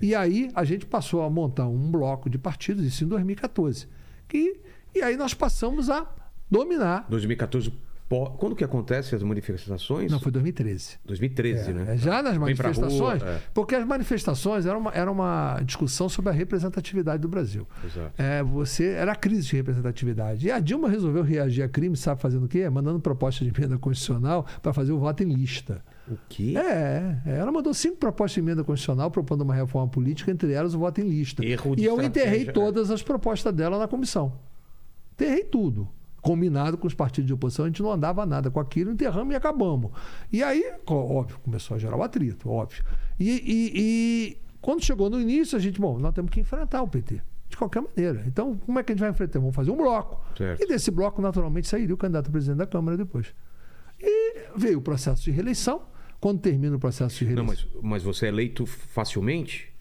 [0.00, 3.86] E aí a gente passou a montar um bloco de partidos, isso em 2014.
[4.28, 4.60] Que,
[4.94, 6.06] e aí nós passamos a
[6.50, 7.06] dominar.
[7.08, 7.76] 2014, pó-
[8.08, 10.12] quando que acontece as manifestações?
[10.12, 10.98] Não, foi 2013.
[11.04, 11.94] 2013, É, né?
[11.94, 13.40] é, Já nas manifestações, rua, é.
[13.52, 17.66] porque as manifestações eram uma, era uma discussão sobre a representatividade do Brasil.
[17.84, 18.12] Exato.
[18.16, 20.46] É, você era a crise de representatividade.
[20.46, 22.68] E a Dilma resolveu reagir a crime, sabe fazendo o quê?
[22.70, 25.82] Mandando proposta de emenda constitucional para fazer o voto em lista.
[26.08, 26.54] O quê?
[26.56, 30.74] É, é, ela mandou cinco propostas de emenda constitucional propondo uma reforma política, entre elas
[30.74, 31.44] o voto em lista.
[31.44, 32.52] Erro de e eu enterrei é.
[32.52, 34.32] todas as propostas dela na comissão.
[35.14, 35.88] Enterrei tudo.
[36.26, 39.36] Combinado com os partidos de oposição, a gente não andava nada com aquilo, enterramos e
[39.36, 39.92] acabamos.
[40.32, 42.82] E aí, óbvio, começou a gerar o atrito, óbvio.
[43.18, 46.88] E, e- e quando chegou no início, a gente, bom, nós temos que enfrentar o
[46.88, 47.20] PT.
[47.48, 48.24] De qualquer maneira.
[48.26, 49.38] Então, como é que a gente vai enfrentar?
[49.38, 50.20] Vamos fazer um bloco.
[50.36, 50.60] Certo.
[50.60, 53.32] E desse bloco, naturalmente, sairia o candidato a presidente da Câmara depois.
[54.00, 55.82] E veio o processo de reeleição.
[56.18, 57.68] Quando termina o processo de Não, reeleição.
[57.74, 59.72] mas, mas você é eleito facilmente?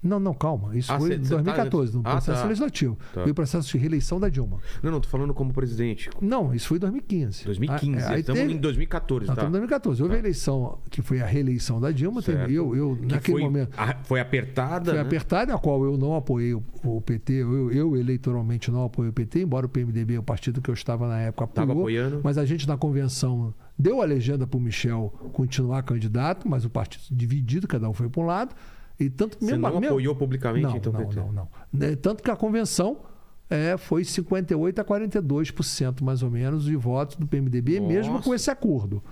[0.00, 0.76] Não, não, calma.
[0.76, 2.46] Isso Ah, foi em cê tá- 2014, no Ah, processo tá.
[2.46, 2.96] legislativo.
[3.12, 3.22] Tá.
[3.22, 4.58] Veio o processo de reeleição da Dilma.
[4.80, 6.08] Não, não, tô falando como presidente.
[6.20, 7.44] Não, isso foi em 2015.
[7.44, 9.42] 2015, Ah, é, aí estamos teve- em 2014, Nós tá?
[9.42, 10.00] estamos em 2014.
[10.02, 12.22] Houve a eleição, que foi a reeleição da Dilma.
[12.22, 15.00] teve- eu, eu Que naquele foi, momento, a- foi apertada, foi né?
[15.00, 17.32] apertada, a qual eu não apoiei o, o PT.
[17.32, 21.08] Eu, eu eleitoralmente não apoiei o PT, embora o PMDB, o partido que eu estava
[21.08, 21.82] na época, Tava apoiou.
[22.04, 22.20] apoiando.
[22.22, 26.70] Mas a gente na convenção deu a legenda para o Michel continuar candidato, mas o
[26.70, 28.54] partido dividido, cada um foi para um lado.
[28.98, 31.16] E tanto Você mesmo, não mesmo- apoiou publicamente, não, então, não, PT?
[31.20, 31.48] não, não.
[31.72, 32.98] Né, Tanto que a convenção
[33.48, 38.24] é, foi 58 a 42% mais ou menos de votos do PMDB, mesmo Nossa.
[38.24, 39.02] com esse acordo.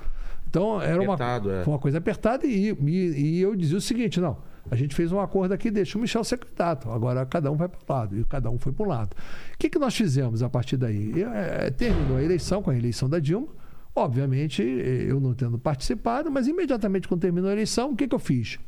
[0.48, 1.64] Então era uma, Apertado, é.
[1.64, 4.38] foi uma coisa apertada e, e, e eu dizia o seguinte: não,
[4.70, 6.90] A gente fez um acordo aqui, deixa o Michel ser candidato.
[6.90, 8.18] Agora cada um vai para um lado.
[8.18, 9.14] E cada um foi para um lado.
[9.54, 11.12] O que, que nós fizemos a partir daí?
[11.20, 13.48] Eu, é, terminou a eleição com a eleição da Dilma.
[13.94, 18.18] Obviamente, eu não tendo participado, mas imediatamente quando terminou a eleição, o que, que eu
[18.18, 18.58] fiz?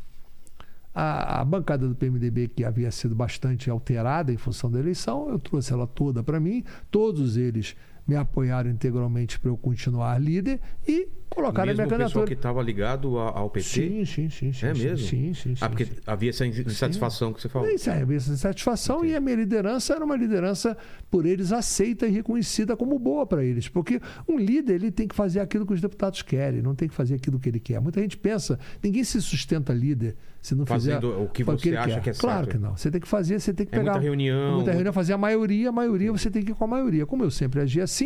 [1.01, 5.39] A, a, bancada do PMDB, que havia sido bastante alterada em função da eleição, eu
[5.39, 6.65] trouxe ela toda para mim.
[6.91, 7.77] Todos eles
[8.09, 12.05] me apoiaram integralmente para eu continuar líder e colocaram a minha candidatura.
[12.05, 13.69] o pessoal que estava ligado ao PT?
[13.69, 14.51] Sim, sim, sim.
[14.51, 15.07] sim é sim, mesmo?
[15.07, 15.57] Sim, sim, sim.
[15.61, 17.69] Ah, porque havia essa insatisfação que você falou.
[17.69, 19.13] Isso, havia essa insatisfação Entendi.
[19.13, 20.75] e a minha liderança era uma liderança
[21.11, 23.69] por eles aceita e reconhecida como boa para eles.
[23.69, 26.95] Porque um líder, ele tem que fazer aquilo que os deputados querem, não tem que
[26.95, 27.79] fazer aquilo que ele quer.
[27.79, 31.77] Muita gente pensa, ninguém se sustenta líder se não Fazendo fizer o que você que
[31.77, 32.01] acha quer.
[32.01, 32.21] que é certo.
[32.21, 32.77] Claro que não.
[32.77, 33.93] Você tem que fazer, você tem que é pegar...
[33.93, 34.55] Muita reunião.
[34.55, 37.05] Muita reunião, fazer a maioria, a maioria você tem que ir com a maioria.
[37.05, 37.98] Como eu sempre agi assim,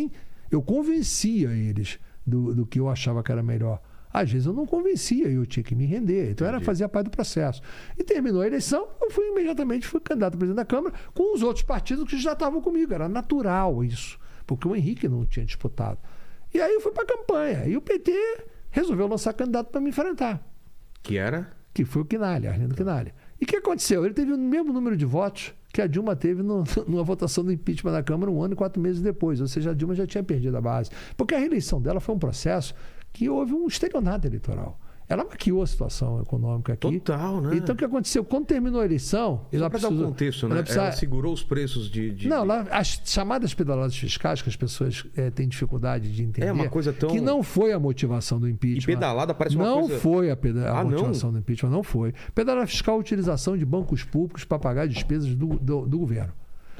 [0.51, 3.81] eu convencia eles do, do que eu achava que era melhor.
[4.13, 6.31] Às vezes eu não convencia e eu tinha que me render.
[6.31, 6.57] Então Entendi.
[6.57, 7.61] era fazer parte do processo.
[7.97, 11.41] E terminou a eleição, eu fui imediatamente fui candidato a presidente da Câmara com os
[11.41, 12.93] outros partidos que já estavam comigo.
[12.93, 15.97] Era natural isso, porque o Henrique não tinha disputado.
[16.53, 17.65] E aí eu fui para a campanha.
[17.65, 18.13] E o PT
[18.69, 20.47] resolveu lançar candidato para me enfrentar.
[21.01, 21.51] Que era?
[21.73, 23.15] Que foi o Quinalha, Arlindo Quinalha.
[23.41, 24.05] E o que aconteceu?
[24.05, 27.51] Ele teve o mesmo número de votos que a Dilma teve no, numa votação do
[27.51, 29.41] impeachment da Câmara um ano e quatro meses depois.
[29.41, 30.91] Ou seja, a Dilma já tinha perdido a base.
[31.17, 32.75] Porque a reeleição dela foi um processo
[33.11, 34.79] que houve um estelionato eleitoral.
[35.13, 36.99] Ela maquiou a situação econômica aqui.
[36.99, 37.55] Total, né?
[37.55, 38.23] Então o que aconteceu?
[38.23, 39.45] Quando terminou a eleição.
[39.53, 40.63] Só para dar um contexto, né?
[40.67, 42.11] Ela, ela, segurou os preços de.
[42.11, 42.27] de...
[42.27, 46.47] Não, lá, as chamadas pedaladas fiscais, que as pessoas é, têm dificuldade de entender.
[46.47, 47.09] É uma coisa tão.
[47.09, 48.93] Que não foi a motivação do impeachment.
[48.93, 49.93] E pedalada parece uma não coisa.
[49.93, 50.71] Não foi a, peda...
[50.71, 51.39] a ah, motivação não?
[51.39, 52.13] do impeachment, não foi.
[52.33, 56.33] Pedalada fiscal, utilização de bancos públicos para pagar despesas do, do, do governo.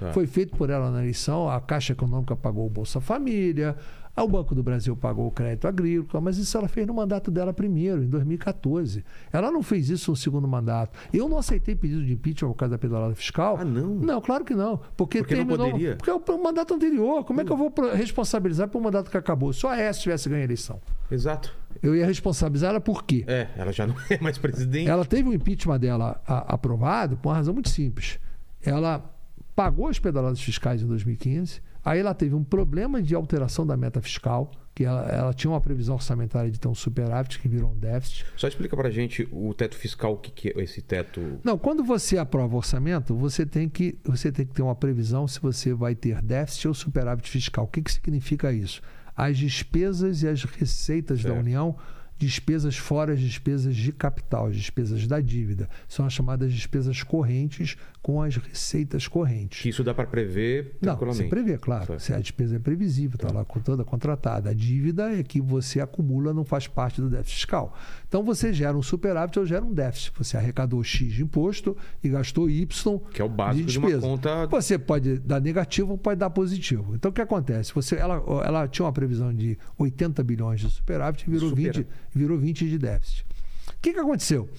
[0.03, 0.13] Tá.
[0.13, 3.75] Foi feito por ela na eleição, a Caixa Econômica pagou o Bolsa Família,
[4.15, 7.51] o Banco do Brasil pagou o crédito agrícola, mas isso ela fez no mandato dela
[7.51, 9.03] primeiro, em 2014.
[9.31, 10.99] Ela não fez isso no segundo mandato.
[11.11, 13.57] Eu não aceitei pedido de impeachment por causa da pedalada fiscal.
[13.59, 13.95] Ah, não?
[13.95, 14.79] Não, claro que não.
[14.95, 15.57] Porque, porque terminou.
[15.57, 15.95] Não poderia?
[15.95, 17.23] Porque é o mandato anterior.
[17.23, 19.51] Como é que eu vou responsabilizar pelo mandato que acabou?
[19.51, 20.79] Só a S tivesse ganho a eleição.
[21.09, 21.55] Exato.
[21.81, 23.23] Eu ia responsabilizar ela por quê?
[23.27, 24.89] É, ela já não é mais presidente.
[24.89, 28.19] Ela teve o impeachment dela a, aprovado por uma razão muito simples.
[28.61, 29.12] Ela
[29.55, 34.01] pagou as pedaladas fiscais em 2015, aí ela teve um problema de alteração da meta
[34.01, 37.77] fiscal, que ela, ela tinha uma previsão orçamentária de ter um superávit que virou um
[37.77, 38.25] déficit.
[38.35, 41.39] Só explica para gente o teto fiscal, o que, que é esse teto?
[41.43, 45.27] Não, quando você aprova o orçamento, você tem que, você tem que ter uma previsão
[45.27, 47.65] se você vai ter déficit ou superávit fiscal.
[47.65, 48.81] O que, que significa isso?
[49.15, 51.33] As despesas e as receitas certo.
[51.33, 51.75] da União
[52.17, 55.69] despesas fora as despesas de capital, as despesas da dívida.
[55.87, 59.65] São as chamadas despesas correntes com as receitas correntes.
[59.65, 61.97] Isso dá para prever Não, você prevê, claro.
[62.01, 64.49] Se a despesa é previsível, está lá toda contratada.
[64.49, 67.73] A dívida é que você acumula, não faz parte do déficit fiscal.
[68.05, 70.11] Então você gera um superávit ou gera um déficit.
[70.17, 73.99] Você arrecadou X de imposto e gastou Y que é o básico de, de uma
[74.01, 74.47] conta.
[74.47, 76.95] Você pode dar negativo ou pode dar positivo.
[76.95, 77.73] Então o que acontece?
[77.73, 81.79] Você, ela, ela tinha uma previsão de 80 bilhões de superávit e virou Supera.
[81.79, 83.25] 20 virou 20 de déficit.
[83.69, 84.49] O que, que aconteceu?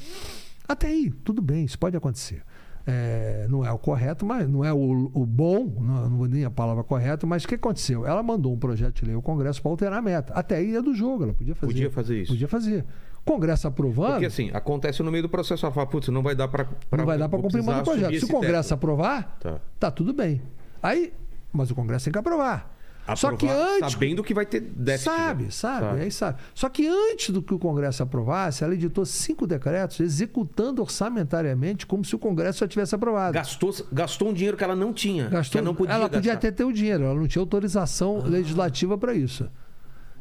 [0.66, 2.42] Até aí, tudo bem, isso pode acontecer.
[2.86, 6.44] É, não é o correto, mas não é o, o bom, não, não vou nem
[6.44, 8.06] a palavra correta, mas o que aconteceu?
[8.06, 10.34] Ela mandou um projeto de lei ao Congresso para alterar a meta.
[10.34, 11.72] Até aí é do jogo, ela podia fazer.
[11.72, 12.32] Podia fazer isso.
[12.32, 12.84] Podia fazer.
[13.24, 14.12] Congresso aprovando.
[14.12, 16.68] Porque assim, acontece no meio do processo, ela fala, putz, não vai dar para.
[16.92, 18.18] Não vai dar para cumprir mais o projeto.
[18.18, 18.74] Se o Congresso teto.
[18.74, 19.60] aprovar, tá.
[19.80, 20.42] tá tudo bem.
[20.82, 21.12] Aí,
[21.52, 22.73] mas o Congresso tem que aprovar.
[23.06, 23.92] Aprovar, Só que antes.
[23.92, 25.04] Sabendo que vai ter déficit.
[25.04, 26.00] Sabe, sabe, sabe.
[26.00, 26.38] Aí sabe.
[26.54, 32.02] Só que antes do que o Congresso aprovasse, ela editou cinco decretos executando orçamentariamente como
[32.02, 33.34] se o Congresso já tivesse aprovado.
[33.34, 35.28] Gastou, gastou um dinheiro que ela não tinha.
[35.28, 38.28] Gastou, ela não podia, ela podia até ter o dinheiro, ela não tinha autorização ah.
[38.28, 39.48] legislativa para isso.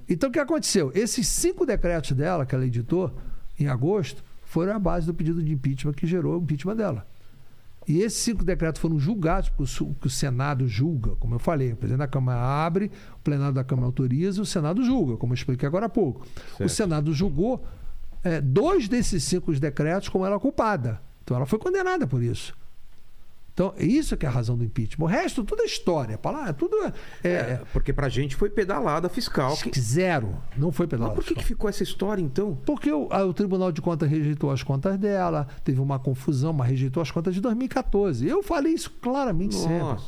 [0.10, 0.92] Então o que aconteceu?
[0.94, 3.16] Esses cinco decretos dela, que ela editou
[3.58, 7.08] em agosto, foram a base do pedido de impeachment que gerou o impeachment dela.
[7.88, 12.00] E esses cinco decretos foram julgados, porque o Senado julga, como eu falei, o presidente
[12.00, 15.68] da Câmara abre, o plenário da Câmara autoriza e o Senado julga, como eu expliquei
[15.68, 16.26] agora há pouco.
[16.58, 16.66] Certo.
[16.66, 17.66] O Senado julgou
[18.24, 21.02] é, dois desses cinco decretos como ela culpada.
[21.24, 22.56] Então ela foi condenada por isso.
[23.54, 25.06] Então, isso que é a razão do impeachment.
[25.06, 26.18] O resto, tudo é história.
[26.18, 26.94] Palavra, tudo é.
[27.24, 29.56] é, é porque pra gente foi pedalada fiscal.
[29.56, 29.80] Que...
[29.80, 30.36] Zero.
[30.58, 32.58] Não foi pedalada Mas por que, que ficou essa história, então?
[32.66, 36.70] Porque o, a, o Tribunal de Contas rejeitou as contas dela, teve uma confusão, mas
[36.70, 38.28] rejeitou as contas de 2014.
[38.28, 39.68] Eu falei isso claramente Nossa.
[39.68, 40.04] sempre.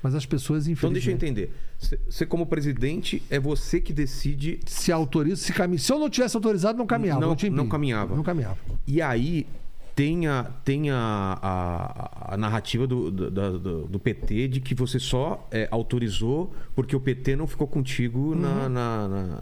[0.00, 1.08] Mas as pessoas, infelizmente...
[1.14, 2.04] Então, deixa eu entender.
[2.08, 4.60] Você, como presidente, é você que decide...
[4.66, 5.78] Se autoriza, se caminha.
[5.78, 7.20] Se eu não tivesse autorizado, não caminhava.
[7.22, 8.14] Não, não, não caminhava.
[8.14, 8.58] Não caminhava.
[8.86, 9.46] E aí,
[9.94, 15.46] tem a, tem a, a, a narrativa do, do, do, PT de que você só
[15.52, 18.34] é, autorizou porque o PT não ficou contigo uhum.
[18.34, 19.40] na, na, na,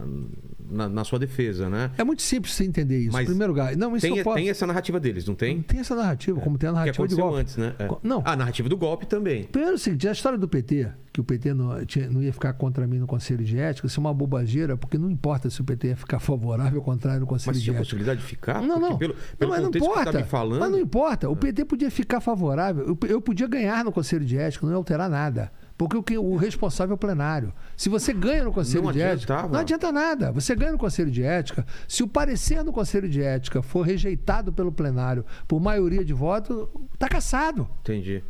[0.73, 1.91] na, na sua defesa, né?
[1.97, 3.13] É muito simples você entender isso.
[3.13, 3.75] Mas Em primeiro lugar.
[3.77, 4.35] Não, isso Tem, posso.
[4.35, 5.61] tem essa narrativa deles, não tem?
[5.61, 7.39] Tem essa narrativa, como tem a Que narrativa de aconteceu golpe.
[7.41, 7.75] antes, né?
[7.79, 7.87] É.
[8.03, 8.21] Não.
[8.25, 9.43] A narrativa do golpe também.
[9.43, 12.33] Primeiro é o seguinte, a história do PT, que o PT não, tinha- não ia
[12.33, 15.61] ficar contra mim no Conselho de Ética, isso é uma bobageira, porque não importa se
[15.61, 17.83] o PT ia ficar favorável ou contrário no Conselho Mas de tinha Ética.
[17.83, 18.61] possibilidade de ficar?
[18.61, 18.97] Não, não.
[18.97, 20.11] Pelo, não, pelo mas não que importa.
[20.11, 20.59] tá falando.
[20.59, 21.29] Mas não importa.
[21.29, 22.85] O PT podia ficar favorável.
[23.03, 25.51] Eu, eu podia ganhar no Conselho de Ética, não ia alterar nada.
[25.77, 27.53] Porque o, que, o responsável é o plenário.
[27.75, 29.33] Se você ganha no Conselho Não de Ética.
[29.33, 29.53] adiantava.
[29.53, 30.31] Não adianta nada.
[30.31, 31.65] Você ganha no Conselho de Ética.
[31.87, 36.67] Se o parecer no Conselho de Ética for rejeitado pelo plenário por maioria de votos,
[36.93, 37.67] está caçado.
[37.81, 38.23] Entendi.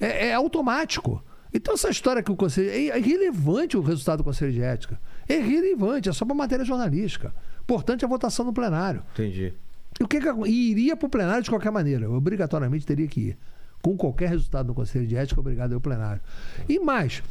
[0.00, 1.22] É, é automático.
[1.52, 2.70] Então, essa história que o Conselho.
[2.70, 5.00] É irrelevante o resultado do Conselho de Ética.
[5.28, 7.34] É irrelevante, é só para matéria jornalística.
[7.62, 9.02] Importante é a votação no plenário.
[9.12, 9.52] Entendi.
[9.98, 12.10] E o que, que e iria para o plenário de qualquer maneira.
[12.10, 13.38] Obrigatoriamente teria que ir.
[13.86, 16.20] Com qualquer resultado no Conselho de Ética, obrigado ao plenário.
[16.68, 17.22] E mais,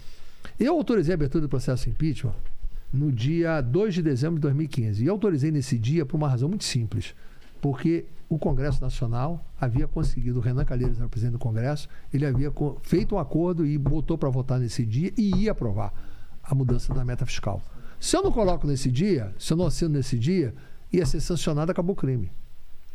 [0.58, 2.34] eu autorizei a abertura do processo de impeachment
[2.94, 5.04] no dia 2 de dezembro de 2015.
[5.04, 7.14] E autorizei nesse dia por uma razão muito simples.
[7.60, 12.26] Porque o Congresso Nacional havia conseguido, o Renan Calheiros era o presidente do Congresso, ele
[12.26, 12.54] havia
[12.84, 15.94] feito um acordo e botou para votar nesse dia e ia aprovar
[16.42, 17.62] a mudança da meta fiscal.
[18.00, 20.56] Se eu não coloco nesse dia, se eu não assino nesse dia,
[20.90, 22.32] ia ser sancionado, acabou o crime.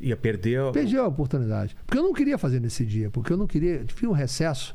[0.01, 0.61] Ia perder.
[0.61, 1.77] a- Perdi a oportunidade.
[1.87, 3.85] Porque eu não queria fazer nesse dia, porque eu não queria.
[3.85, 4.75] Tinha um recesso.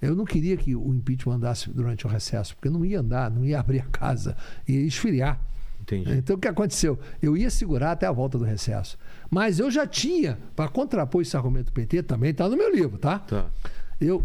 [0.00, 3.44] Eu não queria que o impeachment andasse durante o recesso, porque não ia andar, não
[3.44, 4.36] ia abrir a casa,
[4.68, 5.40] ia esfriar.
[5.80, 6.10] Entendi.
[6.12, 6.98] Então o que aconteceu?
[7.22, 8.98] Eu ia segurar até a volta do recesso.
[9.30, 12.98] Mas eu já tinha, para contrapor esse argumento do PT, também está no meu livro,
[12.98, 13.20] tá?
[13.20, 13.46] Tá.
[14.00, 14.24] Eu,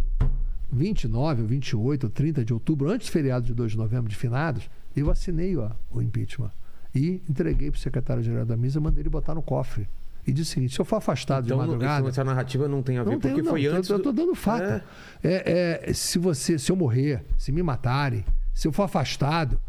[0.72, 4.16] 29, ou 28, ou 30 de outubro, antes do feriado de 2 de novembro de
[4.16, 6.52] finados, eu assinei ó, o impeachment.
[6.96, 9.88] E entreguei para o secretário-geral da mesa, mandei ele botar no cofre.
[10.26, 12.08] E disse o seguinte: se eu for afastado Então, de madrugada.
[12.10, 13.52] essa narrativa não tem a ver, Não porque tenho, não.
[13.52, 13.90] foi antes.
[13.90, 14.64] Eu do- estou dando fato.
[14.64, 14.84] É.
[15.24, 19.60] É, é, se você, se eu morrer, se me matarem, se eu for afastado,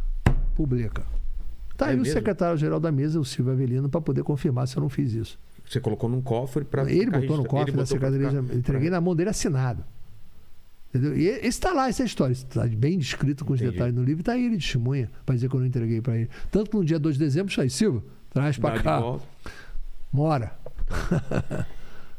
[0.54, 1.04] publica.
[1.76, 2.12] Tá É aí o mesmo?
[2.12, 5.38] secretário-geral da mesa, o Silvio Avelino, para poder confirmar se eu não fiz isso.
[5.66, 6.90] Você colocou num cofre para.
[6.90, 9.82] Ele botou no cofre da secretaria, eu entreguei na mão dele assinado.
[10.90, 11.16] Entendeu?
[11.16, 12.32] E esse está lá, essa é história.
[12.34, 13.72] Está bem descrito com os Entendi.
[13.72, 14.20] detalhes no livro.
[14.20, 16.28] Está aí ele testemunha para dizer que eu não entreguei para ele.
[16.50, 19.00] Tanto que no dia 2 de dezembro, aí, Silvio, traz para cá.
[20.12, 20.52] Mora.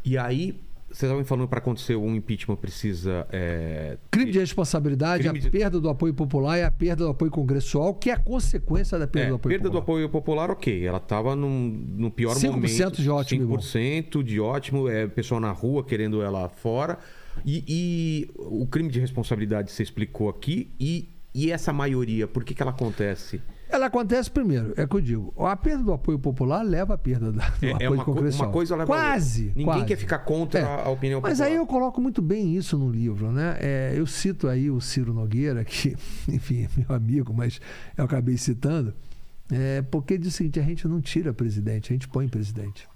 [0.05, 3.25] E aí, vocês estavam falando para acontecer um impeachment precisa.
[3.31, 7.11] é, Crime de responsabilidade, Crime a de- perda do apoio popular e a perda do
[7.11, 9.83] apoio congressual, que é a consequência da perda É, do apoio perda do popular.
[9.83, 10.85] apoio popular, ok.
[10.85, 13.01] Ela estava no pior 5% momento.
[13.01, 13.59] de ótimo, Igor.
[13.59, 14.89] 5% de ótimo.
[14.89, 16.99] É, pessoal na rua querendo ela fora.
[17.45, 20.69] E, e o crime de responsabilidade você explicou aqui.
[20.77, 23.41] E, e essa maioria, por que, que ela acontece?
[23.73, 25.33] Ela acontece primeiro, é o que eu digo.
[25.47, 28.13] A perda do apoio popular leva à perda da- do É, é apoio uma, co-
[28.13, 28.47] congressual.
[28.47, 28.85] uma coisa leva.
[28.85, 29.45] Quase.
[29.47, 29.85] Ninguém quase.
[29.85, 30.63] quer ficar contra É.
[30.85, 31.47] a opinião Mas popular.
[31.49, 33.57] aí eu coloco muito bem isso no livro, né?
[33.59, 35.95] É, eu cito aí o Ciro Nogueira, que,
[36.29, 37.59] enfim, é meu amigo, mas
[37.97, 38.93] eu acabei citando,
[39.51, 42.87] é, porque diz o seguinte: a gente não tira presidente, a gente põe presidente.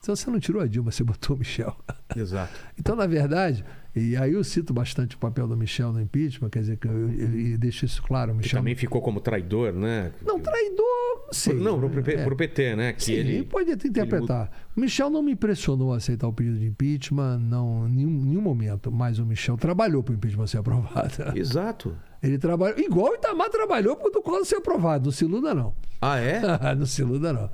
[0.00, 1.76] Então você não tirou a Dilma, você botou o Michel.
[2.16, 2.52] Exato.
[2.78, 3.64] Então, na verdade,
[3.98, 7.10] e aí eu cito bastante o papel do Michel no impeachment, quer dizer, que eu,
[7.10, 8.32] eu deixo isso claro.
[8.32, 10.12] O Que Michel também ficou como traidor, né?
[10.24, 11.54] não, traidor, sei.
[11.54, 12.24] Não, pro, É.
[12.24, 12.92] pro PT, né?
[12.92, 13.42] Que Sim, ele...
[13.44, 14.50] pode até interpretar.
[14.76, 18.40] O Michel não me pressionou a aceitar o pedido de impeachment, não, em nenhum, nenhum
[18.40, 18.90] momento.
[18.90, 21.36] Mas o Michel trabalhou para o impeachment ser aprovado.
[21.36, 21.96] Exato.
[22.22, 25.04] Ele trabalhou, igual o Itamar trabalhou para o Collor ser aprovado.
[25.06, 25.72] Não se iluda, não.
[26.00, 26.40] Ah, é?
[26.76, 27.50] não se iluda, não.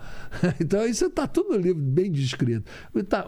[0.61, 2.71] Então, isso está tudo no livro, bem descrito.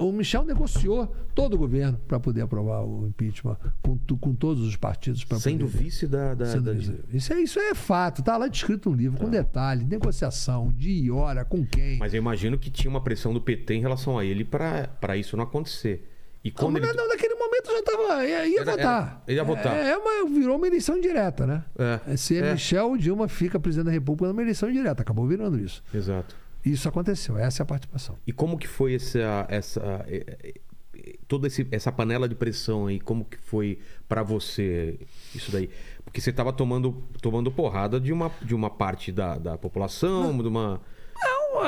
[0.00, 4.76] O Michel negociou todo o governo para poder aprovar o impeachment com, com todos os
[4.76, 5.24] partidos.
[5.24, 6.34] pra Sendo poder- vice da...
[6.34, 6.94] da, Sendo da- vice.
[7.12, 11.44] Isso, é, isso é fato, tá lá descrito no livro, com detalhe, negociação, dia hora,
[11.44, 11.98] com quem.
[11.98, 15.36] Mas eu imagino que tinha uma pressão do PT em relação a ele para isso
[15.36, 16.12] não acontecer.
[16.44, 16.96] E Não, quando mas ele...
[16.96, 18.26] não, naquele momento já estava.
[18.26, 19.06] Ia, ia Era- votar.
[19.06, 19.76] era- ele ia votar.
[19.76, 21.64] É, é uma, virou uma eleição direta, né?
[22.08, 22.52] É, Se é.
[22.52, 25.02] Michel Dilma fica presidente da República numa eleição direta.
[25.02, 25.82] Acabou virando isso.
[25.92, 26.34] Exato.
[26.64, 27.36] Isso aconteceu.
[27.38, 28.16] Essa é a participação.
[28.26, 30.36] E como que foi essa, essa eh,
[30.96, 32.98] eh, toda esse- essa panela de pressão aí?
[32.98, 33.78] Como que foi
[34.08, 34.98] para você
[35.34, 35.70] isso daí?
[36.04, 40.48] Porque você estava tomando, tomando porrada de uma, de uma parte da, da população, de
[40.48, 40.78] uma Não, é,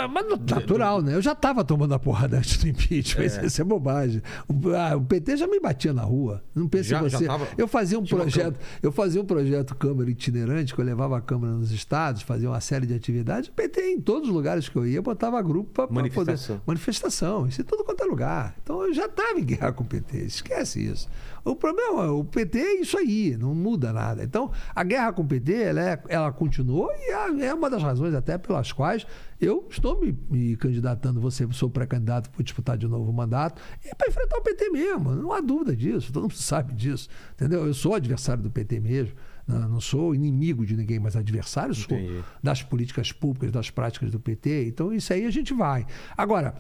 [0.09, 1.14] mas natural, né?
[1.14, 3.24] Eu já estava tomando a porrada antes do impeachment.
[3.24, 4.22] Isso, isso é bobagem.
[4.49, 6.43] O, ah, o PT já me batia na rua.
[6.55, 7.26] Não pense Já- em você.
[7.57, 11.20] Eu fazia um Tinha projeto, eu fazia um projeto Câmara itinerante, que eu levava a
[11.20, 13.49] Câmara nos estados, fazia uma série de atividades.
[13.49, 16.01] O PT, em todos os lugares que eu ia, botava grupo para poder.
[16.01, 16.61] Manifestação.
[16.66, 17.47] Manifestação.
[17.47, 18.57] Isso em todo quanto é lugar.
[18.62, 20.18] Então eu já estava em guerra com o PT.
[20.18, 21.09] Esquece isso.
[21.45, 24.22] O problema, é, o PT é isso aí, não muda nada.
[24.24, 28.14] Então, a guerra com o PT, ela, é- ela continuou e é- uma das razões
[28.14, 29.07] até pelas quais
[29.41, 33.95] eu estou me, me candidatando, você sou pré-candidato para disputar de novo o mandato, é
[33.95, 37.66] para enfrentar o PT mesmo, não há dúvida disso, todo mundo sabe disso, entendeu?
[37.66, 39.14] Eu sou adversário do PT mesmo,
[39.49, 42.22] Não, não sou inimigo de ninguém, mas adversário sou Entendi.
[42.42, 44.66] das políticas públicas, das práticas do PT.
[44.68, 45.86] Então, isso aí a gente vai.
[46.16, 46.55] Agora,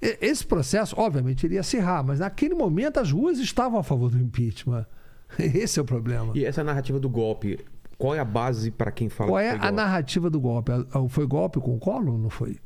[0.00, 4.86] esse processo, obviamente, iria acirrar, mas naquele momento as ruas estavam a favor do impeachment.
[5.38, 6.32] Esse é o problema.
[6.34, 7.58] E essa narrativa do golpe,
[7.98, 9.74] qual é a base para quem fala Qual é a golpe?
[9.74, 10.72] narrativa do golpe?
[10.72, 12.56] A- a- Foi golpe com o colo ou não foi?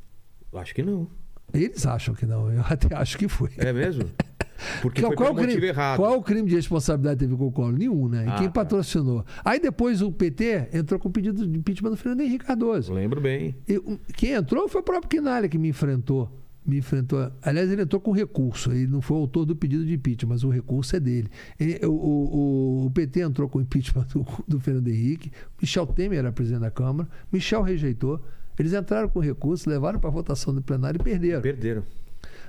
[0.54, 1.08] Acho que não.
[1.52, 3.50] Eles acham que não, eu até acho que foi.
[3.58, 4.04] É mesmo?
[4.82, 5.96] Porque Qual, foi qual crime, motivo errado.
[5.96, 7.72] qual crime de responsabilidade teve com o Collor?
[7.72, 8.24] Nenhum, né?
[8.24, 8.52] E Ah, quem tá.
[8.52, 9.24] patrocinou?
[9.44, 12.92] Aí depois o PT entrou com o pedido de impeachment do Fernando Henrique Cardoso.
[12.92, 13.54] Lembro bem.
[13.68, 13.80] E,
[14.14, 16.30] quem entrou foi o próprio Quinalha que me enfrentou.
[16.66, 17.30] Me enfrentou.
[17.42, 18.70] Aliás, ele entrou com recurso.
[18.72, 21.28] Ele não foi o autor do pedido de impeachment, mas o recurso é dele.
[21.60, 22.36] Ele- o, o-
[22.84, 25.30] o- o PT entrou com o impeachment do, do Fernando Henrique.
[25.60, 27.06] Michel Temer era presidente da Câmara.
[27.30, 28.18] Michel rejeitou.
[28.58, 31.42] Eles entraram com recurso, levaram para votação do plenário e perderam.
[31.42, 31.82] Perderam.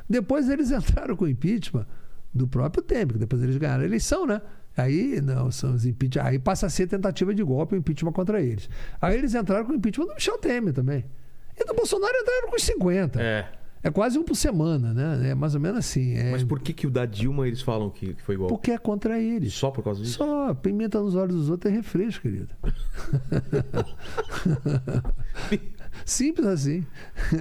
[0.10, 1.86] Depois eles entraram com o impeachment
[2.34, 4.42] do próprio Temer, que depois eles ganharam a eleição, né?
[4.78, 8.42] Aí não, são os impeachment, aí passa a ser tentativa de golpe o impeachment contra
[8.42, 8.70] eles.
[9.02, 11.06] Aí eles entraram com o impeachment do Michel Temer também.
[11.58, 13.22] E do Bolsonaro entraram com os 50.
[13.22, 13.50] É,
[13.84, 13.90] É.
[13.90, 15.30] quase um por semana, né?
[15.30, 16.16] É mais ou menos assim.
[16.18, 18.54] É, Mas por que, que o da Dilma eles falam que que foi golpe?
[18.54, 19.54] Porque é contra eles.
[19.54, 20.18] Só por causa disso?
[20.18, 22.50] Só pimenta nos olhos dos outros é refresco, querido.
[26.06, 26.86] Simples assim.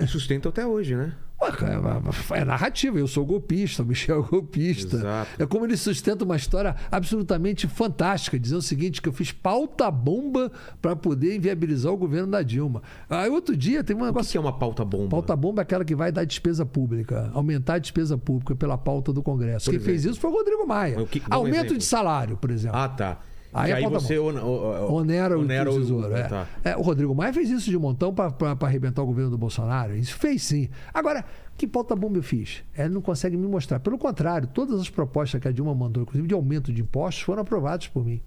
[0.01, 1.13] E sustenta até hoje, né?
[1.43, 2.01] Ué, cara,
[2.33, 4.97] É narrativa, eu sou golpista, o Michel é golpista.
[4.97, 5.43] Exato.
[5.43, 9.91] É como ele sustenta uma história absolutamente fantástica, dizendo o seguinte: que eu fiz pauta
[9.91, 12.83] bomba para poder inviabilizar o governo da Dilma.
[13.11, 14.33] Aí outro dia teve um O que, negócio.
[14.33, 15.09] que é uma pauta bomba?
[15.11, 19.13] Pauta bomba é aquela que vai dar despesa pública, aumentar a despesa pública pela pauta
[19.13, 19.67] do Congresso.
[19.67, 20.13] Por Quem fez exemplo?
[20.13, 21.05] isso foi o Rodrigo Maia.
[21.07, 22.79] Que- um Aumento de salário, por exemplo.
[22.79, 23.19] Ah, tá.
[23.55, 26.15] Aí Aí, você on- o- o- Onera, onera o tesouro.
[26.15, 26.25] é.
[26.25, 26.47] Tá.
[26.65, 29.97] É, o Rodrigo Maia fez isso de montão para arrebentar o governo do Bolsonaro.
[29.97, 30.69] Isso fez sim.
[30.93, 31.25] Agora,
[31.57, 32.65] que pauta bomba eu fiz?
[32.77, 33.79] Ele não consegue me mostrar.
[33.79, 37.43] Pelo contrário, todas as propostas que a Dilma mandou, inclusive de aumento de impostos, foram
[37.43, 38.21] aprovadas por mim.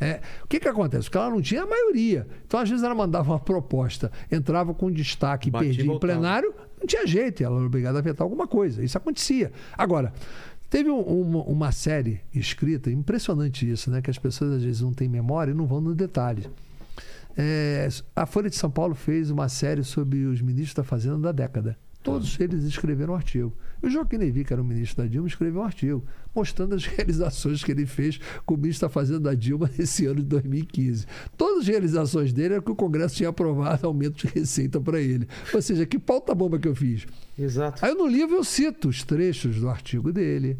[0.00, 1.04] É, o que, que acontece?
[1.04, 2.26] Porque ela não tinha a maioria.
[2.46, 7.06] Então, às vezes, ela mandava uma proposta, entrava com destaque perdia em plenário, não tinha
[7.06, 8.82] jeito, ela era obrigada a vetar alguma coisa.
[8.84, 9.52] Isso acontecia.
[9.78, 10.12] Agora,
[10.70, 14.00] teve um- uma, uma série escrita, impressionante isso, né?
[14.02, 16.46] Que as pessoas às vezes não têm memória e não vão no detalhe.
[17.36, 21.32] É, a Folha de São Paulo fez uma série sobre os ministros da Fazenda da
[21.32, 21.76] década.
[22.02, 23.52] Todos eles escreveram um artigo.
[23.82, 26.04] O Joaquim Levy, que era o ministro da Dilma, escreveu um artigo
[26.34, 30.16] mostrando as realizações que ele fez com o ministro da Fazenda da Dilma nesse ano
[30.16, 31.06] de 2015.
[31.36, 35.28] Todas as realizações dele era que o Congresso tinha aprovado aumento de receita para ele.
[35.52, 37.06] Ou seja, que pauta bomba que eu fiz.
[37.38, 37.84] Exato.
[37.84, 40.58] Aí no livro eu cito os trechos do artigo dele,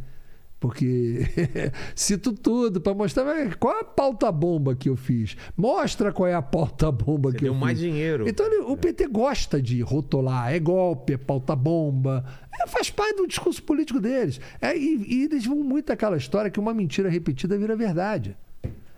[0.64, 1.26] porque
[1.94, 5.36] cito tudo para mostrar qual é a pauta bomba que eu fiz.
[5.54, 7.60] Mostra qual é a pauta bomba Você que eu deu fiz.
[7.60, 8.26] mais dinheiro.
[8.26, 12.24] Então ele- o PT gosta de rotular, é golpe, é pauta bomba,
[12.62, 14.40] é, faz parte do discurso político deles.
[14.58, 18.34] É, e, e eles vão muito aquela história que uma mentira repetida vira verdade.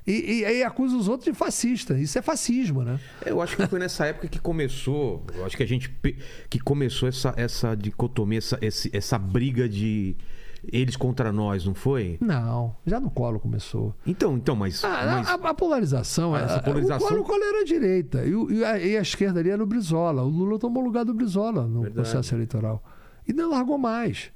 [0.06, 1.98] E, e aí acusa os outros de fascista.
[1.98, 3.00] Isso é fascismo, né?
[3.24, 5.26] Eu acho que foi nessa época que começou.
[5.34, 5.92] Eu acho que a gente.
[6.48, 8.56] que começou essa, essa dicotomia, essa,
[8.92, 10.14] essa briga de
[10.72, 12.16] eles contra nós, não foi?
[12.20, 13.94] Não, já no colo começou.
[14.06, 14.82] Então, então, mas.
[14.84, 17.64] Ah, mas- a, a polarização, Ah, essa a- polarização- O Collor, o Collor era a
[17.64, 20.22] direita e, e a, e a esquerda ali era o Brizola.
[20.22, 21.94] O Lula tomou lugar do Brizola no Verdade.
[22.10, 22.82] processo eleitoral.
[23.28, 24.30] E não largou mais.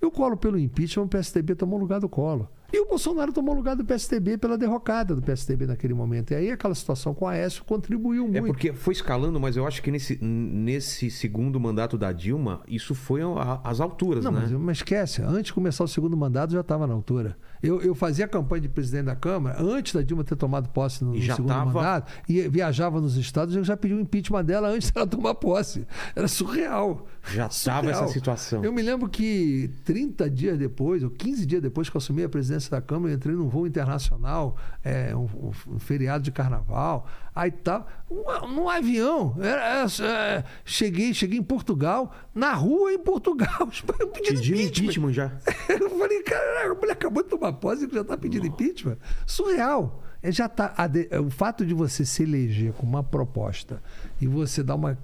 [0.00, 2.46] E o Collor, pelo impeachment, o PSDB tomou lugar do Collor.
[2.72, 6.32] E o Bolsonaro tomou o lugar do PSDB pela derrocada do PSDB naquele momento.
[6.32, 8.46] E aí aquela situação com a Aécio contribuiu É muito.
[8.46, 13.20] porque foi escalando, mas eu acho que nesse, nesse segundo mandato da Dilma, isso foi
[13.62, 14.40] às alturas, Não, né?
[14.42, 17.36] mas, mas esquece, antes de começar o segundo mandato já estava na altura.
[17.62, 21.12] Eu, eu fazia campanha de presidente da Câmara antes da Dilma ter tomado posse no,
[21.12, 24.68] no segundo tava- mandato e viajava nos estados e eu já pedi o impeachment dela
[24.68, 25.86] antes dela tomar posse.
[26.14, 27.06] Era surreal.
[27.34, 28.64] Já estava essa situação.
[28.64, 32.28] Eu me lembro que 30 dias depois, ou 15 dias depois que eu assumi a
[32.28, 37.06] presidência da Câmara, eu entrei num voo internacional, é, um- um feriado de carnaval,
[37.36, 39.36] aí tal, um, num avião.
[39.40, 43.68] Era- é, cheguei, cheguei em Portugal, na rua em Portugal,
[44.12, 44.82] pedindo Pediu impeachment.
[44.84, 45.32] impeachment já.
[45.68, 48.96] Eu falei, cara, a mulher acabou de tomar posse e já está pedindo impeachment.
[49.26, 50.02] Surreal.
[50.22, 53.82] É, já tá, de- o fato de você se eleger com uma proposta
[54.20, 54.98] e você dar uma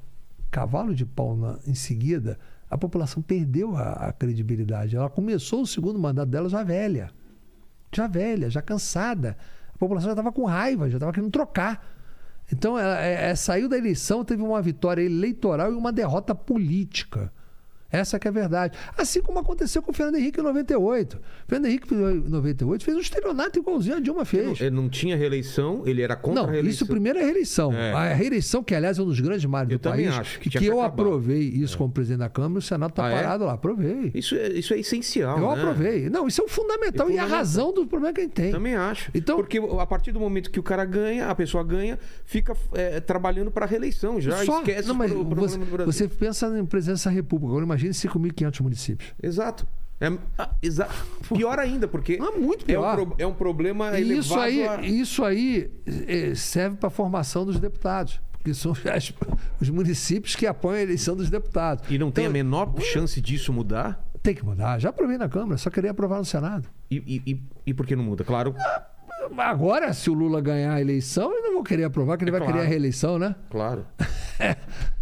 [0.51, 2.39] cavalo de pau na- em seguida,
[2.71, 4.97] a população perdeu a, a credibilidade.
[4.97, 7.11] Ela começou o segundo mandato dela já velha.
[7.95, 9.37] Já velha, já cansada.
[9.75, 11.92] A população já estava com raiva, já estava querendo trocar.
[12.53, 17.33] Então, ela, é- é- saiu da eleição, teve uma vitória eleitoral e uma derrota política.
[17.93, 18.77] Essa que é a verdade.
[18.97, 21.17] Assim como aconteceu com o Fernando Henrique em 98.
[21.17, 21.99] O Fernando Henrique em
[22.31, 24.61] 98 fez um estelionato igualzinho a Dilma fez.
[24.61, 26.85] Ele não tinha reeleição, ele era contra Não, a reeleição.
[26.85, 27.73] isso primeiro é a reeleição.
[27.73, 27.93] É.
[27.93, 30.67] A reeleição, que aliás é um dos grandes males do país, acho que que que
[30.67, 31.03] eu acabar.
[31.03, 33.15] aprovei isso como presidente da Câmara, o Senado está Ah, é?
[33.15, 33.53] parado lá.
[33.53, 34.11] Aprovei.
[34.15, 35.39] Isso é, isso é essencial.
[35.39, 35.61] Eu né?
[35.61, 36.09] aprovei.
[36.11, 38.51] Não, isso é o fundamental É e a razão do problema que a gente tem.
[38.53, 39.11] Também acho.
[39.15, 43.01] Então- Porque a partir do momento que o cara ganha, a pessoa ganha, fica é,
[43.01, 44.45] trabalhando para a reeleição já.
[44.45, 45.93] Só- esquece não, mas o problema você, do Brasil.
[45.93, 47.51] você pensa em presidência da República.
[47.51, 49.13] Agora imagine 5.500 municípios.
[49.23, 49.67] Exato.
[50.01, 50.07] É,
[50.37, 50.89] ah, exa-
[51.33, 53.15] Pior ainda, porque é muito é um, pior.
[53.19, 57.45] é um problema E isso elevado aí, a- isso aí eh, serve para a formação
[57.47, 58.21] dos deputados.
[58.33, 59.13] Porque são as-
[59.61, 61.85] os municípios que apoiam a eleição dos deputados.
[61.89, 64.05] E não tem a Então, menor chance disso mudar?
[64.21, 64.79] Tem que mudar.
[64.81, 66.69] Já aprovei na Câmara, só queria aprovar no Senado.
[66.91, 68.25] E, e, e, e por que não muda?
[68.25, 68.55] Claro,
[69.39, 72.33] Agora, se o Lula ganhar a eleição, eu não vou querer aprovar, que ele É
[72.33, 72.55] vai claro.
[72.55, 73.35] querer a reeleição, né?
[73.51, 73.87] claro.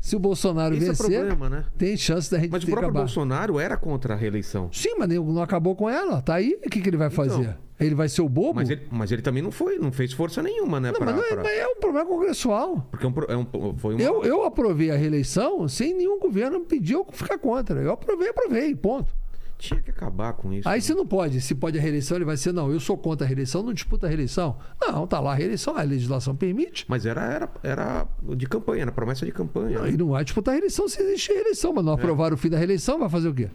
[0.00, 1.64] Se o Bolsonaro Esse é vencer, problema, né?
[1.78, 3.00] tem chance da gente Mas o próprio acabar.
[3.00, 4.68] Bolsonaro era contra a reeleição.
[4.72, 6.20] Sim, mas não acabou com ela.
[6.20, 7.56] Tá aí, o que, que ele vai fazer?
[7.78, 8.56] Ele vai ser o bobo?
[8.56, 10.88] Mas ele, mas ele também não foi, não fez força nenhuma, né?
[10.90, 12.86] Não, pra- mas não é, pra- mas é um problema congressual.
[12.90, 14.02] Porque é um, é um- foi uma...
[14.02, 17.80] Eu, eu aprovei a reeleição sem nenhum governo me pediu ficar contra.
[17.80, 19.14] Eu aprovei, aprovei, ponto.
[19.61, 20.68] Tinha que acabar com isso.
[20.68, 23.24] Aí se não pode, se pode a reeleição, ele vai ser, não, eu sou contra
[23.26, 24.56] a reeleição, não disputa a reeleição.
[24.80, 26.84] Não, tá lá a reeleição, a legislação permite.
[26.88, 29.78] Mas era, era, era de campanha, era promessa de campanha.
[29.80, 31.74] Não, e não vai disputar a reeleição se existe reeleição, É.
[31.74, 33.48] mas não aprovar o fim da reeleição, vai fazer o quê?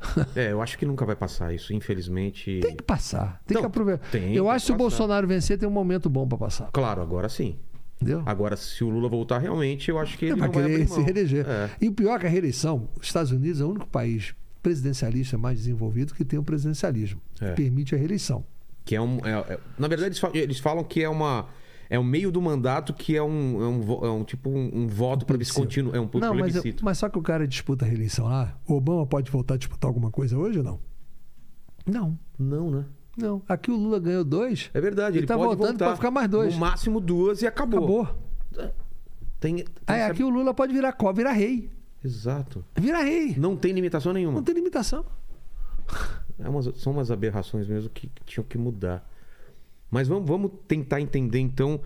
[0.34, 2.58] É, eu acho que nunca vai passar isso, infelizmente.
[2.60, 4.08] Tem que passar, tem Não, que aproveitar.
[4.10, 4.76] tem Eu acho que se o.
[4.76, 6.70] Bolsonaro vencer, tem um momento bom para passar.
[6.72, 7.56] Claro, agora sim.
[8.00, 8.20] Entendeu?
[8.26, 10.74] Agora, se o Lula voltar realmente, eu acho que ele Ele vai não vai querer
[10.82, 11.46] abrir se reeleger.
[11.48, 11.70] É.
[11.80, 15.36] E o pior é que a reeleição, os Estados Unidos é o único país presidencialista
[15.36, 17.50] mais desenvolvido que tem o presidencialismo, É.
[17.50, 18.44] que permite a reeleição.
[18.84, 19.18] Que é um.
[19.26, 21.46] é- é- na verdade, eles falam, eles falam que é uma.
[21.90, 24.86] É o meio do mandato que é um, é um, é um tipo um, um
[24.88, 25.58] voto para Plebiscito.
[25.60, 25.94] descontínuo.
[25.94, 28.72] É um Não, mas, eu- mas só que o cara disputa a reeleição lá, o
[28.74, 30.80] Obama pode voltar a disputar alguma coisa hoje ou não?
[31.86, 32.84] Não, Não, né?
[33.16, 33.42] não.
[33.48, 34.70] Aqui o Lula ganhou dois.
[34.72, 35.16] É verdade.
[35.18, 36.54] Ele Ele tá pode voltando pra ficar mais dois.
[36.54, 37.78] No máximo duas e acabou.
[38.04, 38.08] Acabou.
[39.38, 41.68] Tem, tem Aí essa- aqui o Lula pode virar co, virar rei.
[42.04, 42.64] Exato.
[42.76, 43.34] Virar rei.
[43.36, 44.34] Não tem limitação nenhuma.
[44.36, 45.04] Não tem limitação.
[46.38, 49.08] É umas- são umas aberrações mesmo que, que tinham que mudar.
[49.90, 51.80] Mas vamos, vamos tentar entender então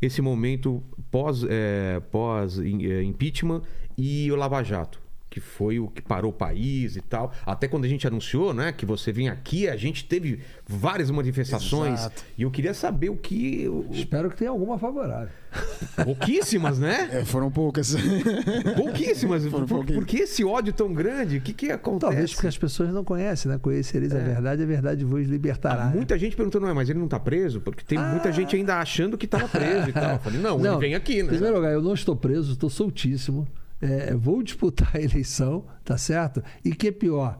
[0.00, 3.62] esse momento pós, é, pós é, impeachment
[3.96, 4.99] e o Lava Jato,
[5.30, 7.32] que foi o que parou o país e tal.
[7.46, 12.00] Até quando a gente anunciou, né, que você vinha aqui, a gente teve várias manifestações
[12.00, 12.24] Exato.
[12.36, 15.28] e eu queria saber o que o- Espero que tenha alguma favorável.
[16.04, 17.08] pouquíssimas, né?
[17.12, 17.94] É, foram poucas.
[18.76, 19.44] Pouquíssimas.
[19.46, 21.38] Foram Por, por que esse ódio tão grande?
[21.38, 22.10] O que que acontece?
[22.10, 23.58] Talvez porque as pessoas não conhecem, né?
[23.58, 25.84] Conhecereis a verdade, a verdade vos libertará.
[25.84, 27.60] Ah, muita gente perguntando, "Ué, mas ele não tá preso?
[27.60, 30.12] Porque tem muita gente ainda achando que tava preso e tal.
[30.14, 31.28] Eu falei, não, ele vem aqui, Em né?
[31.30, 33.46] primeiro lugar, eu não estou preso, estou soltíssimo.
[33.80, 36.42] É, vou disputar a eleição, tá certo?
[36.64, 37.38] E que é pior,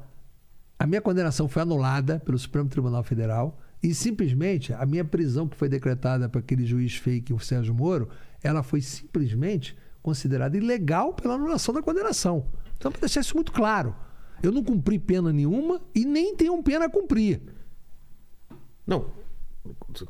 [0.78, 5.56] a minha condenação foi anulada pelo Supremo Tribunal Federal e simplesmente a minha prisão que
[5.56, 8.08] foi decretada para aquele juiz fake, o Sérgio Moro,
[8.42, 12.46] ela foi simplesmente considerada ilegal pela anulação da condenação.
[12.78, 13.94] Então, para deixar isso muito claro,
[14.42, 17.42] eu não cumpri pena nenhuma e nem tenho pena a cumprir.
[18.86, 19.10] Não.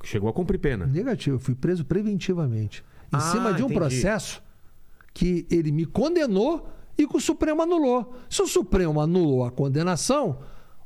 [0.05, 0.87] Chegou a cumprir pena.
[0.87, 2.85] Negativo, eu fui preso preventivamente.
[3.12, 3.74] Em Ah, cima de um entendi.
[3.81, 4.41] processo
[5.13, 8.15] que ele me condenou e que o Supremo anulou.
[8.29, 10.39] Se o Supremo anulou a condenação,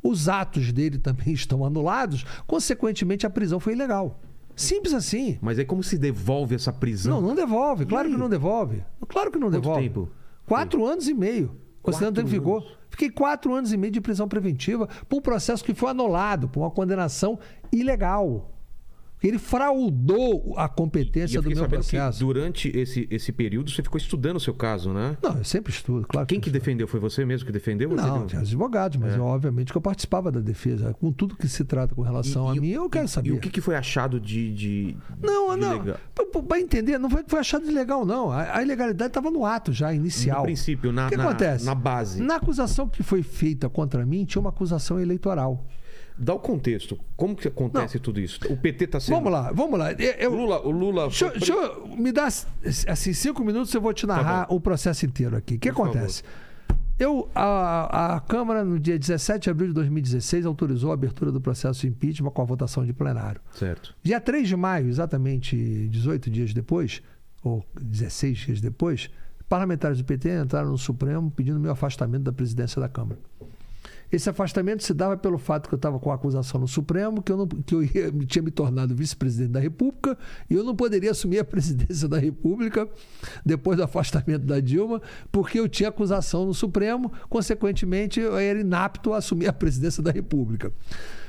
[0.03, 4.21] os atos dele também estão anulados, consequentemente a prisão foi ilegal.
[4.57, 5.39] Simples assim.
[5.43, 7.21] Mas aí como se devolve essa prisão?
[7.21, 7.85] Não, não devolve.
[7.85, 8.85] Claro que não devolve.
[9.09, 9.83] Claro que não Quanto devolve.
[9.83, 10.09] tempo?
[10.47, 11.57] Quatro anos e meio.
[11.83, 12.59] Considerando que ficou.
[12.59, 12.73] anos?
[12.89, 16.61] Fiquei quatro anos e meio de prisão preventiva por um processo que foi anulado, por
[16.61, 17.39] uma condenação
[17.73, 18.54] ilegal.
[19.23, 22.19] Ele fraudou a E competência do meu que processo.
[22.19, 25.17] durante esse, esse período você ficou estudando o seu caso, né?
[25.23, 26.27] Não, eu sempre estudo, claro.
[26.27, 26.87] Quem que eu defendeu?
[26.87, 27.89] Foi você mesmo que defendeu?
[27.91, 29.19] Não, tinha advogados, mas É.
[29.19, 30.93] eu, obviamente que eu participava da defesa.
[30.95, 33.29] Com tudo que se trata com relação a E- mim, e- eu quero e- saber.
[33.31, 34.53] E o que, que foi achado de.
[34.53, 36.43] de Não, de não.
[36.47, 38.31] Para entender, não foi, foi achado ilegal, não.
[38.31, 40.41] A, a ilegalidade estava no ato já, inicial.
[40.41, 41.65] No princípio, na, O que na, acontece?
[41.65, 42.23] na base.
[42.23, 45.65] Na acusação que foi feita contra mim, tinha uma acusação eleitoral.
[46.17, 46.99] Dá o contexto.
[47.17, 48.39] Como que acontece tudo isso?
[48.49, 49.17] O PT tá sendo.
[49.17, 49.93] Vamos lá, vamos lá.
[49.93, 51.03] Eu, Lula, o Lula.
[51.09, 55.05] Deixa, foi- deixa eu- me dá assim, cinco minutos eu vou te narrar o processo
[55.05, 55.55] inteiro aqui.
[55.57, 56.23] O que Por acontece?
[56.97, 61.41] Eu, a, a Câmara, no dia 17 de abril de 2016, autorizou a abertura do
[61.41, 63.41] processo de impeachment com a votação de plenário.
[63.53, 63.93] Certo.
[64.01, 65.57] Dia 3 de maio, exatamente
[65.89, 67.03] 18 dias depois,
[67.43, 69.11] ou 16 dias depois,
[69.49, 73.19] parlamentares do PT entraram no Supremo pedindo meu afastamento da presidência da Câmara.
[74.15, 77.33] Esse afastamento se dava pelo fato que eu estava com a acusação no Supremo, que
[77.33, 80.17] eu, não, que eu ia, tinha me tornado vice-presidente da República
[80.49, 82.89] e eu não poderia assumir a presidência da República
[83.45, 85.03] depois do afastamento da Dilma,
[85.33, 90.13] porque eu tinha acusação no Supremo, consequentemente eu era inapto a assumir a presidência da
[90.13, 90.73] República.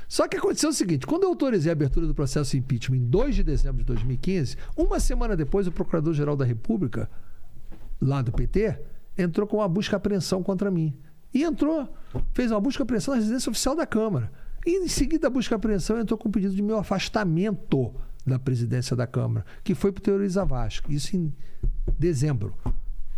[0.08, 3.04] Só que aconteceu o seguinte: quando eu autorizei a abertura do processo de impeachment em
[3.04, 7.10] 2 de dezembro de 2015, uma semana depois, o Procurador-Geral da República,
[8.00, 8.78] lá do PT,
[9.18, 10.96] entrou com uma busca apreensão contra mim.
[11.32, 11.88] E entrou,
[12.32, 14.30] fez uma busca apreensão na residência oficial da Câmara.
[14.66, 17.94] E em seguida a busca apreensão entrou com um pedido de meu afastamento
[18.26, 20.94] da presidência da Câmara, que foi para o Teori Zavascki.
[20.94, 21.32] Isso em
[21.98, 22.54] dezembro.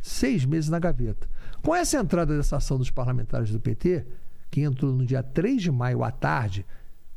[0.00, 1.28] Seis meses na gaveta.
[1.62, 4.06] Com essa entrada dessa ação dos parlamentares do PT,
[4.50, 6.64] que entrou no dia 3 de maio à tarde,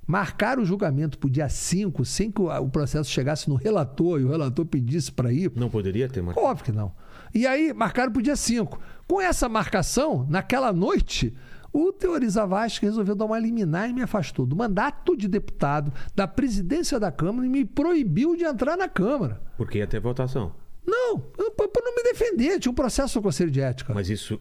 [0.08, 4.24] marcar o julgamento para o dia 5, sem que o processo chegasse no relator e
[4.24, 5.52] o relator pedisse para ir.
[5.56, 6.46] Não poderia ter marcado?
[6.46, 6.92] Óbvio que não.
[7.34, 8.80] E aí marcaram para o dia 5.
[9.08, 11.34] Com essa marcação, naquela noite,
[11.74, 16.28] o Teoriza Vasco resolveu dar uma liminar e me afastou do mandato de deputado, da
[16.28, 19.42] presidência da Câmara e me proibiu de entrar na Câmara.
[19.58, 20.54] Porque ia ter votação.
[20.86, 23.94] Não, para não me defender, tinha um processo no Conselho de Ética.
[23.94, 24.40] Mas isso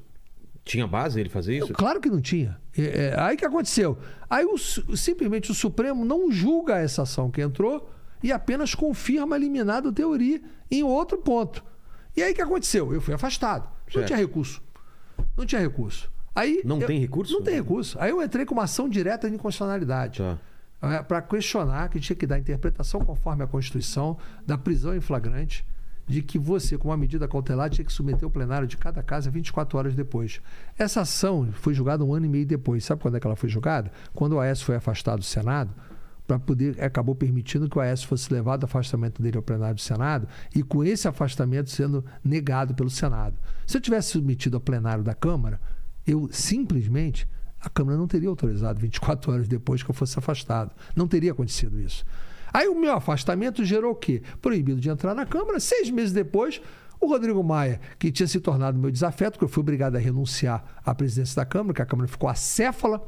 [0.64, 1.72] tinha base ele fazer isso?
[1.72, 2.58] Claro que não tinha.
[2.76, 3.98] É, é, aí que aconteceu?
[4.28, 7.90] Aí o, simplesmente o Supremo não julga essa ação que entrou
[8.22, 11.64] e apenas confirma a liminar do teoria em outro ponto.
[12.20, 12.92] E aí que aconteceu?
[12.92, 13.66] Eu fui afastado.
[13.86, 13.98] Certo.
[13.98, 14.62] Não tinha recurso.
[15.36, 16.12] Não tinha recurso.
[16.34, 17.32] Aí, não eu, tem recurso?
[17.32, 17.96] Não tem recurso.
[17.98, 20.18] Aí eu entrei com uma ação direta de inconstitucionalidade.
[20.18, 20.38] Tá.
[20.82, 25.64] É, para questionar que tinha que dar interpretação conforme a Constituição da prisão em flagrante
[26.06, 29.30] de que você, com uma medida cautelar, tinha que submeter o plenário de cada casa
[29.30, 30.42] 24 horas depois.
[30.76, 32.84] Essa ação foi julgada um ano e meio depois.
[32.84, 33.90] Sabe quando é que ela foi julgada?
[34.12, 35.74] Quando o AS foi afastado do Senado,
[36.30, 40.28] para poder acabou permitindo que o AS fosse levado afastamento dele ao plenário do Senado
[40.54, 43.36] e com esse afastamento sendo negado pelo Senado.
[43.66, 45.60] Se eu tivesse submetido ao plenário da Câmara,
[46.06, 47.26] eu simplesmente
[47.60, 50.72] a Câmara não teria autorizado 24 horas depois que eu fosse afastado.
[50.94, 52.04] Não teria acontecido isso.
[52.52, 54.22] Aí o meu afastamento gerou o quê?
[54.40, 55.58] Proibido de entrar na Câmara.
[55.58, 56.62] Seis meses depois,
[57.00, 60.64] o Rodrigo Maia, que tinha se tornado meu desafeto, que eu fui obrigado a renunciar
[60.84, 63.04] à presidência da Câmara, que a Câmara ficou acéfala,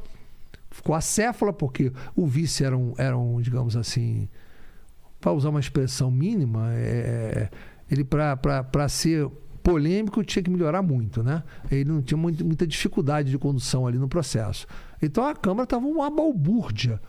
[0.73, 4.27] ficou acéfala porque o vice era um, era um digamos assim,
[5.21, 7.49] para usar uma expressão mínima, é,
[7.89, 9.29] ele para ser
[9.61, 11.43] polêmico tinha que melhorar muito, né?
[11.71, 14.67] Ele não tinha muita dificuldade de condução ali no processo.
[15.01, 16.99] Então a Câmara estava uma balbúrdia.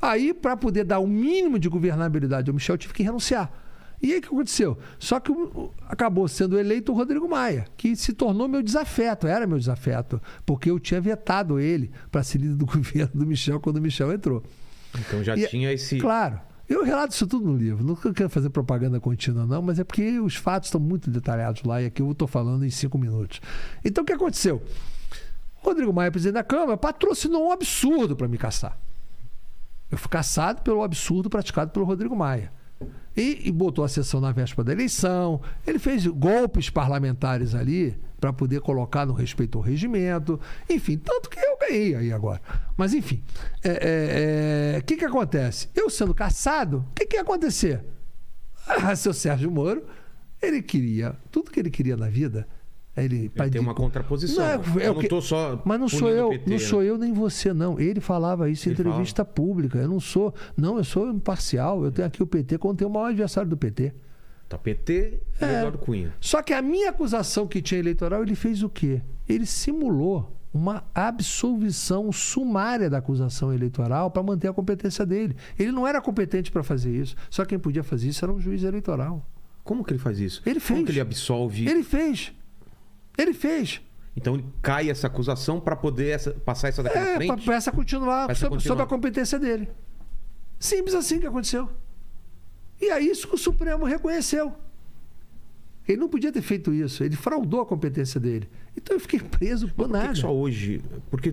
[0.00, 3.52] Aí, para poder dar o mínimo de governabilidade ao Michel, eu tive que renunciar.
[4.00, 4.78] E aí o que aconteceu?
[4.98, 5.32] Só que
[5.88, 10.70] acabou sendo eleito o Rodrigo Maia, que se tornou meu desafeto, era meu desafeto, porque
[10.70, 14.42] eu tinha vetado ele para ser líder do governo do Michel quando o Michel entrou.
[14.98, 15.98] Então já e, tinha esse.
[15.98, 16.40] Claro.
[16.68, 17.82] Eu relato isso tudo no livro.
[17.82, 21.80] Não quero fazer propaganda contínua, não, mas é porque os fatos estão muito detalhados lá
[21.80, 23.40] e aqui eu estou falando em cinco minutos.
[23.82, 24.62] Então o que aconteceu?
[25.56, 28.78] Rodrigo Maia, presidente da Câmara, patrocinou um absurdo para me caçar.
[29.90, 32.52] Eu fui caçado pelo absurdo praticado pelo Rodrigo Maia.
[33.18, 35.40] E, e, botou a sessão na véspera da eleição.
[35.66, 40.40] Ele fez golpes parlamentares ali para poder colocar no respeito ao regimento.
[40.70, 42.40] Enfim, tanto que eu ganhei aí agora.
[42.76, 43.20] Mas, enfim,
[43.64, 45.68] o é, é, é, que, que acontece?
[45.74, 47.84] Eu sendo caçado, o que, que ia acontecer?
[48.70, 49.82] Ah, seu Sérgio Moro,
[50.42, 52.46] ele queria, tudo que ele queria na vida
[53.04, 54.44] ele, ele tem uma contraposição.
[54.44, 55.60] Não, é, eu não estou só.
[55.64, 56.62] Mas não sou eu, PT, não né?
[56.62, 57.78] sou eu nem você, não.
[57.78, 59.34] Ele falava isso em entrevista fala.
[59.34, 59.78] pública.
[59.78, 60.34] Eu não sou.
[60.56, 61.84] Não, eu sou imparcial.
[61.84, 63.92] Eu tenho aqui o PT quando tem o maior adversário do PT.
[64.48, 65.58] Tá PT e é.
[65.58, 66.14] Eduardo Cunha.
[66.20, 69.02] Só que a minha acusação que tinha eleitoral, ele fez o quê?
[69.28, 75.36] Ele simulou uma absolvição sumária da acusação eleitoral para manter a competência dele.
[75.58, 77.14] Ele não era competente para fazer isso.
[77.28, 79.24] Só quem podia fazer isso era um juiz eleitoral.
[79.62, 80.40] Como que ele faz isso?
[80.46, 80.78] Ele fez.
[80.78, 81.68] Como que ele absolve?
[81.68, 82.32] Ele fez.
[83.18, 83.82] Ele fez.
[84.16, 87.44] Então cai essa acusação para poder essa, passar essa daqui é, frente?
[87.44, 89.68] Para essa continuar sobre, continuar sobre a competência dele.
[90.58, 91.68] Simples assim que aconteceu.
[92.80, 94.54] E é isso que o Supremo reconheceu.
[95.86, 97.02] Ele não podia ter feito isso.
[97.02, 98.48] Ele fraudou a competência dele.
[98.76, 100.12] Então eu fiquei preso por Mas por nada.
[100.12, 100.82] Que só hoje?
[101.10, 101.32] Porque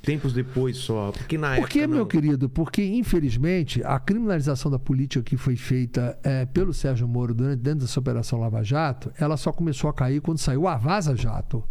[0.00, 1.12] tempos depois só?
[1.12, 2.48] Porque na Por que, meu querido?
[2.48, 7.80] Porque, infelizmente, a criminalização da política que foi feita é, pelo Sérgio Moro durante, dentro
[7.80, 11.62] dessa Operação Lava Jato, ela só começou a cair quando saiu a Vaza Jato.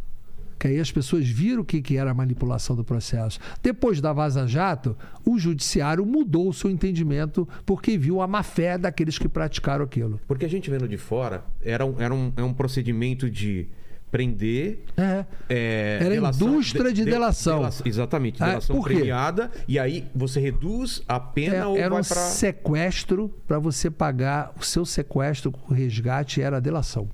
[0.59, 3.39] Que aí as pessoas viram o que, que era a manipulação do processo.
[3.63, 8.77] Depois da Vaza Jato, o judiciário mudou o seu entendimento porque viu a má fé
[8.77, 10.19] daqueles que praticaram aquilo.
[10.27, 13.69] Porque a gente vendo de fora, era um, era um, é um procedimento de
[14.11, 14.83] prender.
[14.97, 15.25] É.
[15.47, 17.57] É, Era delação, indústria de, de delação.
[17.59, 17.87] delação.
[17.87, 19.51] Exatamente, é, delação é, premiada.
[19.67, 22.15] E aí você reduz a pena é, ou era vai um pra...
[22.15, 27.09] sequestro para você pagar o seu sequestro com resgate era a delação.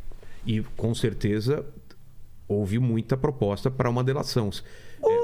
[0.45, 1.65] E com certeza
[2.47, 4.49] houve muita proposta para uma delação.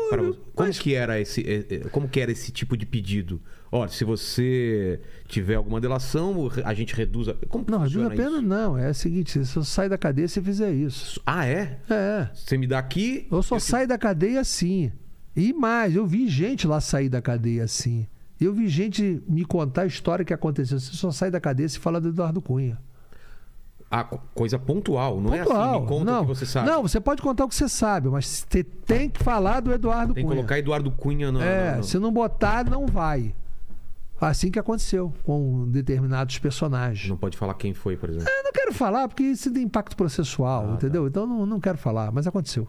[0.10, 0.40] Pra você.
[0.54, 3.42] Como mas- que era esse, eh, eh, como que era esse tipo de pedido?
[3.72, 7.34] Olha, se você tiver alguma delação, a gente reduz a...
[7.48, 8.42] Como Não, funciona a pena isso?
[8.42, 8.78] não.
[8.78, 11.22] É o seguinte, você só sai da cadeia se fizer isso.
[11.26, 11.80] Ah, é?
[11.90, 12.28] É.
[12.34, 13.28] Você me dá aqui...
[13.32, 14.92] Eu só te- saio da cadeia assim.
[15.34, 18.06] E mais, eu vi gente lá sair da cadeia assim.
[18.42, 20.78] Eu vi gente me contar a história que aconteceu.
[20.78, 22.78] Você só sai da cadeia se fala do Eduardo Cunha.
[23.94, 25.82] Ah, co- coisa pontual, não é assim, Pontual.
[25.82, 26.66] me conta não, o que você sabe.
[26.70, 30.14] Não, você pode contar o que você sabe, mas você tem que falar do Eduardo
[30.14, 30.38] Tem que Cunha.
[30.38, 31.42] colocar Eduardo Cunha no...
[31.42, 33.36] É, no- se não botar, não vai.
[34.20, 37.10] Assim que aconteceu com determinados personagens.
[37.10, 38.30] Não pode falar quem foi, por exemplo.
[38.30, 40.74] Eu não quero falar porque isso tem impacto processual, Ah, tá.
[40.76, 41.08] entendeu?
[41.08, 42.68] Então não, não quero falar, mas aconteceu.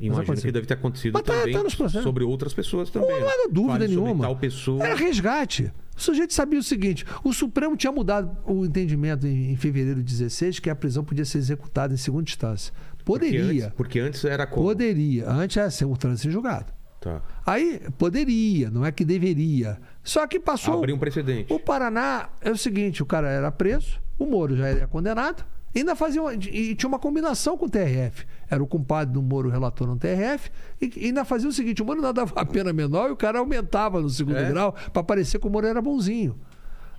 [0.00, 0.48] Imagino aconteceu.
[0.48, 3.08] que deve ter acontecido Mas tá- também tá sobre outras pessoas também.
[3.10, 3.32] Não né?
[3.32, 4.24] há dúvida Fale sobre nenhuma.
[4.24, 4.82] tal pessoa...
[4.84, 5.72] Era resgate.
[6.00, 10.10] O sujeito sabia o seguinte: o Supremo tinha mudado o entendimento em, em fevereiro de
[10.16, 12.72] 16 que a prisão podia ser executada em segunda instância.
[13.04, 13.64] Porque Poderia.
[13.66, 14.66] antes, porque antes era como?
[14.68, 15.28] Poderia.
[15.30, 16.72] Antes era ser um trânsito julgado.
[17.02, 17.20] Tá.
[17.46, 19.78] Aí, poderia, não é que deveria.
[20.02, 20.78] Só que passou.
[20.78, 21.52] Abriu um precedente.
[21.52, 25.44] O Paraná é o seguinte: o cara era preso, o Moro já era condenado,
[25.74, 28.24] e ainda fazia uma- e tinha uma combinação com o TRF.
[28.50, 30.50] Era o compadre do Moro relator no TRF,
[30.80, 33.16] e e ainda fazia o seguinte: o Moro ainda dava uma pena menor e o
[33.16, 34.48] cara aumentava no segundo É?
[34.50, 36.36] grau para parecer que o Moro era bonzinho.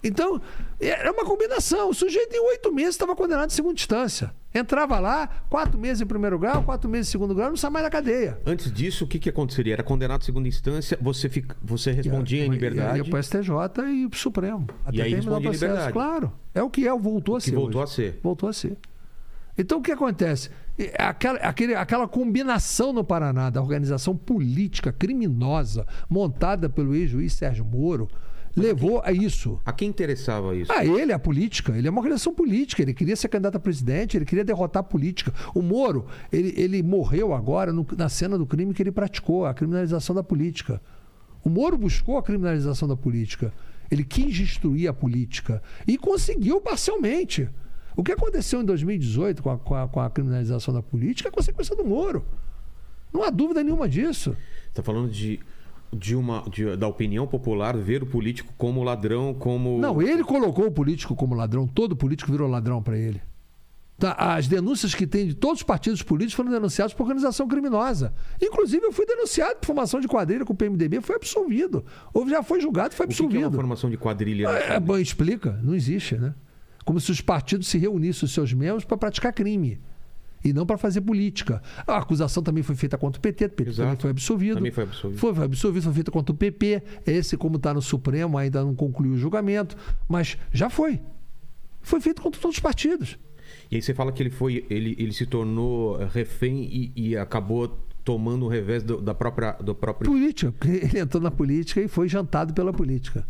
[0.04, 0.42] Então,
[0.80, 1.90] era uma combinação.
[1.90, 4.34] O sujeito, em oito meses, estava condenado em segunda instância.
[4.54, 7.86] Entrava lá, quatro meses em primeiro grau, quatro meses em segundo grau, não sai mais
[7.86, 8.40] da cadeia.
[8.46, 9.74] Antes disso, o que, que aconteceria?
[9.74, 13.52] Era condenado em segunda instância, você, fica, você respondia em liberdade, Ia para o STJ
[13.94, 14.68] e o Supremo.
[14.84, 15.94] Até aí terminar o respondia em liberdade.
[15.94, 16.34] Claro.
[16.54, 17.52] É o que é, voltou a ser.
[17.52, 17.92] voltou hoje.
[17.92, 18.20] a ser.
[18.22, 18.78] Voltou a ser.
[19.58, 20.50] Então o que acontece?
[20.98, 28.08] Aquela, aquele- aquela combinação no Paraná da organização política criminosa montada pelo ex-juiz Sérgio Moro
[28.56, 29.60] levou a isso.
[29.66, 30.72] A quem interessava isso?
[30.72, 34.18] Ah, ele, a política, ele é uma organização política, ele queria ser candidato a presidente,
[34.18, 35.34] ele queria derrotar a política.
[35.54, 39.54] O Moro, ele, ele morreu agora no- na cena do crime que ele praticou, a
[39.54, 40.82] criminalização da política.
[41.44, 43.54] O Moro buscou a criminalização da política.
[43.90, 47.50] Ele quis destruir a política e conseguiu parcialmente.
[47.96, 51.32] O que aconteceu em 2018 com a, com a- com a criminalização da política é
[51.32, 52.26] consequência do Moro.
[53.14, 54.32] Não há dúvida nenhuma disso.
[54.68, 55.40] Você tá falando de,
[55.92, 59.78] de uma, de- da opinião popular ver o político como ladrão, como.
[59.80, 63.22] Não, ele colocou o político como ladrão, todo político virou ladrão para ele.
[64.00, 68.12] Tá, As denúncias que tem de todos os partidos políticos foram denunciados por organização criminosa.
[68.42, 71.86] Inclusive, eu fui denunciado por formação de quadrilha com o PMDB, foi absolvido.
[72.12, 73.56] Ou já foi julgado, foi O que, que é uma absolvido.
[73.56, 74.48] formação de quadrilha?
[74.48, 76.34] É, bom, explica, não existe, né?
[76.84, 79.80] Como se os partidos se reunissem os seus membros para praticar crime.
[80.44, 81.62] E não para fazer política.
[81.86, 83.88] A acusação também foi feita contra o PT, o PT Exato.
[83.88, 84.56] também foi absolvido.
[84.56, 85.20] Também foi absolvido.
[85.20, 86.82] Foi, foi absolvido, foi feita contra o PP.
[87.06, 89.78] Esse, como está no Supremo, ainda não concluiu o julgamento.
[90.08, 91.00] Mas já foi.
[91.82, 93.20] Foi feito contra todos os partidos.
[93.70, 94.66] E aí você fala que ele foi.
[94.70, 97.68] Ele, ele se tornou refém e, e acabou
[98.04, 100.10] tomando o revés do, da própria, do próprio.
[100.10, 100.52] Política.
[100.52, 103.28] porque Ele entrou na política e foi jantado pela política.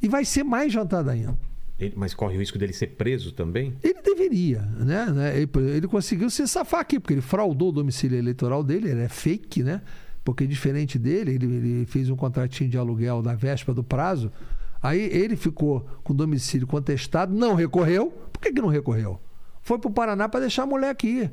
[0.00, 1.36] E vai ser mais jantado ainda.
[1.78, 3.74] Ele- mas corre o risco dele ser preso também?
[3.82, 5.06] Ele deveria, né?
[5.06, 5.36] né?
[5.36, 9.08] Ele, ele conseguiu se safar aqui, porque ele fraudou o domicílio eleitoral dele, ele é
[9.08, 9.82] fake, né?
[10.24, 14.32] Porque diferente dele, ele, ele fez um contratinho de aluguel na véspera do prazo.
[14.82, 18.10] Aí ele ficou com o domicílio contestado, não recorreu.
[18.32, 19.20] Por que, que não recorreu?
[19.62, 21.30] Foi para o Paraná para deixar a mulher aqui,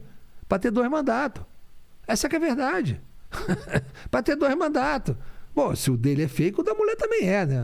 [0.47, 1.43] para ter dois mandatos.
[2.07, 2.99] Essa que é a verdade.
[4.09, 5.15] para ter dois mandatos.
[5.53, 7.63] Bom, se o dele é fake, o da mulher também é, né?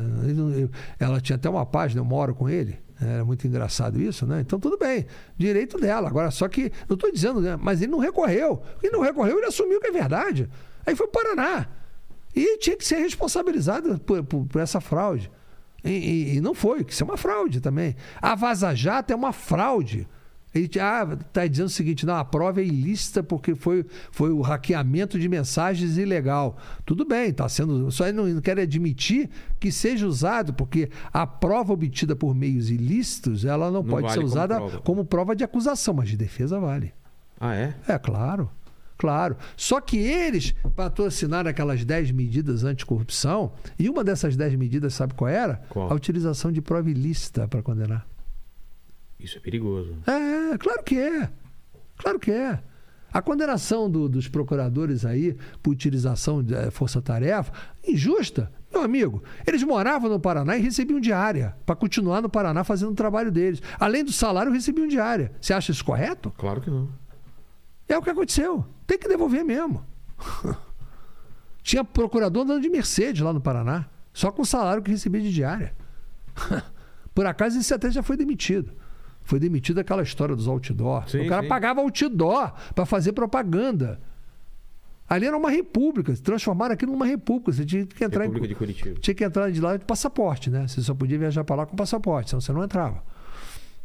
[0.99, 2.77] Ela tinha até uma página, eu moro com ele.
[2.99, 4.41] Era muito engraçado isso, né?
[4.41, 5.05] Então tudo bem,
[5.37, 6.07] direito dela.
[6.09, 7.55] Agora, só que, não estou dizendo, né?
[7.59, 8.61] mas ele não recorreu.
[8.81, 10.49] Ele não recorreu, ele assumiu que é verdade.
[10.85, 11.67] Aí foi para o Paraná.
[12.35, 15.31] E tinha que ser responsabilizado por, por- por essa fraude.
[15.83, 17.95] E, e- e não foi, que isso é uma fraude também.
[18.21, 20.07] A Vaza Jato é uma fraude.
[20.55, 25.19] Ele está dizendo o seguinte: não, a prova é ilícita porque foi, foi o hackeamento
[25.19, 26.57] de mensagens ilegal.
[26.85, 27.91] Tudo bem, está sendo.
[27.91, 29.29] Só não, não quer admitir
[29.59, 34.13] que seja usado, porque a prova obtida por meios ilícitos ela não, Não pode vale
[34.13, 34.79] ser como usada prova.
[34.79, 36.93] como prova de acusação, mas de defesa vale.
[37.39, 37.75] Ah, é?
[37.87, 38.49] É claro,
[38.97, 39.37] claro.
[39.55, 45.29] Só que eles patrocinaram aquelas 10 medidas anticorrupção, e uma dessas 10 medidas, sabe qual
[45.29, 45.61] era?
[45.69, 45.91] Qual?
[45.91, 48.07] A utilização de prova ilícita para condenar.
[49.19, 49.95] Isso é perigoso.
[50.05, 51.29] É, claro que é.
[51.97, 52.61] Claro que é.
[53.11, 57.51] A condenação do- dos procuradores aí por utilização de eh, força-tarefa,
[57.87, 58.51] injusta.
[58.71, 62.95] Meu amigo, eles moravam no Paraná e recebiam diária para continuar no Paraná fazendo o
[62.95, 63.61] trabalho deles.
[63.79, 65.31] Além do salário, recebiam diária.
[65.41, 66.31] Você acha isso correto?
[66.37, 66.89] Claro que não.
[67.87, 68.65] É o que aconteceu.
[68.85, 69.83] Tem que devolver mesmo.
[71.63, 75.33] Tinha procurador andando de Mercedes lá no Paraná, só com o salário que recebia de
[75.33, 75.73] diária.
[77.15, 78.71] Por acaso esse até já foi demitido.
[79.27, 81.09] Foi demitido aquela história dos outdoor.
[81.09, 81.49] Sim, o cara sim.
[81.49, 83.99] pagava outdoor para fazer propaganda.
[85.09, 87.51] Ali era uma república, transformaram aquilo numa república.
[87.51, 88.99] Você tinha que entrar República em, de Curitiba.
[89.01, 90.65] tinha que entrar de lá de passaporte, né?
[90.65, 93.03] Você só podia viajar para lá com passaporte, senão você não entrava.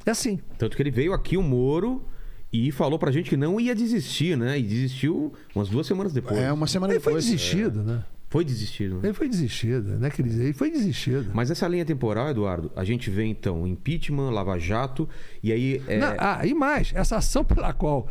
[0.06, 0.39] É assim.
[0.59, 2.05] Tanto que ele veio aqui, o Moro,
[2.52, 4.56] e falou pra gente que não ia desistir, né?
[4.56, 6.39] E desistiu umas duas semanas depois.
[6.39, 7.24] É uma semana Ele foi depois.
[7.24, 8.05] desistido, né?
[8.32, 9.00] Foi desistido, né?
[9.09, 10.38] Ele foi desistido, né, Cris?
[10.38, 11.30] Ele foi desistido.
[11.34, 15.06] Mas essa linha temporal, Eduardo, a gente vê então impeachment, Lava Jato,
[15.42, 15.82] e aí.
[15.86, 18.09] é, Não, ah, e mais, essa ação pela qual,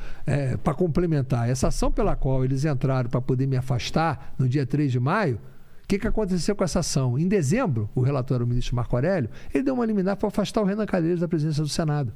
[0.64, 4.92] para complementar, essa ação pela qual eles entraram para poder me afastar no dia 3
[4.92, 5.40] de maio,
[5.84, 7.18] o que, que aconteceu com essa ação?
[7.18, 10.66] Em dezembro, o relator, o ministro Marco Aurélio, ele deu uma liminar para afastar o
[10.66, 12.14] Renan Calheiros da presidência do Senado.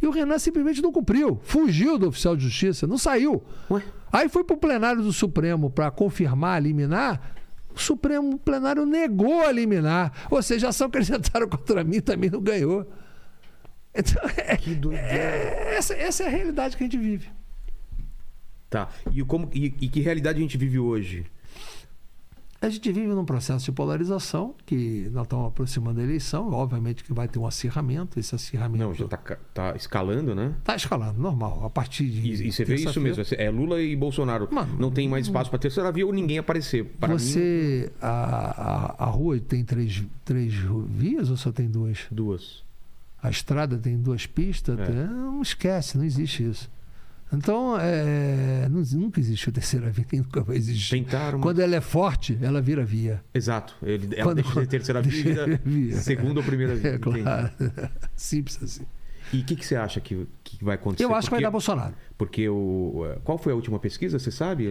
[0.00, 3.42] E o Renan simplesmente não cumpriu, fugiu do oficial de justiça, não saiu.
[3.70, 3.82] Ué?
[4.12, 7.34] Aí foi para o plenário do Supremo para confirmar a liminar.
[7.74, 10.12] O Supremo Plenário negou a liminar.
[10.30, 12.90] Ou seja, a ação que eles entraram contra mim também não ganhou.
[13.94, 15.06] Então, é, Que doideira.
[15.08, 17.28] é- essa, essa é a realidade que a gente vive.
[18.70, 18.88] Tá.
[19.12, 21.26] E, como, e, e que realidade a gente vive hoje?
[22.60, 27.12] A gente vive num processo de polarização, que nós estamos aproximando da eleição, obviamente que
[27.12, 30.52] vai ter um acirramento, esse acirramento Não, já tá, ca- tá escalando, né?
[30.58, 32.20] está escalando, normal, a partir de.
[32.20, 33.22] E, e você vê isso mesmo.
[33.36, 34.48] É Lula e Bolsonaro.
[34.76, 36.84] Não tem mais espaço pra terceira via ou ninguém aparecer.
[36.98, 37.92] Para mim, Você.
[38.02, 38.08] a,
[38.98, 40.52] a, a rua tem três, três
[40.88, 42.06] vias ou só tem duas?
[42.10, 42.64] duas.
[43.22, 44.78] A estrada tem duas pistas?
[44.80, 44.90] É.
[45.06, 46.68] não esquece, não existe isso.
[47.32, 50.90] Então, é, não- nunca existiu terceira via, nunca vai existir.
[51.04, 51.40] Tentaram.
[51.40, 53.22] Quando ela é forte, ela vira via.
[53.34, 53.74] Exato.
[53.82, 55.96] Ele, ela Quando- deixa de terceira via, vira Via.
[55.98, 56.94] segunda ou primeira via.
[56.94, 57.50] É claro.
[58.16, 58.86] Simples assim.
[59.32, 61.04] E o que, que você acha que, que vai acontecer?
[61.04, 61.94] Eu acho que vai Porque- dar Bolsonaro.
[62.16, 63.04] Porque o.
[63.24, 64.68] Qual foi a última pesquisa, você sabe?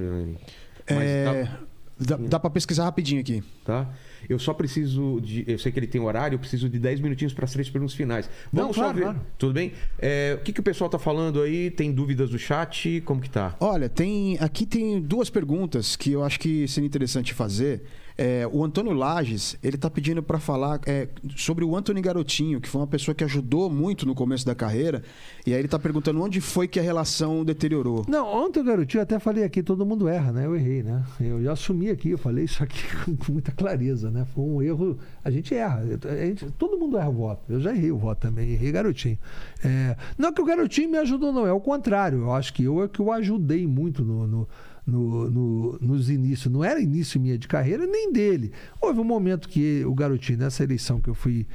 [0.87, 1.59] É, tá-
[1.99, 3.43] dá, dá pra pesquisar rapidinho aqui.
[3.63, 3.87] tá?
[4.29, 5.43] Eu só preciso de.
[5.47, 7.95] Eu sei que ele tem horário, eu preciso de 10 minutinhos para as três perguntas
[7.95, 8.29] finais.
[8.51, 9.03] Vamos Não, só claro, ver.
[9.03, 9.21] claro.
[9.37, 9.71] Tudo bem?
[9.99, 11.71] É, o que, que o pessoal tá falando aí?
[11.71, 13.01] Tem dúvidas do chat?
[13.05, 13.55] Como que tá?
[13.59, 17.83] Olha, tem aqui tem duas perguntas que eu acho que seria interessante fazer.
[18.17, 22.67] É, o Antônio Lages, ele está pedindo para falar é, sobre o Antônio Garotinho, que
[22.67, 25.03] foi uma pessoa que ajudou muito no começo da carreira.
[25.45, 28.03] E aí ele está perguntando onde foi que a relação deteriorou.
[28.07, 30.45] Não, ontem, garotinho, eu até falei aqui, todo mundo erra, né?
[30.47, 31.03] Eu errei, né?
[31.19, 34.25] Eu já assumi aqui, eu falei isso aqui com muita clareza, né?
[34.33, 34.97] Foi um erro.
[35.23, 35.83] A gente erra.
[36.09, 37.41] A gente- todo mundo erra o voto.
[37.47, 39.17] Eu já errei o voto também, errei garotinho.
[39.63, 41.45] É, não que o garotinho me ajudou, não.
[41.45, 42.19] É o contrário.
[42.19, 44.25] Eu acho que eu é que o ajudei muito no.
[44.25, 44.47] no
[44.87, 48.51] no- no- nos inícios, não era início minha de carreira, nem dele.
[48.81, 51.45] Houve um momento que o garotinho, nessa eleição que eu fui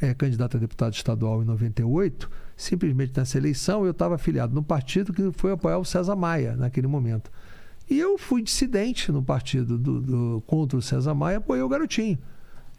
[0.00, 5.12] é, candidato a deputado estadual em 98, simplesmente nessa eleição eu estava afiliado no partido
[5.12, 7.30] que foi apoiar o César Maia naquele momento.
[7.88, 12.18] E eu fui dissidente no partido do, do- contra o César Maia, apoiei o garotinho.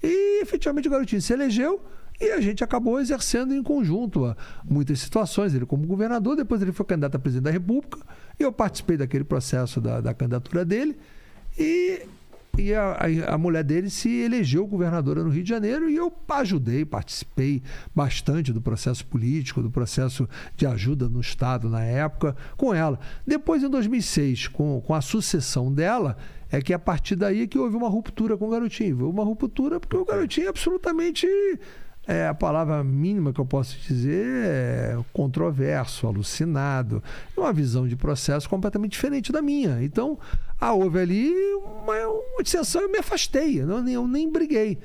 [0.03, 1.83] E efetivamente o garotinho se elegeu
[2.19, 4.35] e a gente acabou exercendo em conjunto
[4.69, 5.53] muitas situações.
[5.55, 7.97] Ele como governador, depois ele foi candidato a presidente da República,
[8.43, 10.97] eu participei daquele processo da, da candidatura dele.
[11.57, 12.01] E,
[12.57, 12.97] e a,
[13.29, 17.61] a- mulher dele se elegeu governadora no Rio de Janeiro e eu ajudei, participei
[17.93, 22.99] bastante do processo político, do processo de ajuda no Estado na época com ela.
[23.25, 26.17] Depois, em 2006, com, com a sucessão dela,
[26.51, 28.99] é que a partir daí que houve uma ruptura com o garotinho.
[29.01, 31.27] Houve uma ruptura porque o garotinho é absolutamente.
[32.07, 37.01] É, a palavra mínima que eu posso dizer é controverso, alucinado,
[37.35, 39.83] uma visão de processo completamente diferente da minha.
[39.83, 40.19] Então,
[40.61, 41.33] ah, houve ali
[41.63, 44.77] uma, uma dissensão, eu me afastei, eu, nem, eu nem briguei.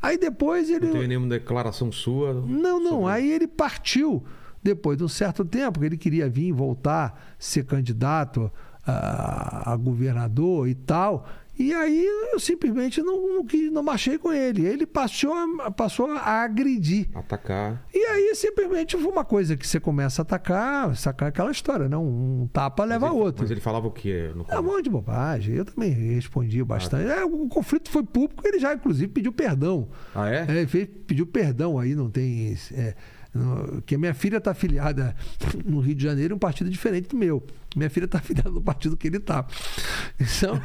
[0.00, 0.86] Aí depois ele.
[0.86, 2.32] Não teve nenhuma declaração sua?
[2.32, 2.90] Não, não.
[3.00, 4.22] sobre- Aí ele partiu
[4.62, 8.50] depois de um certo tempo, que ele queria vir voltar, ser candidato
[8.86, 11.26] a, a governador e tal.
[11.58, 14.64] E aí eu simplesmente não, não, não marchei com ele.
[14.64, 17.08] Ele passou, a- passou a agredir.
[17.14, 17.84] Atacar.
[17.92, 21.96] E aí simplesmente foi uma coisa que você começa a atacar, sacar aquela história, né?
[21.96, 23.42] Um tapa leva mas a ele, outro.
[23.42, 24.30] Mas ele falava o quê?
[24.36, 25.56] No É um monte de bobagem.
[25.56, 27.10] Eu também respondi bastante.
[27.10, 29.88] Ah, É, o conflito foi público, ele já, inclusive, pediu perdão.
[30.14, 30.46] Ah, é?
[30.48, 32.56] É, ele pediu perdão aí, não tem.
[32.72, 32.94] é,
[33.34, 35.14] no- que a minha filha está afiliada
[35.64, 37.42] no Rio de Janeiro, um partido diferente do meu.
[37.76, 39.46] Minha filha está afiliada no partido que ele está.
[40.18, 40.60] Então,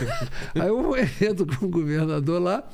[0.54, 2.64] aí eu entro com o governador lá,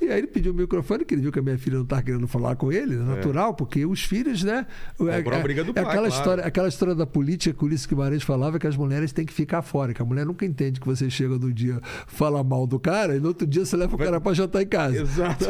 [0.00, 2.02] e aí ele pediu o microfone, que ele viu que a minha filha não estava
[2.02, 4.66] querendo falar com ele, é natural, porque os filhos, né?
[5.08, 6.14] É por uma briga do pai, aquela, claro.
[6.14, 9.32] história, aquela história da política que o Ulisses Guimarães falava que as mulheres têm que
[9.32, 12.78] ficar fora, que a mulher nunca entende que você chega no dia, fala mal do
[12.78, 15.00] cara, e no outro dia você leva o cara para jantar em casa.
[15.00, 15.46] Exato.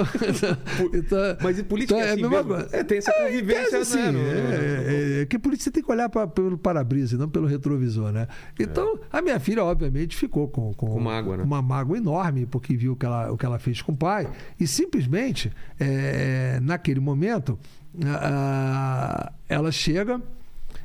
[0.92, 2.68] Então, Mas e política é então assim a mesma mesmo?
[2.72, 6.26] É, tem essa convivência, né, É, é, é, que política você tem que olhar pra,
[6.26, 7.77] pelo para-brisa e não pelo retrovisor,
[8.12, 8.26] né?
[8.58, 11.42] Então, a minha filha, obviamente, ficou com, com, Com mágoa, né?
[11.44, 14.28] uma mágoa enorme, porque viu o que ela, o que ela fez com o pai.
[14.58, 17.58] E simplesmente, é, naquele momento,
[18.04, 20.20] a- a- ela chega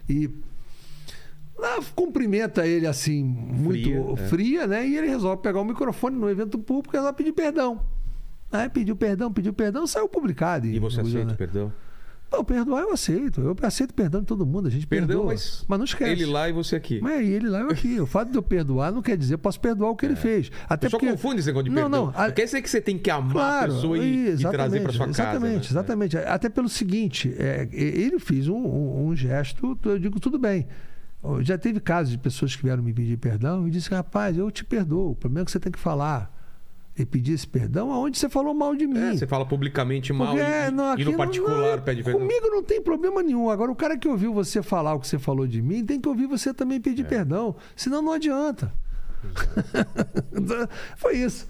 [0.09, 0.29] e
[1.57, 4.67] ela cumprimenta ele assim, muito Fria, fria, é.
[4.67, 4.87] né?
[4.87, 7.79] E ele resolve pegar o microfone no evento público e resolve pedir perdão.
[8.51, 10.67] Aí pediu perdão, pediu perdão, saiu publicado.
[10.67, 11.73] E você no aceita o perdão?
[12.33, 13.41] Não, perdoar eu aceito.
[13.41, 14.67] Eu aceito perdão de todo mundo.
[14.67, 15.33] A gente Perdão, perdoa.
[15.33, 16.11] mas, não esquece.
[16.11, 16.99] ele lá e você aqui.
[17.01, 17.99] Mas é ele lá e eu aqui.
[18.01, 20.51] O fato de eu perdoar não quer dizer eu posso perdoar o que ele fez.
[20.67, 20.89] Até É.
[20.89, 21.11] Só porque...
[21.11, 22.05] confunde esse negócio de não, perdão.
[22.07, 24.81] Não, a- Quer dizer que você tem que amar Claro, a pessoa e, e trazer
[24.81, 25.21] para sua casa.
[25.21, 25.67] exatamente, né?
[25.69, 26.17] exatamente.
[26.17, 30.67] Até pelo seguinte, é, ele fez um, um- um gesto, eu digo tudo bem.
[31.41, 34.65] Já teve casos de pessoas que vieram me pedir perdão e disse, rapaz, eu te
[34.65, 35.11] perdoo.
[35.11, 36.32] O problema é que você tem que falar
[36.97, 38.99] e pedir esse perdão aonde você falou mal de mim.
[38.99, 42.21] É, você fala publicamente mal Porque, e, é, não, e no particular não, pede perdão.
[42.21, 43.49] Comigo não tem problema nenhum.
[43.49, 46.07] Agora, o cara que ouviu você falar o que você falou de mim, tem que
[46.07, 46.81] ouvir você também É.
[46.81, 47.55] pedir perdão.
[47.75, 48.71] Senão não adianta.
[50.97, 51.47] Foi isso.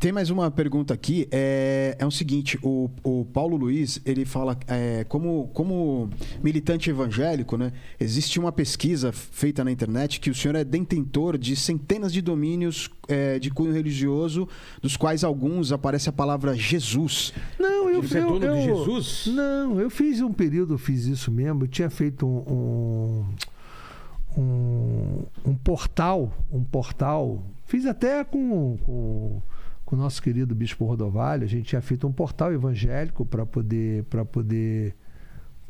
[0.00, 1.28] Tem mais uma pergunta aqui.
[1.30, 6.10] É, é o seguinte: o, o Paulo Luiz ele fala, é, como, como
[6.42, 7.72] militante evangélico, né?
[7.98, 12.90] Existe uma pesquisa feita na internet que o senhor é detentor de centenas de domínios
[13.06, 14.48] é, de cunho religioso,
[14.82, 17.32] dos quais alguns aparece a palavra Jesus.
[17.56, 19.26] Não, eu Você é eu, dono de eu- Jesus?
[19.28, 21.62] Não, eu fiz um período, eu fiz isso mesmo.
[21.62, 23.24] Eu tinha feito um,
[24.36, 27.40] um, um, um portal, um portal.
[27.66, 29.42] Fiz até com, com,
[29.86, 31.44] com o nosso querido Bispo Rodovalho.
[31.44, 34.94] A gente tinha feito um portal evangélico para poder, para poder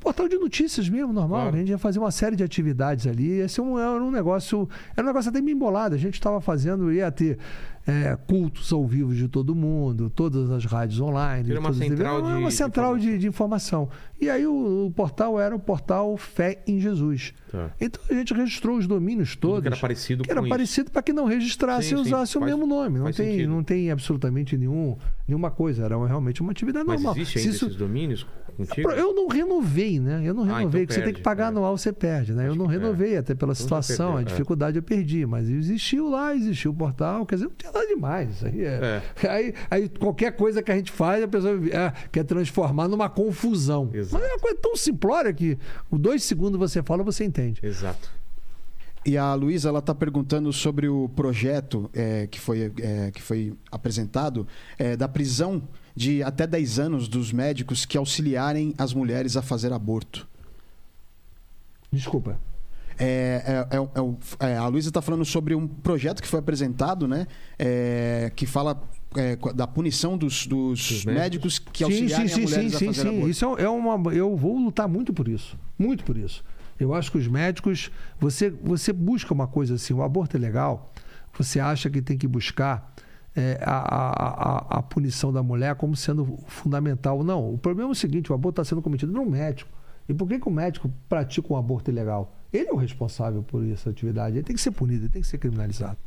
[0.00, 1.42] portal de notícias mesmo, normal.
[1.42, 1.56] Claro.
[1.56, 3.30] A gente ia fazer uma série de atividades ali.
[3.40, 5.94] Esse é um- era um negócio, era um negócio até bem embolado.
[5.94, 7.38] A gente estava fazendo, ia ter
[7.86, 11.50] é, cultos ao vivo de todo mundo, todas as rádios online.
[11.50, 13.88] Era uma central TV, de- uma central de, de informação.
[14.20, 17.32] E aí o, o portal era o portal Fé em Jesus.
[17.52, 17.70] Tá.
[17.80, 19.60] Então a gente registrou os domínios todos.
[19.60, 22.40] que era parecido que era parecido para que não registrasse Sim, e sim, usasse o
[22.40, 22.98] faz- mesmo nome.
[22.98, 23.50] Não tem, sentido.
[23.50, 24.96] não tem absolutamente nenhum,
[25.28, 25.84] nenhuma coisa.
[25.84, 27.14] Era realmente uma atividade Mas normal.
[27.16, 28.26] existe ainda isso- esses domínios
[28.56, 28.90] contigo?
[28.92, 30.22] eu não renovei, né?
[30.24, 31.48] Eu não Ah, renovei, então porque você tem que perde, pagar é.
[31.48, 32.46] anual, você perde, né?
[32.46, 34.24] Eu Acho não que- renovei, até pela Então situação, perdeu, a é.
[34.24, 38.44] dificuldade eu perdi, mas existiu lá, existiu o portal, quer dizer, não tinha nada demais.
[38.44, 39.02] Aí, é...
[39.28, 43.90] aí, aí qualquer coisa que a gente faz, a pessoa ah, quer transformar numa confusão.
[43.92, 44.22] Exato.
[44.22, 45.58] Mas é uma coisa tão simplória que
[45.90, 47.60] dois segundos você fala, você entende.
[47.62, 48.10] Exato.
[49.04, 53.54] E a Luísa ela está perguntando sobre o projeto é, que, foi, é, que foi
[53.70, 55.62] apresentado é, da prisão
[55.94, 60.26] de até 10 anos dos médicos que auxiliarem as mulheres a fazer aborto.
[61.92, 62.36] Desculpa.
[62.98, 67.06] É, é- é- é é, a Luísa está falando sobre um projeto que foi apresentado,
[67.06, 67.26] né?
[67.58, 68.82] é, que fala
[69.16, 73.08] é, da punição dos, dos médicos que auxiliarem sim, sim, as mulheres sim, sim, sim.
[73.08, 73.28] aborto.
[73.28, 74.12] Isso é uma.
[74.12, 75.58] Eu vou lutar muito por isso.
[75.78, 76.44] Muito por isso.
[76.78, 77.90] Eu acho que os médicos.
[78.20, 80.92] Você, você busca uma coisa assim, o aborto é legal,
[81.36, 82.94] você acha que tem que buscar
[83.34, 87.22] é, a, a, a, a punição da mulher como sendo fundamental.
[87.22, 89.70] Não, o problema é o seguinte: o aborto está sendo cometido no médico.
[90.08, 92.35] E por que, que o médico pratica um aborto ilegal?
[92.52, 94.36] Ele é o responsável por essa atividade.
[94.36, 95.98] Ele tem que ser punido, ele tem que ser criminalizado.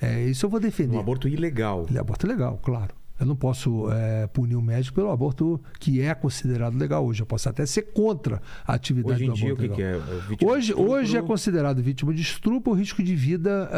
[0.00, 0.96] É, isso eu vou defender.
[0.96, 1.86] Um aborto ilegal.
[1.88, 2.94] Ele é aborto legal, claro.
[3.18, 7.20] Eu não posso é, punir o médico pelo aborto que é considerado legal hoje.
[7.20, 10.00] Eu posso até ser contra a atividade Hoje em do dia, o aborto que, legal.
[10.36, 10.46] que é?
[10.46, 13.68] É Hoje, hoje é considerado vítima de estupro o risco de vida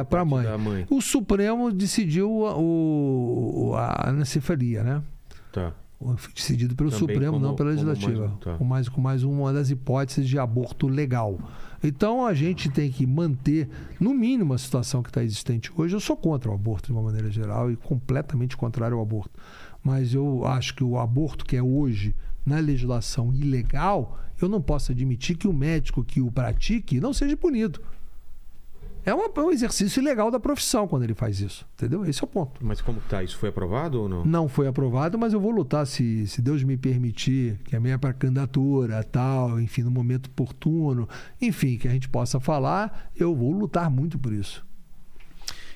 [0.00, 0.58] Por para a mãe.
[0.58, 0.86] mãe.
[0.90, 5.02] O Supremo decidiu a, o, a anencefalia, né?
[5.50, 5.72] Tá.
[6.16, 8.26] Foi decidido pelo Também Supremo, como- não pela mais Legislativa.
[8.26, 8.54] um, tá.
[8.56, 11.38] com, mais, com mais uma das hipóteses de aborto legal.
[11.84, 13.68] Então a gente tem que manter,
[14.00, 15.94] no mínimo, a situação que está existente hoje.
[15.94, 19.38] Eu sou contra o aborto de uma maneira geral e completamente contrário ao aborto.
[19.84, 22.14] Mas eu acho que o aborto que é hoje
[22.46, 27.36] na legislação ilegal, eu não posso admitir que o médico que o pratique não seja
[27.36, 27.80] punido.
[29.04, 31.66] É é um exercício ilegal da profissão quando ele faz isso.
[31.74, 32.04] Entendeu?
[32.04, 32.64] Esse é o ponto.
[32.64, 33.22] Mas como tá?
[33.22, 34.24] Isso foi aprovado ou não?
[34.24, 37.98] Não foi aprovado, mas eu vou lutar se, se Deus me permitir, que a minha
[37.98, 41.08] para candidatura, tal, enfim, no momento oportuno,
[41.40, 44.64] enfim, que a gente possa falar, eu vou lutar muito por isso.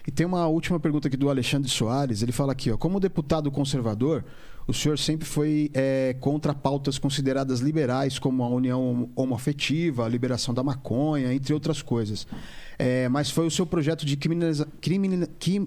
[0.06, 2.22] E tem uma última pergunta aqui do Alexandre Soares.
[2.22, 4.22] Ele fala aqui, ó, como deputado conservador,
[4.66, 10.54] o senhor sempre foi é, contra pautas consideradas liberais, como a união homoafetiva, a liberação
[10.54, 12.26] da maconha, entre outras coisas.
[12.78, 14.66] É, mas foi o seu projeto de criminaliza-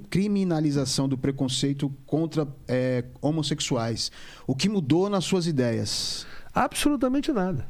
[0.10, 4.12] criminalização do preconceito contra é, homossexuais.
[4.46, 6.26] O que mudou nas suas ideias?
[6.54, 7.70] Absolutamente nada.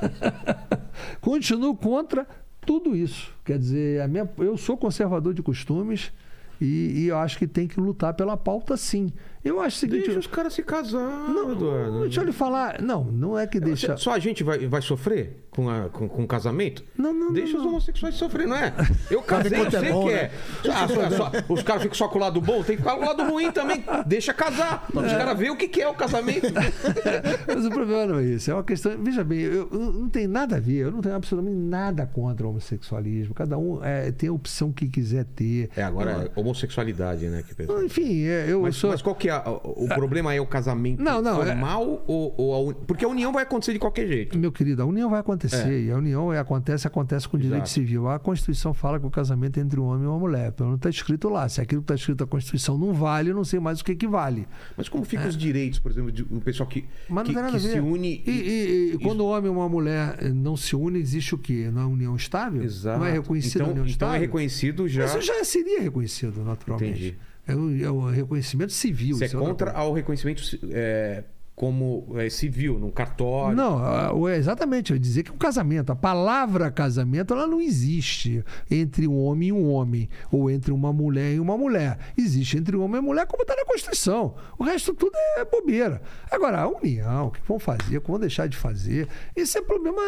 [1.20, 2.26] Continuo contra
[2.64, 3.32] tudo isso.
[3.44, 6.12] Quer dizer, minha, eu sou conservador de costumes
[6.60, 9.12] E, e eu acho que tem que lutar pela pauta, sim.
[9.46, 10.04] Eu acho o seguinte.
[10.04, 12.00] Deixa os caras se casar, não, Eduardo.
[12.00, 12.80] deixa eu lhe falar.
[12.82, 13.96] Não, não é que deixa.
[13.96, 16.84] Só a gente vai, vai sofrer com, a, com, com o casamento?
[16.96, 17.70] Não, não, Deixa não, os não.
[17.72, 18.72] homossexuais sofrer, não é?
[19.10, 20.32] Eu casei, quanto é você bom, quer.
[20.70, 23.02] Ah, só- só- os caras ficam só com o lado bom, tem que ficar com
[23.02, 23.82] o lado ruim também.
[24.06, 24.86] Deixa casar.
[24.92, 26.46] Os caras veem o que, que é o casamento.
[27.46, 28.50] Mas o problema não é isso.
[28.50, 28.92] É uma questão.
[29.02, 30.76] Veja bem, eu, eu não tem nada a ver.
[30.84, 33.34] Eu não tenho absolutamente nada contra o homossexualismo.
[33.34, 35.70] Cada um é, tem a opção que quiser ter.
[35.76, 37.42] É, agora é homossexualidade, né?
[37.46, 37.72] Que pensa.
[37.84, 38.90] Enfim, é, eu Mas, sou.
[38.90, 39.35] mas qual que é?
[39.36, 42.74] A- o o problema é o casamento Não, não, é- formal ou, ou a.
[42.74, 44.38] Porque a união vai acontecer de qualquer jeito.
[44.38, 45.68] Meu querido, a união vai acontecer.
[45.72, 45.80] É.
[45.80, 47.70] E a união é, acontece, acontece com direito Exato.
[47.70, 48.08] civil.
[48.08, 50.52] A Constituição fala que o casamento é entre um homem e uma mulher.
[50.52, 51.48] Pelo menos está escrito lá.
[51.48, 53.94] Se aquilo que está escrito na Constituição não vale, eu não sei mais o que,
[53.94, 54.46] que vale.
[54.76, 56.82] Mas como ficam os direitos, por exemplo, de um pessoal que, É.
[57.08, 57.72] Mas não que, que a ver.
[57.72, 58.22] se une.
[58.26, 61.70] E, e- e quando o homem e uma mulher não se unem, existe o quê?
[61.72, 62.62] Não é união estável?
[62.62, 62.98] Exato.
[62.98, 64.14] Não é reconhecida então, a união então estável?
[64.16, 65.04] é reconhecido já.
[65.04, 66.90] Isso já seria reconhecido, naturalmente.
[66.98, 67.18] Entendi.
[67.46, 69.16] É o, é reconhecimento civil.
[69.16, 71.22] Você é isso outra contra ao reconhecimento é,
[71.54, 73.56] como é, civil, num cartório.
[73.56, 74.90] Não, é exatamente.
[74.90, 79.48] Eu ia dizer que o casamento, a palavra casamento, ela não existe entre um homem
[79.48, 81.98] e um homem, ou entre uma mulher e uma mulher.
[82.18, 84.34] Existe entre um homem e mulher, como está na Constituição.
[84.58, 86.02] O resto tudo é bobeira.
[86.30, 89.62] Agora, a união, o que vão fazer, o que vão deixar de fazer, esse é
[89.62, 90.02] problema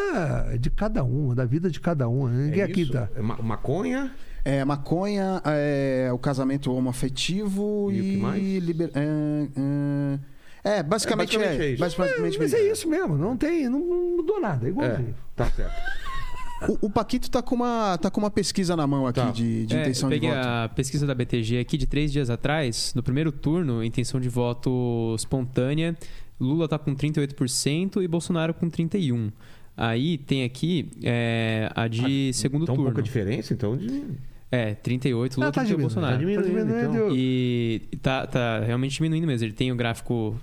[0.60, 2.26] de cada um, da vida de cada um.
[2.28, 2.92] Ninguém é aqui isso?
[2.92, 3.08] tá.
[3.16, 4.12] É ma- maconha.
[4.44, 8.10] É, maconha, é, o casamento homoafetivo E o e.
[8.12, 8.42] que mais?
[8.64, 10.18] liber- é,
[10.64, 11.42] é, é, basicamente É, é.
[11.42, 11.80] basicamente é isso.
[11.80, 15.14] basicamente Mas é isso mesmo, não tem, não, não mudou nada, é É, igualzinho.
[15.36, 15.72] tá certo.
[16.82, 19.30] O, o Paquito tá com, uma, tá com uma pesquisa na mão aqui Tá.
[19.30, 20.48] de, de É, intenção eu de peguei voto.
[20.48, 22.92] a pesquisa da BTG aqui de três dias atrás.
[22.96, 25.96] No primeiro turno, intenção de voto espontânea.
[26.40, 29.32] Lula tá com 38% e Bolsonaro com 31%.
[29.80, 32.90] Aí tem aqui é, a de segundo Então, turno.
[32.90, 34.02] pouca diferença, então, de.
[34.50, 36.12] É, 38 Lula, Ah, tá 38 diminuindo, Bolsonaro.
[36.14, 37.16] tá diminuindo, Tá então.
[37.16, 39.46] E tá, tá realmente diminuindo mesmo.
[39.46, 40.36] Ele tem o gráfico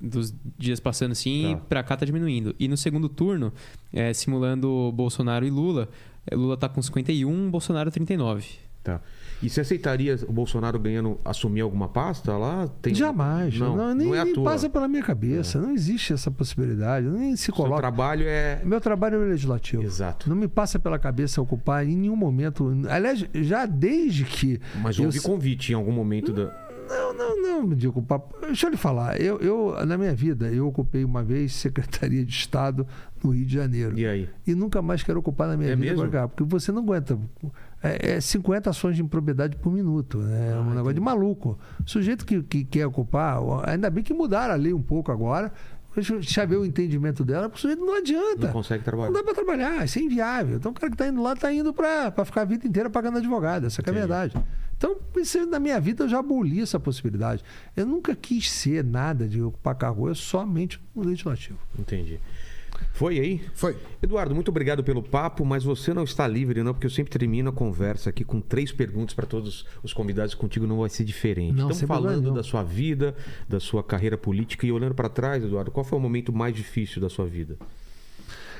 [0.00, 1.50] dos dias passando assim Tá.
[1.50, 2.54] e pra cá tá diminuindo.
[2.58, 3.52] E no segundo turno,
[3.92, 5.88] é, simulando Bolsonaro e Lula,
[6.30, 8.46] é, Lula tá com 51, Bolsonaro 39.
[8.82, 9.00] Tá.
[9.42, 12.68] E você aceitaria o Bolsonaro ganhando, assumir alguma pasta lá?
[12.80, 12.94] Tem...
[12.94, 13.58] Jamais.
[13.58, 15.60] Não, Não, nem, não é nem passa pela minha cabeça.
[15.60, 17.06] Não existe essa possibilidade.
[17.08, 17.80] Nem se Seu coloca.
[17.80, 18.60] trabalho é.
[18.64, 19.82] Meu trabalho é legislativo.
[19.82, 20.28] Exato.
[20.28, 22.72] Não me passa pela cabeça ocupar em nenhum momento.
[22.88, 24.60] Aliás, já desde que.
[24.80, 26.62] Mas eu houve s- convite em algum momento da.
[26.88, 28.20] Não, não, não, de ocupar.
[28.42, 29.18] Deixa eu lhe falar.
[29.18, 32.86] Eu, eu, na minha vida, eu ocupei uma vez Secretaria de Estado
[33.24, 33.98] no Rio de Janeiro.
[33.98, 34.28] E aí?
[34.46, 36.10] E nunca mais quero ocupar na minha É vida mesmo?
[36.10, 37.18] cá, porque você não aguenta.
[37.82, 40.18] É, é 50 ações de impropriedade por minuto.
[40.18, 40.50] né?
[40.50, 41.58] É Ah, um negócio de maluco.
[41.84, 45.52] O sujeito que, que quer ocupar, ainda bem que mudaram a lei um pouco agora.
[45.94, 48.46] Deixa ver o entendimento dela, porque o sujeito não adianta.
[48.46, 49.12] Não consegue Não trabalhar.
[49.12, 50.56] dá para trabalhar, isso é inviável.
[50.56, 53.18] Então o cara que está indo lá está indo para ficar a vida inteira pagando
[53.18, 54.34] advogado, essa que é a verdade.
[54.78, 57.44] Então, isso, na minha vida eu já aboli essa possibilidade.
[57.76, 61.58] Eu nunca quis ser nada de ocupar cargo, eu somente no legislativo.
[61.78, 62.18] Entendi.
[62.92, 63.40] Foi aí?
[63.54, 63.76] Foi.
[64.02, 67.50] Eduardo, muito obrigado pelo papo, mas você não está livre, não, porque eu sempre termino
[67.50, 70.34] a conversa aqui com três perguntas para todos os convidados.
[70.34, 71.56] Contigo não vai ser diferente.
[71.56, 72.34] Não, Estamos falando nenhum.
[72.34, 73.14] da sua vida,
[73.48, 77.00] da sua carreira política e olhando para trás, Eduardo, qual foi o momento mais difícil
[77.00, 77.56] da sua vida?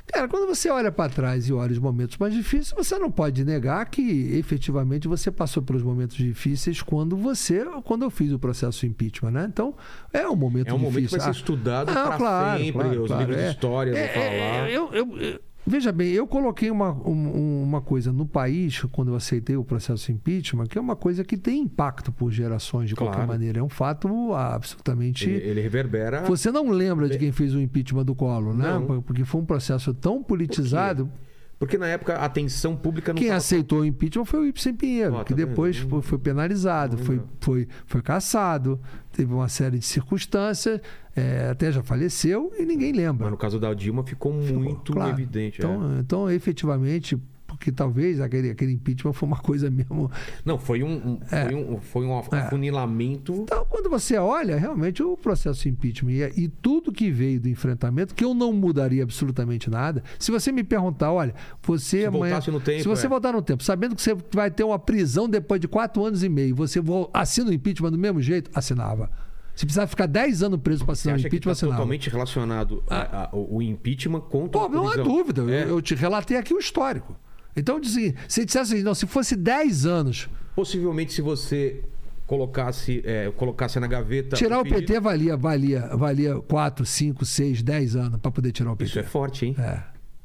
[0.07, 3.45] Cara, quando você olha para trás e olha os momentos mais difíceis, você não pode
[3.45, 8.81] negar que efetivamente você passou pelos momentos difíceis quando você, quando eu fiz o processo
[8.81, 9.47] de impeachment, né?
[9.49, 9.75] Então,
[10.13, 11.19] é um momento É um momento que difícil.
[11.19, 13.45] vai ser Ah, estudado não, para claro, sempre, claro, os claro, livros é.
[13.49, 14.69] de história vão É, falar.
[14.69, 19.09] é, eu- eu- eu- veja bem, eu coloquei uma, um- uma coisa no país, quando
[19.13, 22.89] eu aceitei o processo de impeachment, que é uma coisa que tem impacto por gerações,
[22.89, 23.29] de qualquer Claro.
[23.29, 23.61] maneira.
[23.61, 25.29] É um fato absolutamente.
[25.29, 26.23] Ele, ele reverbera.
[26.25, 28.73] Você não lembra de quem fez o impeachment do Collor, né?
[28.73, 29.03] Não.
[29.03, 31.11] Porque foi um processo tão politizado.
[31.59, 34.75] Porque na época a atenção pública não Quem tava- aceitou o impeachment foi o Ibsen
[34.75, 38.81] Pinheiro, tá que depois foi, foi penalizado, foi, foi, foi caçado,
[39.13, 40.81] teve uma série de circunstâncias,
[41.15, 43.25] é, até já faleceu e ninguém lembra.
[43.25, 45.11] Mas no caso da Dilma ficou Ficou, muito claro.
[45.13, 45.61] evidente.
[45.61, 45.65] é.
[45.65, 50.11] Então, então, efetivamente, porque talvez aquele, aquele impeachment foi uma coisa mesmo.
[50.45, 51.45] Não, foi um, um- É.
[51.45, 52.39] foi um, foi um É.
[52.41, 53.35] afunilamento.
[53.43, 57.49] Então, quando você olha, realmente o processo de impeachment e, e tudo que veio do
[57.49, 60.03] enfrentamento, que eu não mudaria absolutamente nada.
[60.19, 62.41] Se você me perguntar, olha, você Se amanhã.
[62.49, 63.09] no tempo, se você é.
[63.09, 66.29] voltar no tempo, sabendo que você vai ter uma prisão depois de quatro anos e
[66.31, 68.51] meio, você vo- assina o impeachment do mesmo jeito?
[68.55, 69.11] Assinava.
[69.63, 71.77] Se precisar ficar 10 anos preso para Você assinar o impeachment, está assinava.
[71.77, 75.43] totalmente relacionado a- a- o impeachment contra Pô, não há dúvida.
[75.43, 75.71] Eu- É.
[75.71, 77.15] Eu, te relatei aqui o histórico.
[77.57, 78.11] Então, se
[78.45, 81.81] dissesse assim, não, se fosse 10 anos, Possivelmente, se você
[82.27, 84.35] colocasse, é, colocasse na gaveta.
[84.35, 88.77] tirar o PT valia, valia, valia 4, 5, 6, 10 anos para poder tirar o
[88.77, 88.91] PT.
[88.91, 89.55] Isso é forte, hein?
[89.61, 89.79] É.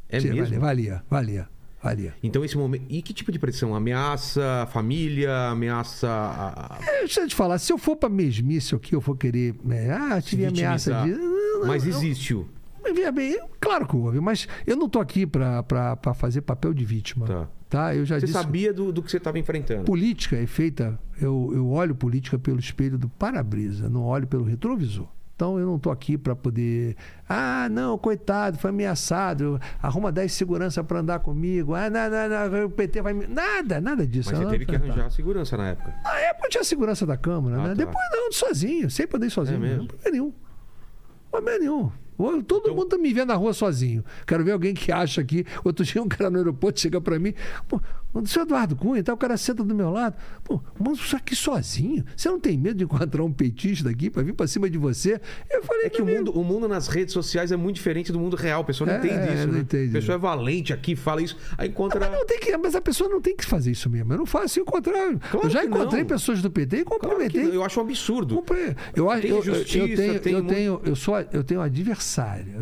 [0.09, 0.59] É Tira, mesmo?
[0.59, 1.49] Valia, valia, valia.
[1.82, 2.12] Ali.
[2.24, 2.86] Então, esse momento.
[2.90, 3.76] E que tipo de pressão?
[3.76, 5.49] Ameaça a família?
[5.49, 6.08] Ameaça.
[6.10, 6.78] A...
[6.86, 9.56] É, Deixa eu te falar, se eu for pra mesmice aqui, eu for querer.
[9.64, 11.12] né, ah, tive ameaça de.
[11.12, 11.30] vitimizar.
[11.32, 11.90] Não, não, Mas não.
[11.91, 12.48] existe o.
[12.84, 15.64] Mas veja bem, claro que houve, mas eu não tô aqui pra
[16.16, 17.26] fazer papel de vítima.
[17.26, 17.48] Tá.
[17.70, 17.94] Tá?
[17.94, 18.38] Eu já Você disse.
[18.38, 19.84] sabia do, do que você estava enfrentando.
[19.84, 25.06] Política é feita, eu, eu olho política pelo espelho do para-brisa, não olho pelo retrovisor.
[25.38, 26.95] Então eu não estou aqui para poder.
[27.30, 29.61] Ah, não, coitado, foi ameaçado.
[29.80, 31.76] Arruma 10 segurança para andar comigo.
[31.76, 33.27] Ah, não, não, não, o PT vai me.
[33.27, 34.31] Nada, nada disso.
[34.31, 34.93] Mas você teve que enfrentar.
[34.93, 35.93] arranjar a segurança na época.
[36.03, 37.68] Na época tinha a segurança da Câmara, Ah, né?
[37.69, 37.73] tá.
[37.76, 38.89] Depois não, sozinho.
[38.89, 39.57] Sempre andei sozinho.
[39.57, 39.77] É mesmo?
[39.84, 40.34] Não problema nenhum.
[41.30, 41.91] Problema nenhum.
[42.18, 44.03] Todo Então- mundo tá me vendo na rua sozinho.
[44.26, 45.45] Quero ver alguém que acha aqui.
[45.64, 47.34] Outro dia um cara no aeroporto chega pra mim.
[47.68, 47.80] Pô,
[48.14, 49.14] o seu Eduardo Cunha, tá?
[49.14, 50.15] o cara senta do meu lado.
[50.44, 52.03] Pô, mas você aqui sozinho?
[52.15, 55.22] Você não tem medo de encontrar um petista aqui pra vir pra cima de você?
[55.52, 58.11] Eu falei, É que o "Meu mundo, o mundo nas redes sociais é muito diferente
[58.11, 58.61] do mundo real.
[58.61, 59.60] A pessoa não É, entende isso, não né?
[59.60, 59.89] entende.
[59.89, 61.99] A pessoa é valente aqui, fala isso, aí encontra.
[61.99, 64.11] Mas, não tem que, mas a pessoa não tem que fazer isso mesmo.
[64.14, 65.19] Eu não faço o contrário.
[65.30, 66.07] Claro eu já encontrei não.
[66.07, 67.44] pessoas do PT e Claro cumprimentei.
[67.44, 68.35] não, eu acho um absurdo.
[68.35, 68.76] Comprei.
[68.95, 71.61] Eu, Tem eu, eu- justiça, eu tenho, tem eu, muito- tenho, eu, sou, eu tenho
[71.61, 71.98] adversário.
[71.98, 72.07] Eu,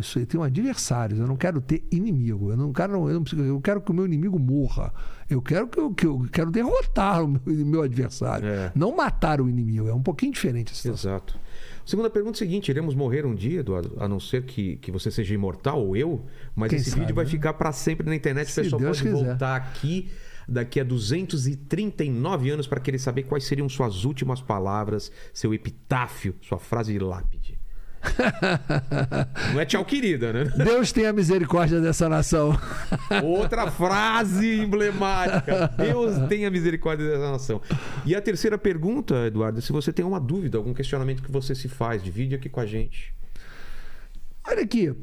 [0.01, 1.19] sou, eu tenho adversários.
[1.19, 2.51] Eu não quero ter inimigo.
[2.51, 4.93] Eu não quero, eu não eu quero que o meu inimigo morra.
[5.29, 8.47] Eu quero que eu, que eu quero derrotar o meu, meu adversário.
[8.47, 8.71] É.
[8.75, 9.87] Não matar o inimigo.
[9.87, 11.11] É um pouquinho diferente a situação.
[11.11, 11.39] Exato.
[11.85, 14.91] Segunda pergunta é a seguinte: iremos morrer um dia, Eduardo, a não ser que, que
[14.91, 17.31] você seja imortal ou eu, mas Quem esse sabe, vídeo vai né?
[17.31, 18.51] ficar para sempre na internet.
[18.51, 19.25] Se o pessoal Deus pode quiser.
[19.25, 20.09] voltar aqui
[20.47, 26.59] daqui a 239 anos para querer saber quais seriam suas últimas palavras, seu epitáfio, sua
[26.59, 27.54] frase de lápide.
[29.53, 30.43] Não é tchau, querida, né?
[30.55, 32.57] Deus tenha misericórdia dessa nação.
[33.23, 35.67] Outra frase emblemática.
[35.77, 37.61] Deus tenha misericórdia dessa nação.
[38.05, 41.55] E a terceira pergunta, Eduardo, é se você tem uma dúvida, algum questionamento que você
[41.55, 43.13] se faz, divide aqui com a gente.
[44.47, 44.93] Olha aqui.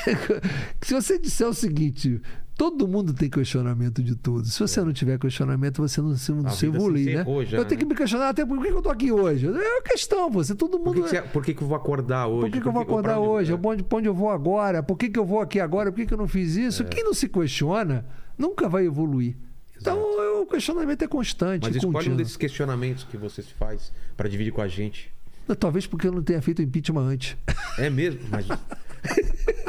[0.80, 2.22] Se você disser o seguinte.
[2.56, 4.46] Todo mundo tem questionamento de tudo.
[4.46, 7.24] Se você não tiver questionamento, você não se, não se evolui, né?
[7.46, 7.76] já, eu tenho né?
[7.76, 9.46] que me questionar até por que que eu tô aqui hoje.
[9.46, 10.54] É uma questão, você.
[10.54, 10.94] Todo Por mundo.
[10.94, 12.40] que, que, você- por que que eu vou acordar hoje?
[12.42, 13.52] Por que, que eu vou acordar onde- hoje?
[13.64, 14.82] Onde, pra onde eu vou agora?
[14.82, 15.90] Por que, que eu vou aqui agora?
[15.90, 16.60] Por que, que eu não fiz É.
[16.62, 16.84] isso?
[16.84, 18.04] Quem não se questiona
[18.38, 19.34] nunca vai evoluir.
[19.80, 19.98] Então,
[20.42, 21.62] o questionamento é constante.
[21.64, 22.16] Mas escolhe um contínuo.
[22.18, 25.10] desses questionamentos que você se faz para dividir com a gente.
[25.58, 27.36] Talvez porque eu não tenha feito impeachment antes.
[27.78, 28.20] É mesmo?
[28.30, 28.46] Mas...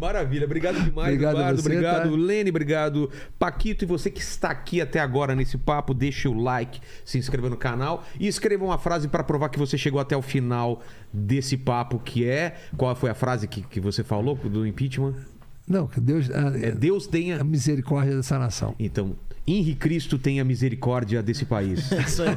[0.00, 1.62] Maravilha, obrigado demais, Obrigado Eduardo.
[1.62, 2.16] você, obrigado, tá?
[2.16, 3.84] Lene, obrigado, Paquito.
[3.84, 7.56] E você que está aqui até agora nesse papo, deixa o like, se inscreva no
[7.56, 10.82] canal e escreva uma frase para provar que você chegou até o final
[11.12, 12.56] desse papo, que é.
[12.76, 15.14] Qual foi a frase que, que você falou do impeachment?
[15.66, 16.30] Não, que Deus.
[16.30, 17.40] A, É Deus tenha.
[17.40, 18.74] a misericórdia dessa nação.
[18.78, 19.16] Então,
[19.46, 21.90] Henri Cristo tenha misericórdia desse país.
[21.92, 22.34] Isso aí.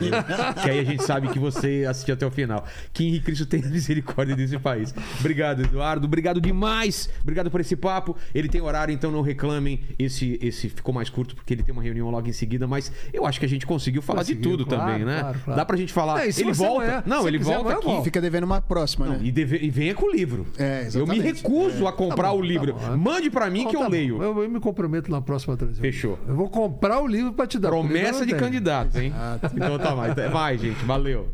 [0.61, 2.65] que aí a gente sabe que você assistiu até o final.
[2.93, 4.93] Que Henri Cristo tenha misericórdia desse país.
[5.19, 6.05] Obrigado, Eduardo.
[6.05, 7.09] Obrigado demais.
[7.21, 8.15] Obrigado por esse papo.
[8.33, 9.79] Ele tem horário, então não reclamem.
[9.97, 13.25] Esse, esse ficou mais curto porque ele tem uma reunião logo em seguida, mas eu
[13.25, 15.19] acho que a gente conseguiu falar de Conseguiu, tudo claro, também, né?
[15.21, 15.57] claro, claro.
[15.59, 16.25] Dá pra gente falar.
[16.25, 16.83] É, ele volta.
[16.85, 18.03] amanhã- não, ele quiser, volta aqui.
[18.03, 19.19] Fica devendo uma próxima, Não, né?
[19.23, 20.45] e, deve- e venha com o livro.
[20.57, 21.21] É, eu me exatamente.
[21.43, 22.73] recuso a comprar Tá bom, o tá livro.
[22.73, 22.97] bom.
[22.97, 24.21] Mande pra mim Então, que eu tá leio.
[24.21, 25.81] Eu, eu me comprometo na próxima trazer.
[25.81, 26.19] Fechou.
[26.27, 27.69] Eu vou comprar o livro pra te dar.
[27.69, 28.43] Promessa de tenho.
[28.43, 29.13] candidato, hein?
[29.53, 30.13] Então tá mais.
[30.31, 30.83] Vai, gente.
[30.85, 31.31] Valeu.